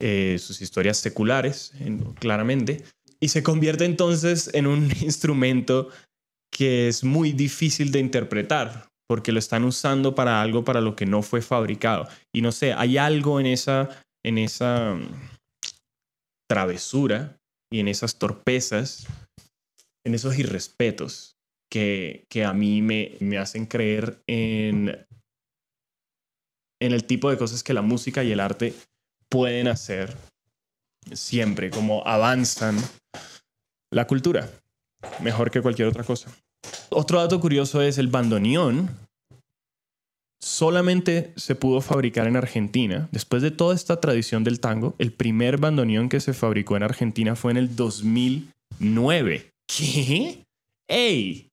eh, 0.00 0.36
sus 0.38 0.60
historias 0.60 0.98
seculares, 0.98 1.72
en- 1.80 2.12
claramente, 2.14 2.84
y 3.18 3.28
se 3.28 3.42
convierte 3.42 3.84
entonces 3.86 4.50
en 4.52 4.66
un 4.66 4.90
instrumento 5.00 5.88
que 6.52 6.88
es 6.88 7.02
muy 7.02 7.32
difícil 7.32 7.92
de 7.92 8.00
interpretar, 8.00 8.88
porque 9.08 9.32
lo 9.32 9.38
están 9.38 9.64
usando 9.64 10.14
para 10.14 10.42
algo 10.42 10.64
para 10.64 10.80
lo 10.80 10.94
que 10.96 11.06
no 11.06 11.22
fue 11.22 11.40
fabricado. 11.40 12.08
Y 12.34 12.42
no 12.42 12.52
sé, 12.52 12.72
hay 12.74 12.98
algo 12.98 13.40
en 13.40 13.46
esa, 13.46 13.88
en 14.24 14.38
esa 14.38 14.94
mm, 14.94 15.08
travesura 16.48 17.38
y 17.72 17.80
en 17.80 17.88
esas 17.88 18.18
torpezas, 18.18 19.06
en 20.06 20.14
esos 20.14 20.38
irrespetos 20.38 21.36
que, 21.68 22.26
que 22.30 22.44
a 22.44 22.52
mí 22.52 22.80
me, 22.80 23.16
me 23.18 23.38
hacen 23.38 23.66
creer 23.66 24.22
en, 24.28 25.04
en 26.80 26.92
el 26.92 27.04
tipo 27.04 27.28
de 27.28 27.36
cosas 27.36 27.64
que 27.64 27.74
la 27.74 27.82
música 27.82 28.22
y 28.22 28.30
el 28.30 28.38
arte 28.38 28.72
pueden 29.28 29.66
hacer 29.66 30.16
siempre, 31.12 31.70
como 31.70 32.06
avanzan 32.06 32.76
la 33.90 34.06
cultura, 34.06 34.48
mejor 35.20 35.50
que 35.50 35.60
cualquier 35.60 35.88
otra 35.88 36.04
cosa. 36.04 36.30
Otro 36.90 37.18
dato 37.18 37.40
curioso 37.40 37.82
es 37.82 37.98
el 37.98 38.06
bandoneón. 38.06 38.88
Solamente 40.40 41.32
se 41.34 41.56
pudo 41.56 41.80
fabricar 41.80 42.28
en 42.28 42.36
Argentina. 42.36 43.08
Después 43.10 43.42
de 43.42 43.50
toda 43.50 43.74
esta 43.74 44.00
tradición 44.00 44.44
del 44.44 44.60
tango, 44.60 44.94
el 44.98 45.12
primer 45.12 45.58
bandoneón 45.58 46.08
que 46.08 46.20
se 46.20 46.32
fabricó 46.32 46.76
en 46.76 46.84
Argentina 46.84 47.34
fue 47.34 47.50
en 47.50 47.56
el 47.56 47.74
2009. 47.74 49.55
¿Qué? 49.66 50.44
¡Ey! 50.88 51.48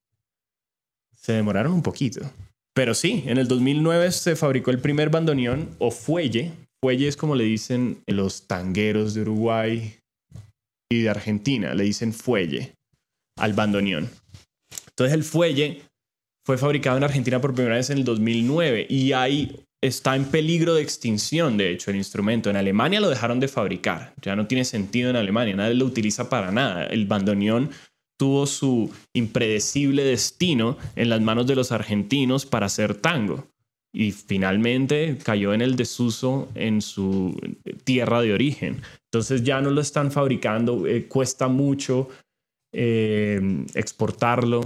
Se 1.16 1.32
demoraron 1.32 1.72
un 1.72 1.82
poquito. 1.82 2.20
Pero 2.74 2.94
sí, 2.94 3.22
en 3.26 3.38
el 3.38 3.48
2009 3.48 4.10
se 4.12 4.36
fabricó 4.36 4.70
el 4.70 4.80
primer 4.80 5.10
bandoneón 5.10 5.74
o 5.78 5.90
fuelle. 5.90 6.52
Fuelle 6.82 7.08
es 7.08 7.16
como 7.16 7.36
le 7.36 7.44
dicen 7.44 8.02
los 8.06 8.46
tangueros 8.46 9.14
de 9.14 9.22
Uruguay 9.22 9.96
y 10.90 11.02
de 11.02 11.10
Argentina. 11.10 11.74
Le 11.74 11.84
dicen 11.84 12.12
fuelle 12.12 12.74
al 13.38 13.52
bandoneón. 13.52 14.10
Entonces 14.88 15.14
el 15.14 15.24
fuelle 15.24 15.82
fue 16.46 16.58
fabricado 16.58 16.96
en 16.96 17.04
Argentina 17.04 17.40
por 17.40 17.54
primera 17.54 17.76
vez 17.76 17.90
en 17.90 17.98
el 17.98 18.04
2009 18.04 18.86
y 18.88 19.12
ahí 19.12 19.64
está 19.82 20.16
en 20.16 20.24
peligro 20.24 20.74
de 20.74 20.82
extinción, 20.82 21.56
de 21.56 21.70
hecho, 21.70 21.90
el 21.90 21.96
instrumento. 21.96 22.50
En 22.50 22.56
Alemania 22.56 23.00
lo 23.00 23.10
dejaron 23.10 23.38
de 23.40 23.48
fabricar. 23.48 24.14
Ya 24.22 24.34
no 24.34 24.46
tiene 24.46 24.64
sentido 24.64 25.10
en 25.10 25.16
Alemania. 25.16 25.56
Nadie 25.56 25.74
lo 25.74 25.84
utiliza 25.84 26.28
para 26.28 26.50
nada. 26.50 26.86
El 26.86 27.06
bandoneón 27.06 27.70
tuvo 28.24 28.46
su 28.46 28.90
impredecible 29.12 30.02
destino 30.02 30.78
en 30.96 31.10
las 31.10 31.20
manos 31.20 31.46
de 31.46 31.54
los 31.54 31.72
argentinos 31.72 32.46
para 32.46 32.64
hacer 32.64 32.94
tango. 32.94 33.48
Y 33.94 34.12
finalmente 34.12 35.18
cayó 35.22 35.52
en 35.52 35.60
el 35.60 35.76
desuso 35.76 36.48
en 36.54 36.80
su 36.80 37.38
tierra 37.84 38.22
de 38.22 38.32
origen. 38.32 38.80
Entonces 39.12 39.44
ya 39.44 39.60
no 39.60 39.68
lo 39.68 39.82
están 39.82 40.10
fabricando, 40.10 40.86
eh, 40.86 41.06
cuesta 41.06 41.48
mucho 41.48 42.08
eh, 42.72 43.66
exportarlo 43.74 44.62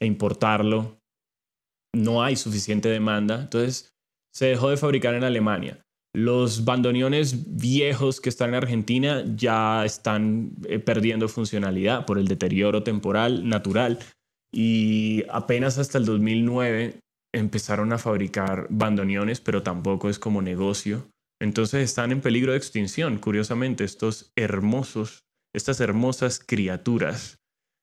e 0.00 0.06
importarlo. 0.06 0.96
No 1.94 2.22
hay 2.22 2.36
suficiente 2.36 2.88
demanda. 2.88 3.42
Entonces 3.42 3.92
se 4.32 4.46
dejó 4.46 4.70
de 4.70 4.78
fabricar 4.78 5.14
en 5.14 5.24
Alemania. 5.24 5.83
Los 6.14 6.64
bandoneones 6.64 7.56
viejos 7.56 8.20
que 8.20 8.28
están 8.28 8.50
en 8.50 8.54
Argentina 8.54 9.24
ya 9.34 9.84
están 9.84 10.52
eh, 10.68 10.78
perdiendo 10.78 11.28
funcionalidad 11.28 12.06
por 12.06 12.18
el 12.18 12.28
deterioro 12.28 12.84
temporal 12.84 13.48
natural 13.48 13.98
y 14.52 15.24
apenas 15.28 15.78
hasta 15.78 15.98
el 15.98 16.04
2009 16.04 17.00
empezaron 17.34 17.92
a 17.92 17.98
fabricar 17.98 18.68
bandoneones, 18.70 19.40
pero 19.40 19.64
tampoco 19.64 20.08
es 20.08 20.20
como 20.20 20.40
negocio. 20.40 21.08
Entonces 21.40 21.82
están 21.82 22.12
en 22.12 22.20
peligro 22.20 22.52
de 22.52 22.58
extinción, 22.58 23.18
curiosamente, 23.18 23.82
estos 23.82 24.30
hermosos, 24.36 25.24
estas 25.52 25.80
hermosas 25.80 26.38
criaturas 26.38 27.38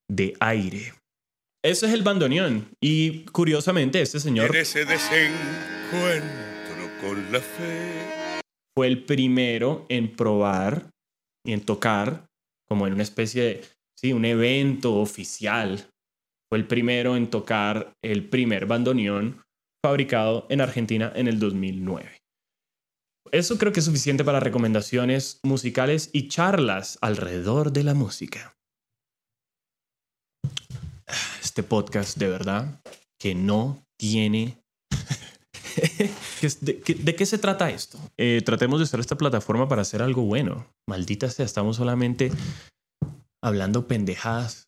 de 0.09 0.36
aire. 0.39 0.93
Ese 1.63 1.86
es 1.88 1.93
el 1.93 2.03
bandoneón 2.03 2.69
y 2.82 3.25
curiosamente 3.25 4.01
este 4.01 4.21
señor 4.21 4.55
En 4.55 4.61
ese 4.61 4.86
desencuentro 4.86 6.32
con 7.01 7.32
la 7.32 7.39
fe. 7.39 8.20
Fue 8.76 8.88
el 8.88 9.03
primero 9.05 9.86
en 9.89 10.15
probar 10.15 10.89
y 11.45 11.53
en 11.53 11.65
tocar, 11.65 12.28
como 12.67 12.88
en 12.88 12.93
una 12.93 13.03
especie 13.03 13.43
de, 13.43 13.65
sí, 13.97 14.13
un 14.13 14.26
evento 14.26 14.95
oficial. 14.95 15.88
Fue 16.49 16.57
el 16.59 16.67
primero 16.67 17.15
en 17.15 17.30
tocar 17.30 17.93
el 18.03 18.28
primer 18.30 18.65
bandoneón 18.65 19.41
fabricado 19.84 20.45
en 20.49 20.61
Argentina 20.61 21.11
en 21.15 21.28
el 21.28 21.39
2009. 21.39 22.17
Eso 23.32 23.57
creo 23.57 23.72
que 23.72 23.80
es 23.80 23.86
suficiente 23.86 24.24
para 24.26 24.39
recomendaciones 24.41 25.39
musicales 25.43 26.09
y 26.11 26.28
charlas 26.28 26.97
alrededor 27.01 27.72
de 27.72 27.84
la 27.84 27.93
música. 27.93 28.53
Este 31.41 31.63
podcast, 31.63 32.17
de 32.17 32.28
verdad, 32.30 32.82
que 33.19 33.36
no 33.36 33.84
tiene 33.97 34.57
¿Qué 34.89 34.97
es- 35.09 35.20
¿De, 36.61 37.15
qué- 37.15 37.26
se 37.26 37.38
trata 37.38 37.69
esto? 37.69 37.97
Eh, 38.17 38.41
tratemos 38.45 38.80
de 38.80 38.84
usar 38.84 38.99
esta 38.99 39.17
plataforma 39.17 39.67
para 39.67 39.82
hacer 39.82 40.01
algo 40.01 40.24
bueno. 40.24 40.67
Maldita 40.88 41.30
sea, 41.30 41.45
estamos 41.45 41.78
solamente 41.78 42.32
hablando 43.43 43.88
pendejadas, 43.88 44.67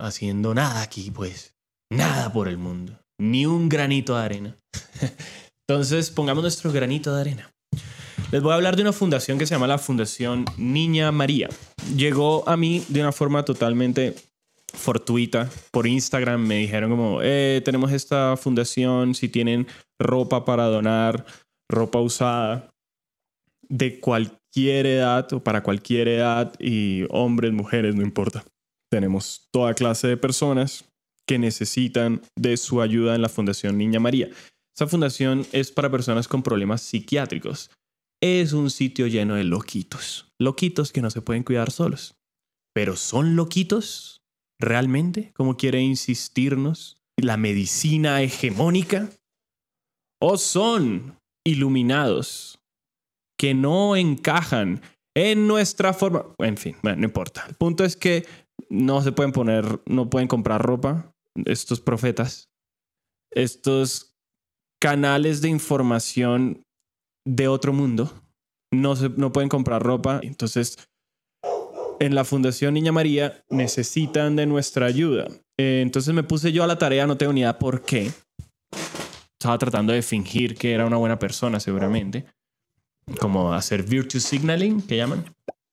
haciendo 0.00 0.54
nada 0.54 0.82
aquí, 0.82 1.10
pues. 1.10 1.54
Nada 1.92 2.32
por 2.32 2.48
el 2.48 2.58
mundo. 2.58 2.98
Ni 3.20 3.46
un 3.46 3.68
granito 3.68 4.16
de 4.16 4.22
arena. 4.24 4.56
Entonces, 5.68 6.10
pongamos 6.10 6.42
nuestro 6.42 6.72
granito 6.72 7.14
de 7.14 7.20
arena. 7.20 7.50
Les 8.32 8.42
voy 8.42 8.52
a 8.52 8.56
hablar 8.56 8.74
de 8.76 8.82
una 8.82 8.92
fundación 8.92 9.38
que 9.38 9.46
se 9.46 9.54
llama 9.54 9.66
la 9.66 9.78
Fundación 9.78 10.44
Niña 10.56 11.12
María. 11.12 11.48
Llegó 11.96 12.48
a 12.48 12.56
mí 12.56 12.84
de 12.88 13.00
una 13.00 13.12
forma 13.12 13.44
totalmente 13.44 14.14
fortuita. 14.74 15.50
Por 15.70 15.86
Instagram 15.86 16.46
me 16.46 16.58
dijeron 16.58 16.90
como, 16.90 17.20
eh, 17.22 17.62
tenemos 17.64 17.92
esta 17.92 18.36
fundación, 18.36 19.14
si 19.14 19.28
tienen 19.28 19.66
ropa 19.98 20.44
para 20.44 20.64
donar, 20.64 21.24
ropa 21.70 22.00
usada 22.00 22.70
de 23.68 24.00
cualquier 24.00 24.86
edad 24.86 25.32
o 25.32 25.42
para 25.42 25.62
cualquier 25.62 26.08
edad 26.08 26.52
y 26.58 27.04
hombres, 27.10 27.52
mujeres, 27.52 27.94
no 27.94 28.02
importa. 28.02 28.44
Tenemos 28.90 29.48
toda 29.50 29.74
clase 29.74 30.08
de 30.08 30.16
personas 30.16 30.84
que 31.26 31.38
necesitan 31.38 32.22
de 32.36 32.56
su 32.56 32.82
ayuda 32.82 33.14
en 33.14 33.22
la 33.22 33.28
Fundación 33.28 33.78
Niña 33.78 34.00
María. 34.00 34.28
Esa 34.76 34.86
fundación 34.86 35.46
es 35.52 35.70
para 35.70 35.90
personas 35.90 36.28
con 36.28 36.42
problemas 36.42 36.82
psiquiátricos. 36.82 37.70
Es 38.20 38.52
un 38.52 38.70
sitio 38.70 39.06
lleno 39.06 39.34
de 39.36 39.44
loquitos. 39.44 40.32
Loquitos 40.38 40.92
que 40.92 41.00
no 41.00 41.10
se 41.10 41.22
pueden 41.22 41.44
cuidar 41.44 41.70
solos. 41.70 42.16
Pero 42.74 42.96
¿son 42.96 43.36
loquitos? 43.36 44.23
¿Realmente? 44.60 45.32
Como 45.34 45.56
quiere 45.56 45.80
insistirnos 45.80 46.98
la 47.16 47.36
medicina 47.36 48.22
hegemónica? 48.22 49.10
¿O 50.20 50.38
son 50.38 51.18
iluminados 51.46 52.58
que 53.38 53.54
no 53.54 53.96
encajan 53.96 54.80
en 55.14 55.46
nuestra 55.46 55.92
forma? 55.92 56.26
En 56.38 56.56
fin, 56.56 56.76
bueno, 56.82 56.98
no 56.98 57.04
importa. 57.04 57.44
El 57.48 57.54
punto 57.54 57.84
es 57.84 57.96
que 57.96 58.26
no 58.70 59.02
se 59.02 59.12
pueden 59.12 59.32
poner, 59.32 59.80
no 59.86 60.08
pueden 60.08 60.28
comprar 60.28 60.62
ropa 60.62 61.12
estos 61.44 61.80
profetas, 61.80 62.48
estos 63.32 64.14
canales 64.80 65.40
de 65.40 65.48
información 65.48 66.62
de 67.26 67.48
otro 67.48 67.72
mundo, 67.72 68.12
no, 68.72 68.96
se, 68.96 69.08
no 69.10 69.32
pueden 69.32 69.48
comprar 69.48 69.82
ropa. 69.82 70.20
Entonces, 70.22 70.78
en 72.00 72.14
la 72.14 72.24
Fundación 72.24 72.74
Niña 72.74 72.92
María 72.92 73.44
necesitan 73.50 74.36
de 74.36 74.46
nuestra 74.46 74.86
ayuda. 74.86 75.28
Eh, 75.58 75.80
entonces 75.82 76.14
me 76.14 76.22
puse 76.22 76.52
yo 76.52 76.64
a 76.64 76.66
la 76.66 76.78
tarea, 76.78 77.06
no 77.06 77.16
tengo 77.16 77.32
ni 77.32 77.40
idea 77.40 77.58
por 77.58 77.82
qué. 77.82 78.10
Estaba 79.38 79.58
tratando 79.58 79.92
de 79.92 80.02
fingir 80.02 80.56
que 80.56 80.72
era 80.72 80.86
una 80.86 80.96
buena 80.96 81.18
persona, 81.18 81.60
seguramente. 81.60 82.24
Como 83.20 83.52
hacer 83.52 83.82
virtue 83.82 84.20
signaling, 84.20 84.82
que 84.82 84.96
llaman. 84.96 85.24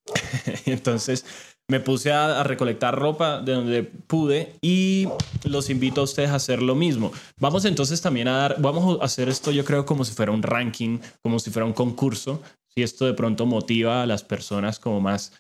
entonces 0.66 1.26
me 1.70 1.80
puse 1.80 2.12
a, 2.12 2.42
a 2.42 2.44
recolectar 2.44 2.98
ropa 2.98 3.42
de 3.42 3.54
donde 3.54 3.84
pude 3.84 4.56
y 4.62 5.08
los 5.46 5.70
invito 5.70 6.02
a 6.02 6.04
ustedes 6.04 6.30
a 6.30 6.36
hacer 6.36 6.62
lo 6.62 6.76
mismo. 6.76 7.14
Vamos 7.40 7.64
entonces 7.64 8.02
también 8.02 8.28
a 8.28 8.38
dar, 8.38 8.56
vamos 8.60 9.00
a 9.00 9.06
hacer 9.06 9.30
esto 9.30 9.52
yo 9.52 9.64
creo 9.64 9.86
como 9.86 10.04
si 10.04 10.14
fuera 10.14 10.34
un 10.34 10.44
ranking, 10.44 11.00
como 11.22 11.40
si 11.40 11.50
fuera 11.50 11.66
un 11.66 11.74
concurso. 11.74 12.42
Si 12.68 12.84
esto 12.84 13.06
de 13.06 13.14
pronto 13.14 13.46
motiva 13.46 14.04
a 14.04 14.06
las 14.06 14.24
personas 14.24 14.80
como 14.80 15.02
más 15.02 15.32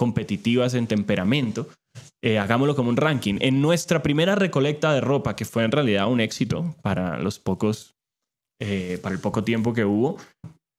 competitivas 0.00 0.72
en 0.72 0.86
temperamento, 0.86 1.68
eh, 2.24 2.38
hagámoslo 2.38 2.74
como 2.74 2.88
un 2.88 2.96
ranking. 2.96 3.36
En 3.40 3.60
nuestra 3.60 4.02
primera 4.02 4.34
recolecta 4.34 4.94
de 4.94 5.02
ropa, 5.02 5.36
que 5.36 5.44
fue 5.44 5.62
en 5.62 5.72
realidad 5.72 6.10
un 6.10 6.20
éxito 6.20 6.74
para 6.80 7.18
los 7.18 7.38
pocos, 7.38 7.96
eh, 8.62 8.98
para 9.02 9.14
el 9.14 9.20
poco 9.20 9.44
tiempo 9.44 9.74
que 9.74 9.84
hubo, 9.84 10.16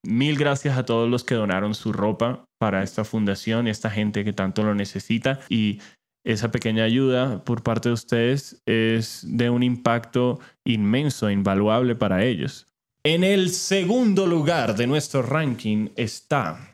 mil 0.03 0.39
gracias 0.39 0.75
a 0.75 0.85
todos 0.85 1.07
los 1.07 1.23
que 1.23 1.35
donaron 1.35 1.75
su 1.75 1.93
ropa 1.93 2.45
para 2.59 2.81
esta 2.81 3.03
fundación, 3.03 3.67
esta 3.67 3.91
gente 3.91 4.23
que 4.23 4.33
tanto 4.33 4.63
lo 4.63 4.73
necesita 4.73 5.39
y 5.49 5.81
esa 6.25 6.51
pequeña 6.51 6.83
ayuda 6.83 7.43
por 7.43 7.61
parte 7.61 7.89
de 7.89 7.93
ustedes 7.93 8.59
es 8.65 9.23
de 9.27 9.51
un 9.51 9.61
impacto 9.61 10.39
inmenso, 10.65 11.29
invaluable 11.29 11.95
para 11.95 12.23
ellos. 12.23 12.65
En 13.05 13.23
el 13.23 13.51
segundo 13.51 14.25
lugar 14.25 14.75
de 14.75 14.87
nuestro 14.87 15.21
ranking 15.21 15.89
está 15.95 16.71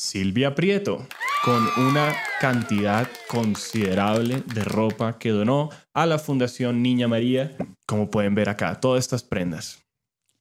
Silvia 0.00 0.54
Prieto, 0.54 1.06
con 1.44 1.62
una 1.76 2.16
cantidad 2.40 3.06
considerable 3.28 4.42
de 4.46 4.64
ropa 4.64 5.18
que 5.18 5.28
donó 5.28 5.68
a 5.94 6.06
la 6.06 6.18
Fundación 6.18 6.82
Niña 6.82 7.06
María, 7.06 7.54
como 7.86 8.10
pueden 8.10 8.34
ver 8.34 8.48
acá, 8.48 8.80
todas 8.80 9.04
estas 9.04 9.22
prendas. 9.22 9.84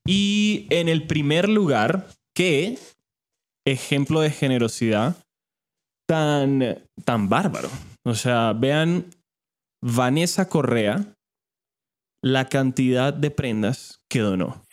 Y 0.07 0.65
en 0.69 0.87
el 0.87 1.05
primer 1.07 1.49
lugar, 1.49 2.07
qué 2.33 2.79
ejemplo 3.67 4.21
de 4.21 4.31
generosidad 4.31 5.17
tan, 6.07 6.81
tan 7.03 7.27
bárbaro. 7.27 7.69
O 8.05 8.15
sea, 8.15 8.53
vean 8.53 9.07
Vanessa 9.83 10.47
Correa, 10.47 11.05
la 12.23 12.47
cantidad 12.47 13.13
de 13.13 13.29
prendas 13.29 13.99
que 14.09 14.19
donó. 14.19 14.63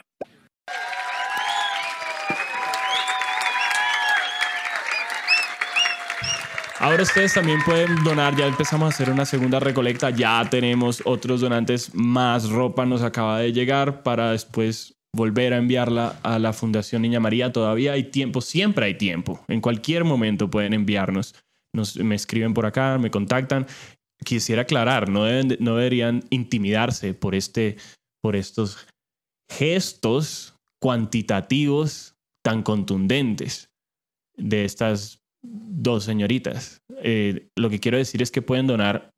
Ahora 6.86 7.02
ustedes 7.02 7.34
también 7.34 7.58
pueden 7.64 8.04
donar, 8.04 8.36
ya 8.36 8.46
empezamos 8.46 8.86
a 8.86 8.88
hacer 8.94 9.10
una 9.10 9.24
segunda 9.26 9.58
recolecta, 9.58 10.10
ya 10.10 10.48
tenemos 10.48 11.02
otros 11.04 11.40
donantes, 11.40 11.92
más 11.96 12.48
ropa 12.48 12.86
nos 12.86 13.02
acaba 13.02 13.40
de 13.40 13.52
llegar 13.52 14.04
para 14.04 14.30
después 14.30 14.94
volver 15.12 15.52
a 15.52 15.56
enviarla 15.56 16.20
a 16.22 16.38
la 16.38 16.52
Fundación 16.52 17.02
Niña 17.02 17.18
María. 17.18 17.50
Todavía 17.50 17.94
hay 17.94 18.04
tiempo, 18.04 18.40
siempre 18.40 18.86
hay 18.86 18.94
tiempo, 18.94 19.44
en 19.48 19.60
cualquier 19.60 20.04
momento 20.04 20.48
pueden 20.48 20.74
enviarnos. 20.74 21.34
Nos, 21.72 21.96
me 21.96 22.14
escriben 22.14 22.54
por 22.54 22.66
acá, 22.66 22.98
me 22.98 23.10
contactan. 23.10 23.66
Quisiera 24.24 24.62
aclarar, 24.62 25.08
no, 25.08 25.24
deben 25.24 25.48
de- 25.48 25.58
no 25.58 25.74
deberían 25.74 26.22
intimidarse 26.30 27.14
por, 27.14 27.34
este, 27.34 27.78
por 28.22 28.36
estos 28.36 28.86
gestos 29.50 30.54
cuantitativos 30.78 32.14
tan 32.44 32.62
contundentes 32.62 33.70
de 34.36 34.64
estas 34.64 35.20
dos 35.48 36.04
señoritas. 36.04 36.82
Eh, 37.02 37.48
lo 37.56 37.70
que 37.70 37.80
quiero 37.80 37.98
decir 37.98 38.22
es 38.22 38.30
que 38.30 38.42
pueden 38.42 38.66
donar 38.66 39.14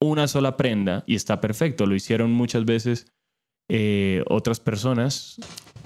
una 0.00 0.28
sola 0.28 0.56
prenda 0.56 1.04
y 1.06 1.14
está 1.14 1.40
perfecto. 1.40 1.86
Lo 1.86 1.94
hicieron 1.94 2.32
muchas 2.32 2.64
veces 2.64 3.06
eh, 3.68 4.22
otras 4.28 4.60
personas 4.60 5.38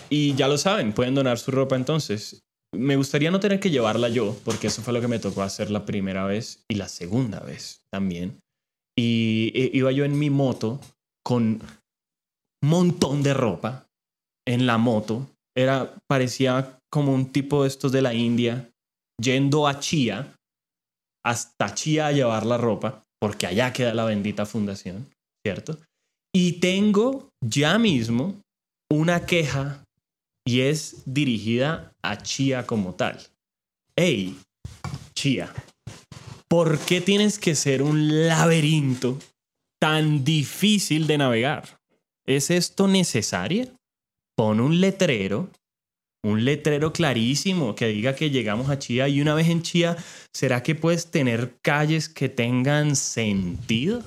y 0.08 0.34
ya 0.34 0.48
lo 0.48 0.58
saben, 0.58 0.92
pueden 0.92 1.14
donar 1.14 1.38
su 1.38 1.50
ropa 1.50 1.76
entonces. 1.76 2.44
Me 2.72 2.96
gustaría 2.96 3.30
no 3.30 3.40
tener 3.40 3.60
que 3.60 3.70
llevarla 3.70 4.08
yo, 4.08 4.36
porque 4.44 4.66
eso 4.66 4.82
fue 4.82 4.92
lo 4.92 5.00
que 5.00 5.08
me 5.08 5.18
tocó 5.18 5.42
hacer 5.42 5.70
la 5.70 5.84
primera 5.84 6.26
vez 6.26 6.64
y 6.68 6.74
la 6.74 6.88
segunda 6.88 7.40
vez 7.40 7.82
también. 7.90 8.40
Y 8.96 9.52
eh, 9.54 9.70
iba 9.72 9.92
yo 9.92 10.04
en 10.04 10.18
mi 10.18 10.30
moto 10.30 10.80
con 11.24 11.60
montón 12.62 13.22
de 13.22 13.34
ropa 13.34 13.88
en 14.46 14.66
la 14.66 14.78
moto. 14.78 15.28
Era, 15.54 15.94
parecía 16.06 16.78
como 16.90 17.14
un 17.14 17.32
tipo 17.32 17.62
de 17.62 17.68
estos 17.68 17.92
de 17.92 18.02
la 18.02 18.14
India, 18.14 18.70
yendo 19.20 19.66
a 19.66 19.80
Chía, 19.80 20.34
hasta 21.24 21.74
Chía 21.74 22.08
a 22.08 22.12
llevar 22.12 22.46
la 22.46 22.56
ropa, 22.56 23.02
porque 23.20 23.46
allá 23.46 23.72
queda 23.72 23.94
la 23.94 24.04
bendita 24.04 24.46
fundación, 24.46 25.08
¿cierto? 25.44 25.78
Y 26.34 26.60
tengo 26.60 27.30
ya 27.42 27.78
mismo 27.78 28.40
una 28.90 29.26
queja 29.26 29.82
y 30.46 30.60
es 30.60 31.02
dirigida 31.06 31.92
a 32.02 32.18
Chía 32.22 32.66
como 32.66 32.94
tal. 32.94 33.18
Hey, 33.96 34.38
Chía, 35.14 35.52
¿por 36.48 36.78
qué 36.78 37.00
tienes 37.00 37.38
que 37.38 37.54
ser 37.54 37.82
un 37.82 38.28
laberinto 38.28 39.18
tan 39.80 40.24
difícil 40.24 41.06
de 41.06 41.18
navegar? 41.18 41.78
¿Es 42.26 42.50
esto 42.50 42.86
necesario? 42.86 43.68
Pon 44.36 44.60
un 44.60 44.80
letrero, 44.80 45.48
un 46.24 46.44
letrero 46.44 46.92
clarísimo 46.92 47.74
que 47.74 47.88
diga 47.88 48.14
que 48.14 48.30
llegamos 48.30 48.68
a 48.68 48.78
Chía 48.78 49.08
y 49.08 49.20
una 49.20 49.34
vez 49.34 49.48
en 49.48 49.62
Chía, 49.62 49.96
¿será 50.34 50.62
que 50.62 50.74
puedes 50.74 51.10
tener 51.10 51.58
calles 51.62 52.08
que 52.08 52.28
tengan 52.28 52.96
sentido? 52.96 54.02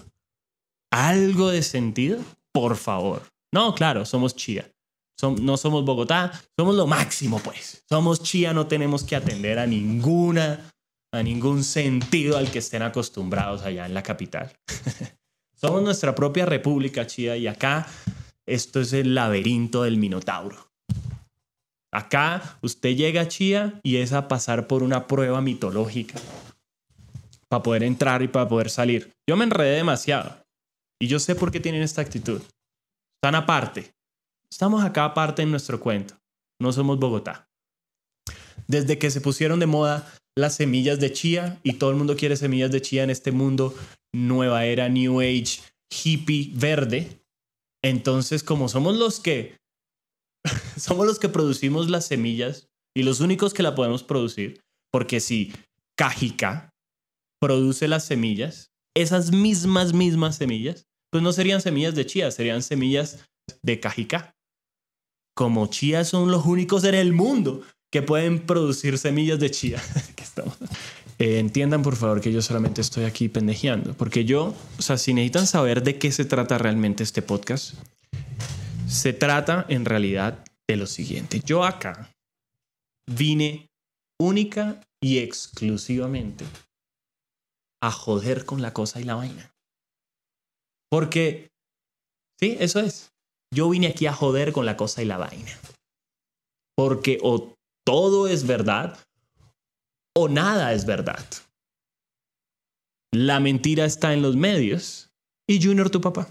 ¿Algo 0.92 1.50
de 1.50 1.62
sentido? 1.62 2.20
Por 2.52 2.76
favor. 2.76 3.24
No, 3.54 3.74
claro, 3.76 4.06
somos 4.06 4.36
Chía. 4.36 4.70
Som- 5.20 5.40
no 5.40 5.58
somos 5.58 5.84
Bogotá, 5.86 6.32
somos 6.58 6.76
lo 6.76 6.88
máximo, 6.88 7.40
pues. 7.40 7.84
Somos 7.88 8.24
Chía, 8.24 8.54
no 8.54 8.68
tenemos 8.68 9.04
que 9.04 9.16
atender 9.16 9.60
a 9.60 9.68
ninguna, 9.68 10.72
a 11.14 11.24
ningún 11.24 11.64
sentido 11.64 12.38
al 12.38 12.50
que 12.52 12.60
estén 12.60 12.82
acostumbrados 12.82 13.62
allá 13.64 13.86
en 13.86 13.94
la 13.94 14.04
capital. 14.04 14.52
somos 15.56 15.84
nuestra 15.84 16.16
propia 16.16 16.46
república, 16.46 17.06
Chía, 17.06 17.38
y 17.38 17.48
acá 17.48 17.88
esto 18.48 18.80
es 18.82 18.94
el 18.94 19.14
laberinto 19.14 19.84
del 19.84 19.98
Minotauro. 19.98 20.69
Acá 21.92 22.60
usted 22.62 22.96
llega 22.96 23.22
a 23.22 23.28
Chía 23.28 23.80
y 23.84 23.98
es 23.98 24.14
a 24.14 24.28
pasar 24.28 24.68
por 24.68 24.84
una 24.84 25.08
prueba 25.08 25.42
mitológica 25.42 26.20
para 27.48 27.64
poder 27.64 27.84
entrar 27.84 28.22
y 28.22 28.28
para 28.28 28.48
poder 28.48 28.70
salir. 28.70 29.12
Yo 29.28 29.36
me 29.36 29.44
enredé 29.44 29.76
demasiado 29.76 30.46
y 31.02 31.08
yo 31.08 31.20
sé 31.20 31.36
por 31.36 31.52
qué 31.52 31.60
tienen 31.60 31.82
esta 31.82 32.02
actitud. 32.02 32.42
Están 33.18 33.36
aparte. 33.36 33.92
Estamos 34.52 34.84
acá 34.84 35.06
aparte 35.06 35.42
en 35.42 35.52
nuestro 35.52 35.80
cuento. 35.80 36.16
No 36.62 36.72
somos 36.72 37.00
Bogotá. 37.00 37.50
Desde 38.68 39.00
que 39.00 39.10
se 39.10 39.22
pusieron 39.22 39.60
de 39.60 39.66
moda 39.66 40.14
las 40.38 40.56
semillas 40.56 41.00
de 41.00 41.12
chía 41.12 41.60
y 41.64 41.74
todo 41.74 41.90
el 41.90 41.96
mundo 41.96 42.16
quiere 42.16 42.36
semillas 42.36 42.72
de 42.72 42.82
chía 42.82 43.04
en 43.04 43.10
este 43.10 43.32
mundo 43.32 43.74
nueva 44.14 44.66
era, 44.66 44.90
new 44.90 45.22
age, 45.22 45.62
hippie, 45.90 46.52
verde. 46.54 47.22
Entonces, 47.84 48.44
como 48.44 48.68
somos 48.70 48.98
los 48.98 49.20
que 49.20 49.58
somos 50.78 51.06
los 51.06 51.20
que 51.20 51.30
producimos 51.30 51.90
las 51.90 52.06
semillas 52.06 52.68
y 52.96 53.04
los 53.04 53.20
únicos 53.20 53.54
que 53.54 53.64
la 53.64 53.76
podemos 53.76 54.04
producir, 54.04 54.62
porque 54.92 55.20
si 55.20 55.54
Cajica 55.98 56.70
produce 57.40 57.88
las 57.88 58.06
semillas, 58.06 58.72
esas 58.96 59.32
mismas, 59.32 59.94
mismas 59.94 60.36
semillas, 60.36 60.88
pues 61.12 61.24
no 61.24 61.32
serían 61.32 61.62
semillas 61.62 61.96
de 61.96 62.06
chía, 62.06 62.32
serían 62.32 62.62
semillas 62.62 63.26
de 63.64 63.80
Cajica. 63.80 64.36
Como 65.36 65.68
chía 65.68 66.04
son 66.04 66.32
los 66.32 66.46
únicos 66.46 66.84
en 66.84 66.96
el 66.96 67.14
mundo 67.14 67.62
que 67.92 68.02
pueden 68.02 68.46
producir 68.46 68.98
semillas 68.98 69.40
de 69.40 69.52
chía. 69.52 69.82
Eh, 71.22 71.38
entiendan 71.40 71.84
por 71.84 71.98
favor 71.98 72.22
que 72.22 72.32
yo 72.32 72.42
solamente 72.42 72.80
estoy 72.80 73.04
aquí 73.04 73.28
pendejeando, 73.28 73.94
porque 73.94 74.24
yo, 74.24 74.56
o 74.78 74.82
sea, 74.82 74.98
si 74.98 75.14
necesitan 75.14 75.48
saber 75.48 75.84
de 75.84 76.00
qué 76.00 76.14
se 76.14 76.24
trata 76.24 76.58
realmente 76.58 77.04
este 77.04 77.22
podcast, 77.22 77.74
se 78.90 79.14
trata 79.14 79.66
en 79.70 79.86
realidad 79.86 80.44
de 80.68 80.76
lo 80.76 80.88
siguiente. 80.88 81.40
Yo 81.46 81.64
acá 81.64 82.12
vine 83.08 83.70
única 84.20 84.82
y 85.02 85.20
exclusivamente 85.20 86.46
a 87.82 87.92
joder 87.92 88.46
con 88.46 88.62
la 88.62 88.74
cosa 88.74 89.00
y 89.00 89.04
la 89.04 89.16
vaina. 89.16 89.54
Porque, 90.90 91.52
sí, 92.40 92.58
eso 92.60 92.80
es. 92.80 93.14
Yo 93.54 93.70
vine 93.70 93.88
aquí 93.88 94.08
a 94.08 94.14
joder 94.14 94.52
con 94.52 94.66
la 94.66 94.76
cosa 94.76 95.02
y 95.02 95.06
la 95.06 95.18
vaina. 95.18 95.52
Porque 96.76 97.20
o 97.22 97.56
todo 97.86 98.28
es 98.28 98.46
verdad 98.46 98.98
o 100.16 100.28
nada 100.28 100.74
es 100.74 100.86
verdad. 100.86 101.26
La 103.14 103.40
mentira 103.40 103.86
está 103.86 104.14
en 104.14 104.22
los 104.22 104.36
medios 104.36 105.12
y 105.48 105.64
Junior 105.64 105.90
tu 105.90 106.02
papá. 106.02 106.28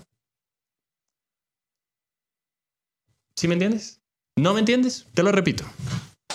¿Sí 3.38 3.46
me 3.46 3.54
entiendes? 3.54 4.00
¿No 4.36 4.52
me 4.52 4.58
entiendes? 4.58 5.06
Te 5.14 5.22
lo 5.22 5.30
repito. 5.30 5.62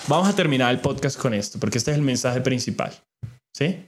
Vamos 0.07 0.29
a 0.29 0.35
terminar 0.37 0.73
el 0.73 0.79
podcast 0.79 1.19
con 1.19 1.33
esto, 1.33 1.59
porque 1.59 1.77
este 1.77 1.91
es 1.91 1.97
el 1.97 2.01
mensaje 2.01 2.39
principal. 2.39 2.97
¿Sí? 3.53 3.85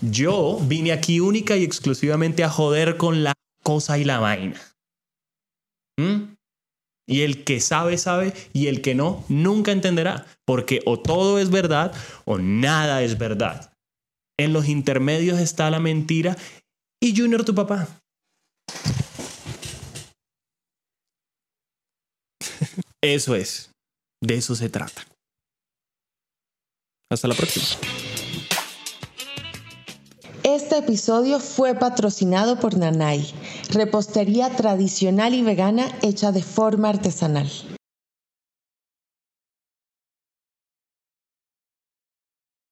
Yo 0.00 0.58
vine 0.60 0.90
aquí 0.90 1.20
única 1.20 1.56
y 1.56 1.62
exclusivamente 1.62 2.42
a 2.42 2.50
joder 2.50 2.96
con 2.96 3.22
la 3.22 3.32
cosa 3.62 3.96
y 3.98 4.02
la 4.02 4.18
vaina. 4.18 4.60
¿Mm? 6.00 6.34
Y 7.06 7.20
el 7.20 7.44
que 7.44 7.60
sabe, 7.60 7.96
sabe, 7.96 8.32
y 8.52 8.66
el 8.66 8.82
que 8.82 8.96
no, 8.96 9.24
nunca 9.28 9.70
entenderá, 9.70 10.26
porque 10.44 10.82
o 10.84 10.98
todo 10.98 11.38
es 11.38 11.50
verdad 11.50 11.94
o 12.24 12.38
nada 12.38 13.04
es 13.04 13.18
verdad. 13.18 13.72
En 14.36 14.52
los 14.52 14.68
intermedios 14.68 15.38
está 15.38 15.70
la 15.70 15.78
mentira 15.78 16.36
y 17.00 17.16
Junior 17.16 17.44
tu 17.44 17.54
papá. 17.54 17.86
Eso 23.02 23.34
es. 23.34 23.70
De 24.22 24.36
eso 24.36 24.54
se 24.54 24.68
trata. 24.68 25.06
Hasta 27.10 27.28
la 27.28 27.34
próxima. 27.34 27.66
Este 30.42 30.78
episodio 30.78 31.40
fue 31.40 31.74
patrocinado 31.74 32.58
por 32.58 32.76
Nanay, 32.76 33.32
repostería 33.70 34.54
tradicional 34.56 35.34
y 35.34 35.42
vegana 35.42 35.86
hecha 36.02 36.32
de 36.32 36.42
forma 36.42 36.88
artesanal. 36.88 37.75